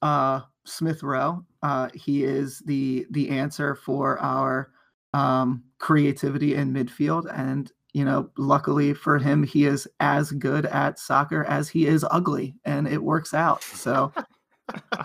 uh, 0.00 0.42
Smith 0.64 1.02
Rowe, 1.02 1.44
uh, 1.62 1.88
he 1.94 2.24
is 2.24 2.60
the 2.66 3.06
the 3.10 3.30
answer 3.30 3.74
for 3.74 4.18
our 4.20 4.70
um, 5.12 5.64
creativity 5.78 6.54
in 6.54 6.72
midfield, 6.72 7.26
and 7.36 7.70
you 7.92 8.04
know, 8.04 8.30
luckily 8.36 8.94
for 8.94 9.18
him, 9.18 9.42
he 9.42 9.64
is 9.64 9.88
as 10.00 10.30
good 10.32 10.66
at 10.66 10.98
soccer 10.98 11.44
as 11.44 11.68
he 11.68 11.86
is 11.86 12.04
ugly, 12.10 12.54
and 12.64 12.86
it 12.86 13.02
works 13.02 13.34
out. 13.34 13.62
So 13.62 14.12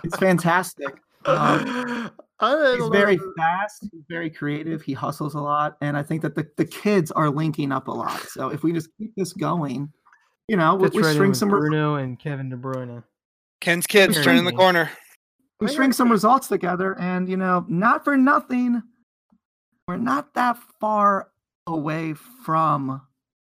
it's 0.04 0.16
fantastic. 0.16 1.00
Um, 1.24 2.10
he's 2.40 2.88
very 2.88 3.18
fast. 3.36 3.88
He's 3.92 4.02
very 4.08 4.30
creative. 4.30 4.82
He 4.82 4.92
hustles 4.92 5.34
a 5.34 5.40
lot, 5.40 5.76
and 5.80 5.96
I 5.96 6.02
think 6.02 6.22
that 6.22 6.34
the, 6.34 6.46
the 6.56 6.64
kids 6.64 7.10
are 7.12 7.30
linking 7.30 7.72
up 7.72 7.88
a 7.88 7.92
lot. 7.92 8.20
So 8.28 8.48
if 8.48 8.62
we 8.62 8.72
just 8.72 8.88
keep 8.98 9.14
this 9.16 9.32
going, 9.32 9.92
you 10.48 10.56
know, 10.56 10.74
we, 10.74 10.88
we 10.88 11.02
right 11.02 11.14
string 11.14 11.34
some 11.34 11.48
Bruno 11.48 11.96
and 11.96 12.18
Kevin 12.18 12.48
De 12.48 12.56
Bruyne. 12.56 13.04
Ken's 13.60 13.86
kids 13.86 14.16
Here. 14.16 14.24
turning 14.24 14.44
the 14.44 14.52
corner. 14.52 14.90
we 15.60 15.68
string 15.68 15.92
some 15.92 16.10
results 16.10 16.48
together, 16.48 16.98
and 16.98 17.28
you 17.28 17.36
know, 17.36 17.64
not 17.68 18.04
for 18.04 18.16
nothing, 18.16 18.82
we're 19.86 19.96
not 19.96 20.34
that 20.34 20.58
far 20.80 21.28
away 21.66 22.14
from 22.44 23.00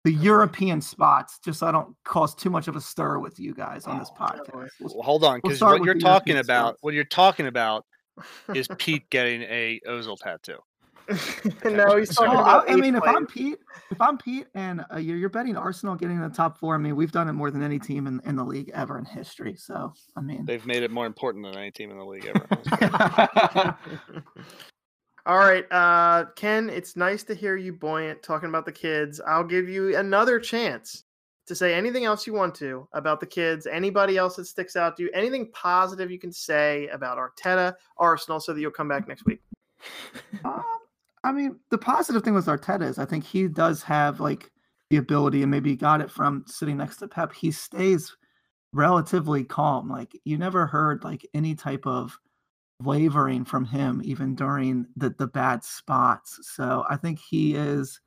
the 0.05 0.13
European 0.13 0.81
spots. 0.81 1.39
Just 1.45 1.61
so 1.61 1.67
I 1.67 1.73
don't 1.73 1.95
cause 2.05 2.35
too 2.35 2.51
much 2.51 2.69
of 2.69 2.77
a 2.77 2.81
stir 2.81 3.19
with 3.19 3.39
you 3.39 3.55
guys 3.55 3.87
on 3.87 3.99
this 3.99 4.11
Oh, 4.19 4.25
podcast. 4.25 4.53
We'll- 4.81 4.95
Well, 4.95 5.03
hold 5.03 5.25
on, 5.25 5.41
we'll 5.43 5.51
because 5.53 5.61
what 5.61 5.85
you're 5.85 5.95
talking 5.95 6.33
European 6.35 6.39
about, 6.39 6.67
spots. 6.69 6.79
what 6.83 6.95
you're 6.95 7.05
talking 7.05 7.47
about, 7.47 7.85
is 8.55 8.69
Pete 8.79 9.09
getting 9.11 9.43
a 9.43 9.81
Ozil 9.87 10.17
tattoo. 10.19 10.59
no, 11.65 11.97
he's 11.97 12.15
talking 12.15 12.33
Well, 12.35 12.41
about. 12.43 12.71
I, 12.71 12.75
I 12.75 12.77
mean, 12.77 12.95
eighth 12.95 13.03
if 13.05 13.09
I'm. 13.17 13.27
Pete, 13.27 13.59
if 13.91 14.01
I'm 14.01 14.17
Pete, 14.17 14.47
and 14.55 14.85
uh, 14.95 14.99
you're, 14.99 15.17
you're 15.17 15.29
betting 15.29 15.57
Arsenal 15.57 15.97
getting 15.97 16.17
in 16.17 16.23
the 16.23 16.29
top 16.29 16.57
four, 16.57 16.77
I 16.77 16.79
mean, 16.79 16.95
we've 16.95 17.11
done 17.11 17.29
it 17.29 17.33
more 17.33 17.51
than 17.51 17.63
any 17.65 17.81
team 17.81 18.07
in, 18.07 18.21
in 18.25 18.37
the 18.37 18.45
league 18.45 18.71
ever 18.75 18.97
in 18.97 19.05
history. 19.05 19.57
So, 19.57 19.93
I 20.17 20.21
mean, 20.21 20.45
They've 20.45 20.65
made 20.67 20.85
it 20.85 20.91
more 20.93 21.07
important 21.07 21.45
than 21.47 21.57
any 21.57 21.73
team 21.73 21.91
in 21.91 21.99
the 21.99 22.05
league 22.05 22.27
ever. 22.33 23.77
All 25.27 25.39
right, 25.39 25.71
uh, 25.71 26.27
Ken, 26.37 26.71
it's 26.71 26.97
nice 26.97 27.23
to 27.25 27.35
hear 27.35 27.57
you 27.57 27.73
buoyant 27.73 28.23
talking 28.23 28.49
about 28.49 28.65
the 28.65 28.73
kids. 28.73 29.21
I'll 29.27 29.45
give 29.45 29.69
you 29.69 29.97
another 29.97 30.41
chance 30.41 31.05
to 31.47 31.55
say 31.55 31.75
anything 31.75 32.05
else 32.05 32.27
you 32.27 32.33
want 32.33 32.55
to 32.55 32.89
about 32.93 33.21
the 33.21 33.27
kids, 33.27 33.67
anybody 33.67 34.17
else 34.17 34.37
that 34.37 34.47
sticks 34.47 34.77
out 34.77 34.97
to 34.97 35.03
you, 35.03 35.11
anything 35.13 35.51
positive 35.53 36.11
you 36.11 36.19
can 36.19 36.33
say 36.33 36.87
about 36.89 37.19
Arteta, 37.19 37.75
Arsenal, 37.99 38.41
so 38.41 38.55
that 38.55 38.61
you'll 38.61 38.71
come 38.71 38.89
back 38.89 39.09
next 39.09 39.25
week. 39.27 39.41
Um, 40.45 40.63
I 41.25 41.33
mean, 41.33 41.59
the 41.71 41.79
positive 41.79 42.23
thing 42.23 42.35
with 42.35 42.47
Arteta 42.47 42.83
is 42.83 42.99
I 42.99 43.05
think 43.05 43.25
he 43.25 43.49
does 43.49 43.83
have 43.83 44.21
like 44.21 44.51
the 44.91 44.97
ability, 44.97 45.43
and 45.43 45.51
maybe 45.51 45.77
got 45.77 46.01
it 46.01 46.11
from 46.11 46.45
sitting 46.47 46.77
next 46.77 46.97
to 46.99 47.09
Pep. 47.09 47.33
He 47.33 47.51
stays 47.51 48.15
relatively 48.73 49.45
calm. 49.45 49.89
Like 49.89 50.19
you 50.25 50.39
never 50.39 50.67
heard 50.67 51.05
like 51.05 51.27
any 51.35 51.55
type 51.55 51.87
of 51.87 52.19
wavering 52.83 53.45
from 53.45 53.65
him, 53.65 54.01
even 54.05 54.35
during 54.35 54.87
the 54.97 55.11
the 55.11 55.27
bad 55.27 55.65
spots. 55.65 56.39
So 56.43 56.85
I 56.89 56.97
think 56.97 57.19
he 57.19 57.55
is. 57.55 58.01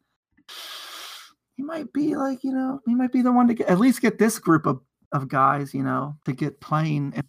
He 1.56 1.64
might 1.64 1.92
be 1.94 2.16
like 2.16 2.44
you 2.44 2.54
know 2.54 2.80
he 2.86 2.96
might 2.96 3.12
be 3.12 3.22
the 3.22 3.32
one 3.32 3.48
to 3.48 3.54
get 3.54 3.70
at 3.70 3.80
least 3.80 4.02
get 4.02 4.20
this 4.20 4.40
group 4.40 4.66
of 4.66 4.82
of 5.12 5.28
guys 5.28 5.74
you 5.74 5.84
know 5.84 6.16
to 6.26 6.34
get 6.34 6.62
playing. 6.62 7.14
And 7.16 7.26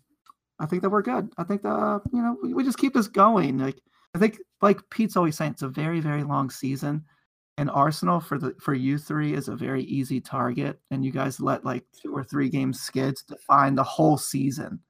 I 0.58 0.66
think 0.66 0.82
that 0.82 0.90
we're 0.90 1.02
good. 1.02 1.32
I 1.36 1.44
think 1.44 1.62
that 1.62 1.68
uh, 1.68 2.00
you 2.12 2.22
know 2.22 2.36
we, 2.42 2.54
we 2.54 2.64
just 2.64 2.78
keep 2.78 2.94
this 2.94 3.08
going. 3.08 3.58
Like 3.58 3.80
I 4.14 4.18
think, 4.18 4.38
like 4.62 4.78
Pete's 4.90 5.16
always 5.16 5.36
saying, 5.36 5.52
it's 5.52 5.62
a 5.62 5.68
very, 5.68 6.00
very 6.00 6.22
long 6.22 6.48
season, 6.48 7.04
and 7.58 7.68
Arsenal 7.70 8.20
for 8.20 8.38
the 8.38 8.54
for 8.60 8.72
you 8.74 8.96
three 8.96 9.34
is 9.34 9.48
a 9.48 9.56
very 9.56 9.82
easy 9.84 10.20
target, 10.20 10.78
and 10.90 11.04
you 11.04 11.10
guys 11.10 11.40
let 11.40 11.64
like 11.64 11.84
two 12.00 12.14
or 12.14 12.22
three 12.22 12.48
game 12.48 12.72
skids 12.72 13.22
define 13.22 13.74
the 13.74 13.84
whole 13.84 14.16
season. 14.16 14.80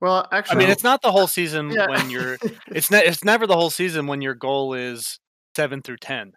Well, 0.00 0.28
actually, 0.30 0.56
I 0.56 0.58
mean, 0.58 0.70
it's 0.70 0.84
not 0.84 1.00
the 1.02 1.10
whole 1.10 1.26
season 1.26 1.70
yeah. 1.70 1.88
when 1.88 2.10
you're. 2.10 2.36
It's 2.68 2.90
ne- 2.90 3.04
It's 3.04 3.24
never 3.24 3.46
the 3.46 3.56
whole 3.56 3.70
season 3.70 4.06
when 4.06 4.20
your 4.20 4.34
goal 4.34 4.74
is 4.74 5.18
seven 5.54 5.80
through 5.82 5.96
ten. 5.98 6.32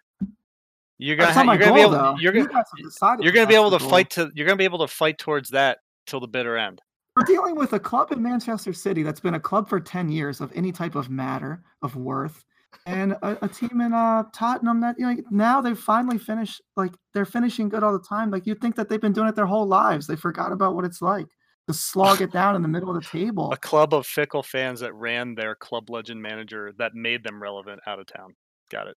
You're 0.98 1.16
gonna. 1.16 1.32
Ha- 1.32 1.42
you're 1.42 1.58
gonna 1.58 1.74
be 1.74 1.80
able. 1.80 1.90
though. 1.92 2.16
You're 2.18 2.34
You 2.34 2.42
gonna. 2.46 2.54
guys 2.54 2.64
have 2.76 2.84
decided 2.84 3.24
You're 3.24 3.32
gonna 3.32 3.46
be 3.46 3.54
able 3.54 3.70
to 3.70 3.78
goal. 3.78 3.88
fight 3.90 4.10
to. 4.10 4.30
You're 4.34 4.46
gonna 4.46 4.56
be 4.56 4.64
able 4.64 4.78
to 4.80 4.88
fight 4.88 5.18
towards 5.18 5.50
that 5.50 5.78
till 6.06 6.20
the 6.20 6.28
bitter 6.28 6.56
end. 6.56 6.80
We're 7.16 7.24
dealing 7.24 7.56
with 7.56 7.72
a 7.72 7.80
club 7.80 8.12
in 8.12 8.22
Manchester 8.22 8.72
City 8.72 9.02
that's 9.02 9.20
been 9.20 9.34
a 9.34 9.40
club 9.40 9.68
for 9.68 9.80
ten 9.80 10.08
years 10.10 10.40
of 10.40 10.52
any 10.54 10.72
type 10.72 10.94
of 10.94 11.10
matter 11.10 11.62
of 11.82 11.96
worth, 11.96 12.44
and 12.86 13.12
a, 13.22 13.44
a 13.44 13.48
team 13.48 13.80
in 13.80 13.92
uh, 13.92 14.24
Tottenham 14.32 14.80
that 14.80 14.96
you 14.98 15.06
know 15.06 15.16
now 15.30 15.60
they've 15.60 15.78
finally 15.78 16.18
finished. 16.18 16.62
Like 16.76 16.92
they're 17.14 17.24
finishing 17.26 17.68
good 17.68 17.82
all 17.82 17.92
the 17.92 18.04
time. 18.06 18.30
Like 18.30 18.46
you'd 18.46 18.60
think 18.60 18.76
that 18.76 18.88
they've 18.88 19.00
been 19.00 19.12
doing 19.12 19.28
it 19.28 19.34
their 19.36 19.46
whole 19.46 19.66
lives. 19.66 20.06
They 20.06 20.16
forgot 20.16 20.52
about 20.52 20.74
what 20.74 20.84
it's 20.84 21.02
like 21.02 21.26
to 21.68 21.74
slog 21.74 22.20
it 22.20 22.32
down 22.32 22.56
in 22.56 22.62
the 22.62 22.68
middle 22.68 22.88
of 22.94 22.96
the 23.02 23.08
table. 23.08 23.52
A 23.52 23.56
club 23.56 23.94
of 23.94 24.06
fickle 24.06 24.42
fans 24.42 24.80
that 24.80 24.92
ran 24.94 25.34
their 25.34 25.54
club 25.54 25.88
legend 25.90 26.20
manager 26.20 26.72
that 26.78 26.94
made 26.94 27.22
them 27.22 27.42
relevant 27.42 27.80
out 27.86 27.98
of 28.00 28.06
town. 28.06 28.34
Got 28.70 28.88
it. 28.88 28.96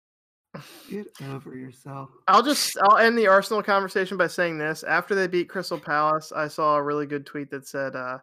Get 0.90 1.06
over 1.30 1.54
yourself. 1.56 2.10
I'll 2.28 2.42
just 2.42 2.76
I'll 2.82 2.98
end 2.98 3.16
the 3.16 3.26
Arsenal 3.26 3.62
conversation 3.62 4.16
by 4.18 4.26
saying 4.26 4.58
this. 4.58 4.82
After 4.82 5.14
they 5.14 5.26
beat 5.26 5.48
Crystal 5.48 5.78
Palace, 5.78 6.30
I 6.30 6.48
saw 6.48 6.76
a 6.76 6.82
really 6.82 7.06
good 7.06 7.24
tweet 7.24 7.50
that 7.50 7.66
said 7.66 7.96
uh, 7.96 8.18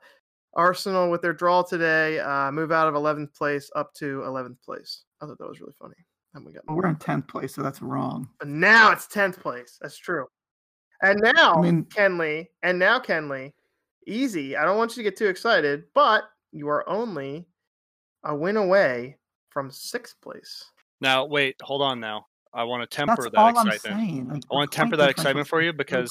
Arsenal 0.56 1.10
with 1.10 1.22
their 1.24 1.34
draw 1.34 1.64
today 1.64 2.20
uh, 2.20 2.52
move 2.52 2.72
out 2.72 2.88
of 2.88 2.94
11th 2.94 3.34
place 3.36 3.72
up 3.76 3.94
to 3.96 4.20
11th 4.26 4.62
place. 4.64 5.06
I 5.22 5.26
thought 5.26 5.40
that 5.40 5.48
was 5.50 5.60
really 5.60 5.74
funny. 5.80 5.96
And 6.36 6.46
we 6.46 6.54
got 6.54 6.64
Well, 6.68 6.78
we're 6.78 6.88
in 6.88 6.98
tenth 6.98 7.28
place, 7.28 7.56
so 7.56 7.64
that's 7.64 7.82
wrong. 7.82 8.30
but 8.38 8.48
now 8.48 8.92
it's 8.92 9.08
10th 9.08 9.40
place. 9.40 9.80
That's 9.82 9.98
true. 9.98 10.26
And 11.02 11.20
now 11.36 11.56
I 11.56 11.62
mean- 11.62 11.86
Kenley, 11.86 12.46
and 12.62 12.78
now 12.78 13.00
Kenley, 13.00 13.54
easy. 14.08 14.56
I 14.56 14.66
don't 14.66 14.78
want 14.78 14.92
you 14.92 15.04
to 15.04 15.10
get 15.10 15.18
too 15.18 15.28
excited, 15.28 15.84
but 15.94 16.24
you 16.52 16.68
are 16.70 16.88
only 16.90 17.48
a 18.24 18.36
win 18.36 18.58
away 18.58 19.18
from 19.50 19.72
sixth 19.72 20.20
place. 20.22 20.64
Now, 21.02 21.26
wait, 21.26 21.56
hold 21.62 21.82
on. 21.82 22.00
Now, 22.00 22.28
I 22.54 22.64
want 22.64 22.90
to 22.90 22.96
temper 22.96 23.16
That's 23.16 23.32
that 23.32 23.38
all 23.38 23.58
I'm 23.58 23.68
excitement. 23.68 23.82
saying. 24.02 24.30
Like, 24.30 24.44
I 24.52 24.56
wanna 24.56 24.68
temper 24.68 24.98
that 24.98 25.10
excitement 25.10 25.48
for 25.48 25.62
you 25.62 25.72
so 25.72 26.08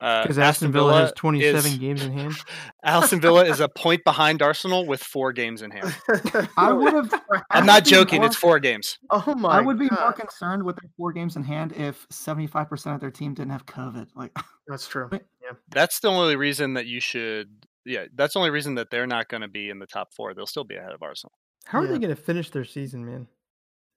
because. 0.00 0.18
Uh, 0.18 0.22
Because 0.22 0.38
Aston 0.38 0.72
Villa 0.72 0.94
has 1.00 1.12
27 1.12 1.72
is, 1.72 1.78
games 1.78 2.02
in 2.02 2.12
hand. 2.12 2.34
Aston 2.84 3.20
Villa 3.20 3.44
is 3.44 3.60
a 3.60 3.68
point 3.68 4.02
behind 4.04 4.40
Arsenal 4.42 4.86
with 4.86 5.02
four 5.02 5.32
games 5.32 5.62
in 5.62 5.70
hand. 5.70 5.94
I 6.56 6.72
would 6.72 6.92
have. 6.94 7.12
I'm 7.50 7.66
not 7.66 7.84
joking. 7.84 8.22
It's 8.24 8.36
four 8.36 8.58
games. 8.58 8.98
Oh 9.10 9.34
my! 9.34 9.50
I 9.58 9.60
would 9.60 9.78
be 9.78 9.88
more 9.90 10.12
concerned 10.12 10.62
with 10.64 10.76
their 10.76 10.90
four 10.96 11.12
games 11.12 11.36
in 11.36 11.44
hand 11.44 11.72
if 11.76 12.08
75% 12.08 12.94
of 12.94 13.00
their 13.00 13.10
team 13.10 13.34
didn't 13.34 13.52
have 13.52 13.66
COVID. 13.66 14.08
Like, 14.16 14.36
That's 14.66 14.88
true. 14.88 15.08
Wait. 15.12 15.22
Yeah. 15.42 15.52
That's 15.70 16.00
the 16.00 16.08
only 16.08 16.36
reason 16.36 16.74
that 16.74 16.86
you 16.86 17.00
should. 17.00 17.48
Yeah, 17.84 18.04
that's 18.14 18.34
the 18.34 18.38
only 18.40 18.50
reason 18.50 18.74
that 18.76 18.90
they're 18.90 19.06
not 19.06 19.28
going 19.28 19.40
to 19.42 19.48
be 19.48 19.70
in 19.70 19.78
the 19.78 19.86
top 19.86 20.12
four. 20.14 20.34
They'll 20.34 20.46
still 20.46 20.64
be 20.64 20.76
ahead 20.76 20.92
of 20.92 21.02
Arsenal. 21.02 21.32
How 21.64 21.78
are 21.78 21.84
Yeah. 21.84 21.92
they 21.92 21.98
going 21.98 22.14
to 22.14 22.22
finish 22.22 22.50
their 22.50 22.64
season, 22.64 23.04
man? 23.06 23.26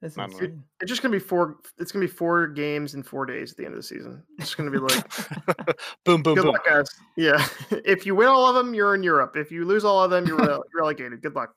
That's 0.03 0.17
I 0.17 0.23
don't 0.23 0.31
know. 0.31 0.37
insane. 0.39 0.63
It's 0.81 0.89
just 0.89 1.01
gonna 1.01 1.13
be 1.13 1.19
four. 1.19 1.55
It's 1.77 1.93
gonna 1.93 2.03
be 2.05 2.11
four 2.11 2.47
games 2.47 2.93
in 2.93 3.03
four 3.03 3.25
days 3.25 3.51
at 3.51 3.57
the 3.57 3.63
end 3.65 3.73
of 3.73 3.77
the 3.79 3.83
season. 3.83 4.21
It's 4.37 4.53
gonna 4.53 4.69
be 4.69 4.77
like, 4.77 5.01
boom, 6.05 6.21
boom, 6.21 6.35
good 6.35 6.43
boom. 6.43 6.47
luck, 6.47 6.65
guys. 6.67 6.89
Yeah. 7.15 7.47
if 7.71 8.05
you 8.05 8.13
win 8.13 8.27
all 8.27 8.45
of 8.45 8.53
them, 8.53 8.73
you're 8.73 8.95
in 8.95 9.01
Europe. 9.03 9.37
If 9.37 9.49
you 9.49 9.63
lose 9.63 9.85
all 9.85 10.03
of 10.03 10.11
them, 10.11 10.27
you're 10.27 10.37
rele- 10.37 10.61
relegated. 10.75 11.21
Good 11.21 11.35
luck. 11.35 11.53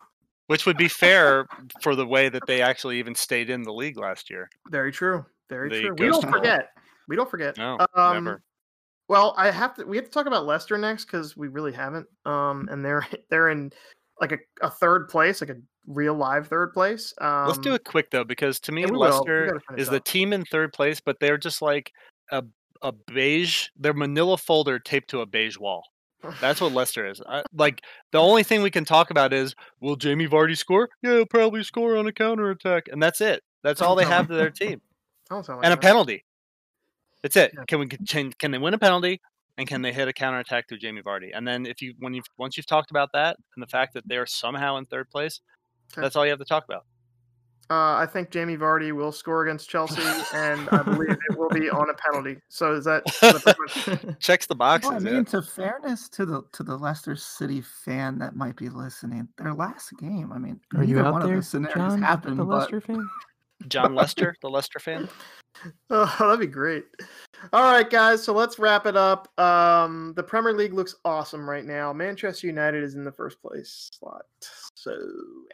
Which 0.47 0.65
would 0.65 0.77
be 0.77 0.87
fair 0.87 1.45
for 1.83 1.97
the 1.97 2.07
way 2.07 2.29
that 2.29 2.47
they 2.47 2.63
actually 2.63 3.01
even 3.01 3.17
stayed 3.17 3.51
in 3.51 3.65
the 3.65 3.73
league 3.73 3.99
last 3.99 4.31
year. 4.31 4.49
Very 4.71 4.93
true. 4.93 5.27
Very 5.49 5.69
The 5.69 5.81
true. 5.81 5.91
We 5.99 6.07
don't 6.07 6.23
ghost- 6.23 6.33
forget. 6.33 6.69
We 7.09 7.17
don't 7.17 7.29
forget. 7.31 7.57
No, 7.59 7.79
Um, 7.95 8.25
never. 8.25 8.43
Well, 9.09 9.35
I 9.37 9.51
have 9.51 9.75
to. 9.75 9.85
We 9.85 9.97
have 9.97 10.07
to 10.07 10.11
talk 10.13 10.27
about 10.27 10.47
Leicester 10.47 10.79
next 10.79 11.07
because 11.07 11.37
we 11.37 11.49
really 11.49 11.73
haven't. 11.73 12.07
Um, 12.25 12.69
and 12.71 12.85
they're 12.85 13.07
they're 13.29 13.51
in 13.51 13.73
like 14.21 14.33
a, 14.33 14.39
a 14.63 14.71
third 14.71 15.09
place, 15.09 15.41
like 15.41 15.51
a 15.51 15.57
real 15.87 16.14
live 16.14 16.49
third 16.49 16.72
place. 16.72 17.14
Um, 17.20 17.47
Let's 17.47 17.59
do 17.59 17.74
it 17.74 17.84
quick 17.84 18.11
though, 18.11 18.24
because 18.24 18.61
to 18.61 18.72
me, 18.72 18.82
yeah, 18.82 18.89
we 18.91 18.99
will. 18.99 19.24
We 19.24 19.32
Leicester 19.32 19.61
is 19.76 19.89
the 19.89 20.01
team 20.01 20.32
in 20.32 20.45
third 20.45 20.72
place, 20.72 21.01
but 21.01 21.18
they're 21.20 21.39
just 21.39 21.62
like 21.62 21.93
a 22.30 22.45
a 22.82 22.93
beige. 22.93 23.68
They're 23.76 23.95
Manila 23.95 24.37
folder 24.37 24.78
taped 24.78 25.11
to 25.11 25.20
a 25.20 25.26
beige 25.26 25.59
wall. 25.59 25.82
That's 26.41 26.61
what 26.61 26.72
Leicester 26.72 27.07
is. 27.07 27.20
I, 27.28 27.43
like 27.55 27.82
the 28.11 28.18
only 28.18 28.43
thing 28.43 28.62
we 28.62 28.70
can 28.70 28.84
talk 28.84 29.11
about 29.11 29.32
is 29.32 29.55
will 29.80 29.97
Jamie 29.97 30.26
Vardy 30.26 30.57
score? 30.57 30.89
Yeah, 31.03 31.12
he'll 31.12 31.26
probably 31.26 31.62
score 31.62 31.97
on 31.97 32.07
a 32.07 32.12
counter 32.12 32.51
attack, 32.51 32.89
and 32.91 33.03
that's 33.03 33.20
it. 33.20 33.43
That's 33.62 33.80
all 33.80 33.95
they 33.95 34.05
have 34.05 34.28
to 34.28 34.34
their 34.34 34.51
team, 34.51 34.80
I 35.30 35.34
don't 35.34 35.45
sound 35.45 35.59
like 35.59 35.66
and 35.66 35.74
a 35.74 35.76
penalty. 35.76 36.24
That's 37.22 37.37
it. 37.37 37.53
Yeah. 37.55 37.64
Can 37.66 37.80
we 37.80 37.87
can, 37.89 38.32
can 38.32 38.51
they 38.51 38.59
win 38.59 38.74
a 38.74 38.78
penalty? 38.78 39.20
And 39.59 39.66
can 39.66 39.80
they 39.80 39.93
hit 39.93 40.07
a 40.07 40.12
counter 40.12 40.39
attack 40.39 40.68
through 40.68 40.78
Jamie 40.78 41.01
Vardy? 41.01 41.30
And 41.34 41.49
then 41.49 41.64
if 41.64 41.80
you 41.80 41.95
when 41.99 42.14
you 42.14 42.22
once 42.39 42.57
you've 42.57 42.66
talked 42.66 42.91
about 42.91 43.11
that 43.14 43.37
and 43.57 43.62
the 43.62 43.66
fact 43.66 43.95
that 43.95 44.07
they're 44.07 44.26
somehow 44.26 44.76
in 44.76 44.84
third 44.84 45.11
place, 45.11 45.41
Okay. 45.93 46.03
That's 46.03 46.16
all 46.16 46.24
you 46.24 46.30
have 46.30 46.39
to 46.39 46.45
talk 46.45 46.64
about. 46.64 46.84
Uh, 47.68 47.99
I 47.99 48.07
think 48.07 48.30
Jamie 48.30 48.57
Vardy 48.57 48.93
will 48.93 49.11
score 49.11 49.43
against 49.45 49.68
Chelsea, 49.68 50.01
and 50.32 50.68
I 50.68 50.82
believe 50.82 51.11
it 51.11 51.37
will 51.37 51.49
be 51.49 51.68
on 51.68 51.91
a 51.91 51.95
penalty. 51.95 52.41
So 52.49 52.74
is 52.74 52.84
that? 52.84 53.03
is 53.07 53.43
that 53.43 54.16
Checks 54.20 54.47
the 54.47 54.55
boxes. 54.55 54.89
Well, 54.89 55.01
I 55.01 55.05
yeah. 55.05 55.16
mean, 55.16 55.24
to 55.26 55.43
fairness 55.43 56.09
to 56.11 56.24
the 56.24 56.43
to 56.53 56.62
the 56.62 56.76
Leicester 56.76 57.16
City 57.16 57.61
fan 57.61 58.18
that 58.18 58.37
might 58.37 58.55
be 58.55 58.68
listening, 58.68 59.26
their 59.37 59.53
last 59.53 59.93
game. 59.99 60.30
I 60.32 60.39
mean, 60.39 60.61
Are 60.76 60.84
you 60.84 61.01
out 61.01 61.12
one 61.14 61.22
there, 61.22 61.30
of 61.30 61.37
those 61.39 61.49
scenarios 61.49 61.74
John, 61.74 62.03
happened, 62.03 62.39
the 62.39 62.45
but 62.45 62.59
Leicester 62.59 62.80
fan? 62.80 63.09
John 63.69 63.95
Lester, 63.95 64.37
the 64.43 64.51
Lester 64.51 64.79
fan. 64.79 65.09
Oh, 65.89 66.15
that'd 66.19 66.41
be 66.41 66.47
great. 66.47 66.85
All 67.53 67.73
right, 67.73 67.89
guys. 67.89 68.23
So 68.23 68.35
let's 68.35 68.59
wrap 68.59 68.85
it 68.85 68.95
up. 68.95 69.29
Um, 69.41 70.13
the 70.15 70.23
Premier 70.23 70.53
League 70.53 70.75
looks 70.75 70.97
awesome 71.03 71.49
right 71.49 71.65
now. 71.65 71.95
Manchester 71.95 72.47
United 72.47 72.85
is 72.85 72.95
in 72.95 73.05
the 73.05 73.11
first 73.11 73.41
place 73.41 73.89
slot. 73.95 74.27
So, 74.75 74.99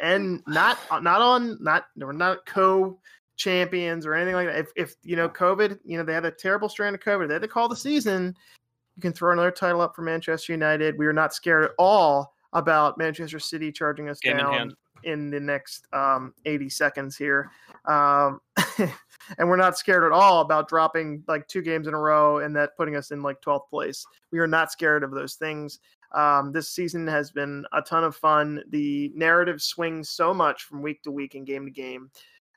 and 0.01 0.43
not 0.49 0.79
not 1.03 1.23
on 1.23 1.57
not 1.63 1.85
we're 1.97 2.11
not 2.11 2.45
co 2.47 2.99
champions 3.37 4.07
or 4.07 4.15
anything 4.15 4.35
like 4.35 4.49
that. 4.49 4.59
If 4.59 4.73
if 4.77 4.97
you 5.03 5.17
know 5.17 5.29
COVID, 5.29 5.79
you 5.85 5.99
know 5.99 6.05
they 6.05 6.15
had 6.15 6.25
a 6.25 6.31
terrible 6.31 6.69
strain 6.69 6.95
of 6.95 7.01
COVID. 7.01 7.29
They 7.29 7.35
had 7.35 7.43
to 7.43 7.49
call 7.49 7.69
the 7.69 7.77
season. 7.77 8.35
You 8.97 9.03
can 9.03 9.13
throw 9.13 9.33
another 9.33 9.51
title 9.51 9.81
up 9.81 9.95
for 9.95 10.03
Manchester 10.03 10.53
United. 10.53 10.99
We 10.99 11.07
are 11.07 11.13
not 11.13 11.33
scared 11.33 11.65
at 11.65 11.71
all 11.79 12.35
about 12.53 12.99
Manchester 12.99 13.39
City 13.39 13.73
charging 13.73 14.09
us 14.09 14.21
Game 14.21 14.37
down. 14.37 14.75
In 15.05 15.31
the 15.31 15.41
next 15.41 15.87
um, 15.93 16.35
80 16.45 16.69
seconds 16.69 17.17
here. 17.17 17.51
Um, 17.87 18.41
and 18.79 19.49
we're 19.49 19.57
not 19.57 19.79
scared 19.79 20.05
at 20.05 20.13
all 20.13 20.41
about 20.41 20.69
dropping 20.69 21.23
like 21.27 21.47
two 21.49 21.63
games 21.63 21.87
in 21.87 21.95
a 21.95 21.99
row 21.99 22.39
and 22.39 22.55
that 22.57 22.77
putting 22.77 22.97
us 22.97 23.11
in 23.11 23.23
like 23.23 23.41
12th 23.41 23.69
place. 23.69 24.07
We 24.31 24.39
are 24.39 24.47
not 24.47 24.73
scared 24.73 25.05
of 25.05 25.11
those 25.11 25.35
things. 25.35 25.79
Um, 26.13 26.53
this 26.53 26.69
season 26.69 27.07
has 27.07 27.31
been 27.31 27.65
a 27.73 27.83
ton 27.83 28.05
of 28.05 28.15
fun. 28.15 28.63
The 28.71 29.11
narrative 29.15 29.63
swings 29.63 30.11
so 30.11 30.35
much 30.35 30.65
from 30.65 30.83
week 30.83 31.03
to 31.03 31.11
week 31.11 31.35
and 31.35 31.47
game 31.47 31.65
to 31.65 31.71
game, 31.71 32.11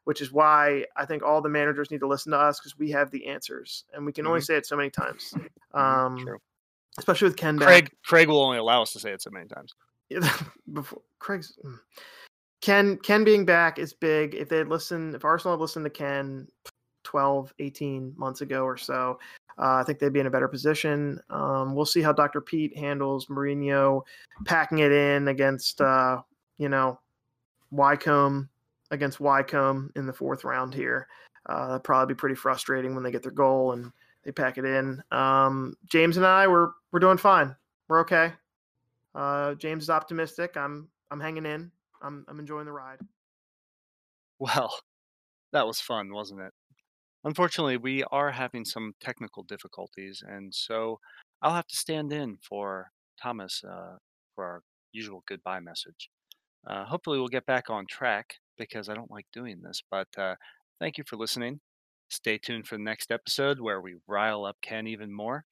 which 0.03 0.21
is 0.21 0.31
why 0.31 0.85
I 0.97 1.05
think 1.05 1.23
all 1.23 1.41
the 1.41 1.49
managers 1.49 1.89
need 1.89 2.01
to 2.01 2.07
listen 2.07 2.31
to 2.33 2.37
us 2.37 2.59
because 2.59 2.77
we 2.77 2.91
have 2.91 3.11
the 3.11 3.27
answers 3.27 3.85
and 3.93 4.05
we 4.05 4.11
can 4.11 4.27
only 4.27 4.41
say 4.41 4.55
it 4.55 4.65
so 4.65 4.75
many 4.75 4.89
times. 4.89 5.33
Um, 5.73 6.17
True. 6.17 6.37
especially 6.97 7.29
with 7.29 7.37
Ken 7.37 7.57
back. 7.57 7.67
Craig 7.67 7.91
Craig 8.05 8.27
will 8.27 8.41
only 8.41 8.57
allow 8.57 8.81
us 8.81 8.93
to 8.93 8.99
say 8.99 9.11
it 9.11 9.21
so 9.21 9.29
many 9.29 9.47
times. 9.47 9.73
before 10.73 11.01
Craig's 11.19 11.57
mm. 11.65 11.79
Ken 12.65 12.97
Ken 12.97 13.23
being 13.23 13.45
back 13.45 13.77
is 13.77 13.93
big. 13.93 14.33
If 14.33 14.49
they 14.49 14.57
had 14.57 14.69
listened, 14.69 15.13
if 15.13 15.23
Arsenal 15.23 15.55
had 15.55 15.61
listened 15.61 15.85
to 15.85 15.89
Ken 15.91 16.47
12, 17.03 17.53
18 17.59 18.15
months 18.17 18.41
ago 18.41 18.63
or 18.63 18.75
so, 18.75 19.19
uh, 19.59 19.75
I 19.75 19.83
think 19.83 19.99
they'd 19.99 20.11
be 20.11 20.19
in 20.19 20.25
a 20.25 20.31
better 20.31 20.47
position. 20.47 21.19
Um, 21.29 21.75
we'll 21.75 21.85
see 21.85 22.01
how 22.01 22.11
Dr. 22.11 22.41
Pete 22.41 22.75
handles 22.75 23.27
Mourinho 23.27 24.01
packing 24.45 24.79
it 24.79 24.91
in 24.91 25.27
against, 25.27 25.79
uh, 25.79 26.23
you 26.57 26.67
know, 26.67 26.99
Wycombe 27.69 28.49
against 28.89 29.19
Wycombe 29.19 29.91
in 29.95 30.07
the 30.07 30.13
fourth 30.13 30.43
round 30.43 30.73
here. 30.73 31.07
Uh, 31.45 31.67
that'd 31.67 31.83
probably 31.83 32.15
be 32.15 32.17
pretty 32.17 32.33
frustrating 32.33 32.95
when 32.95 33.03
they 33.03 33.11
get 33.11 33.21
their 33.21 33.31
goal 33.31 33.73
and 33.73 33.91
they 34.23 34.31
pack 34.31 34.57
it 34.57 34.65
in. 34.65 35.03
Um, 35.11 35.75
James 35.85 36.17
and 36.17 36.25
I, 36.25 36.47
we're 36.47 36.71
we're 36.91 36.99
doing 36.99 37.17
fine. 37.17 37.55
We're 37.89 37.99
okay. 37.99 38.33
Uh, 39.13 39.53
James 39.53 39.83
is 39.83 39.91
optimistic. 39.91 40.57
I'm 40.57 40.87
I'm 41.11 41.19
hanging 41.19 41.45
in. 41.45 41.71
I'm 42.05 42.25
I'm 42.27 42.39
enjoying 42.39 42.65
the 42.65 42.71
ride. 42.71 42.99
Well, 44.39 44.73
that 45.53 45.67
was 45.67 45.79
fun, 45.79 46.13
wasn't 46.13 46.41
it? 46.41 46.53
Unfortunately, 47.23 47.77
we 47.77 48.03
are 48.11 48.31
having 48.31 48.65
some 48.65 48.93
technical 49.01 49.43
difficulties, 49.43 50.23
and 50.25 50.53
so 50.53 50.99
I'll 51.41 51.55
have 51.55 51.67
to 51.67 51.75
stand 51.75 52.13
in 52.13 52.37
for 52.47 52.91
Thomas 53.21 53.63
uh, 53.63 53.97
for 54.35 54.45
our 54.45 54.61
usual 54.91 55.23
goodbye 55.27 55.59
message. 55.59 56.09
Uh, 56.67 56.85
hopefully, 56.85 57.17
we'll 57.17 57.27
get 57.27 57.45
back 57.45 57.69
on 57.69 57.85
track 57.89 58.35
because 58.57 58.89
I 58.89 58.93
don't 58.93 59.11
like 59.11 59.25
doing 59.33 59.61
this. 59.61 59.81
But 59.89 60.07
uh, 60.17 60.35
thank 60.79 60.97
you 60.97 61.03
for 61.07 61.17
listening. 61.17 61.59
Stay 62.09 62.37
tuned 62.37 62.67
for 62.67 62.77
the 62.77 62.83
next 62.83 63.11
episode 63.11 63.59
where 63.59 63.81
we 63.81 63.95
rile 64.07 64.45
up 64.45 64.57
Ken 64.61 64.87
even 64.87 65.11
more, 65.11 65.45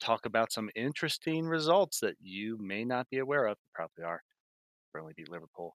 talk 0.00 0.26
about 0.26 0.52
some 0.52 0.70
interesting 0.74 1.44
results 1.46 2.00
that 2.00 2.14
you 2.20 2.56
may 2.60 2.84
not 2.84 3.08
be 3.10 3.18
aware 3.18 3.46
of. 3.46 3.58
Probably 3.74 4.04
are. 4.04 4.22
Probably 4.92 5.12
be 5.16 5.24
Liverpool. 5.28 5.74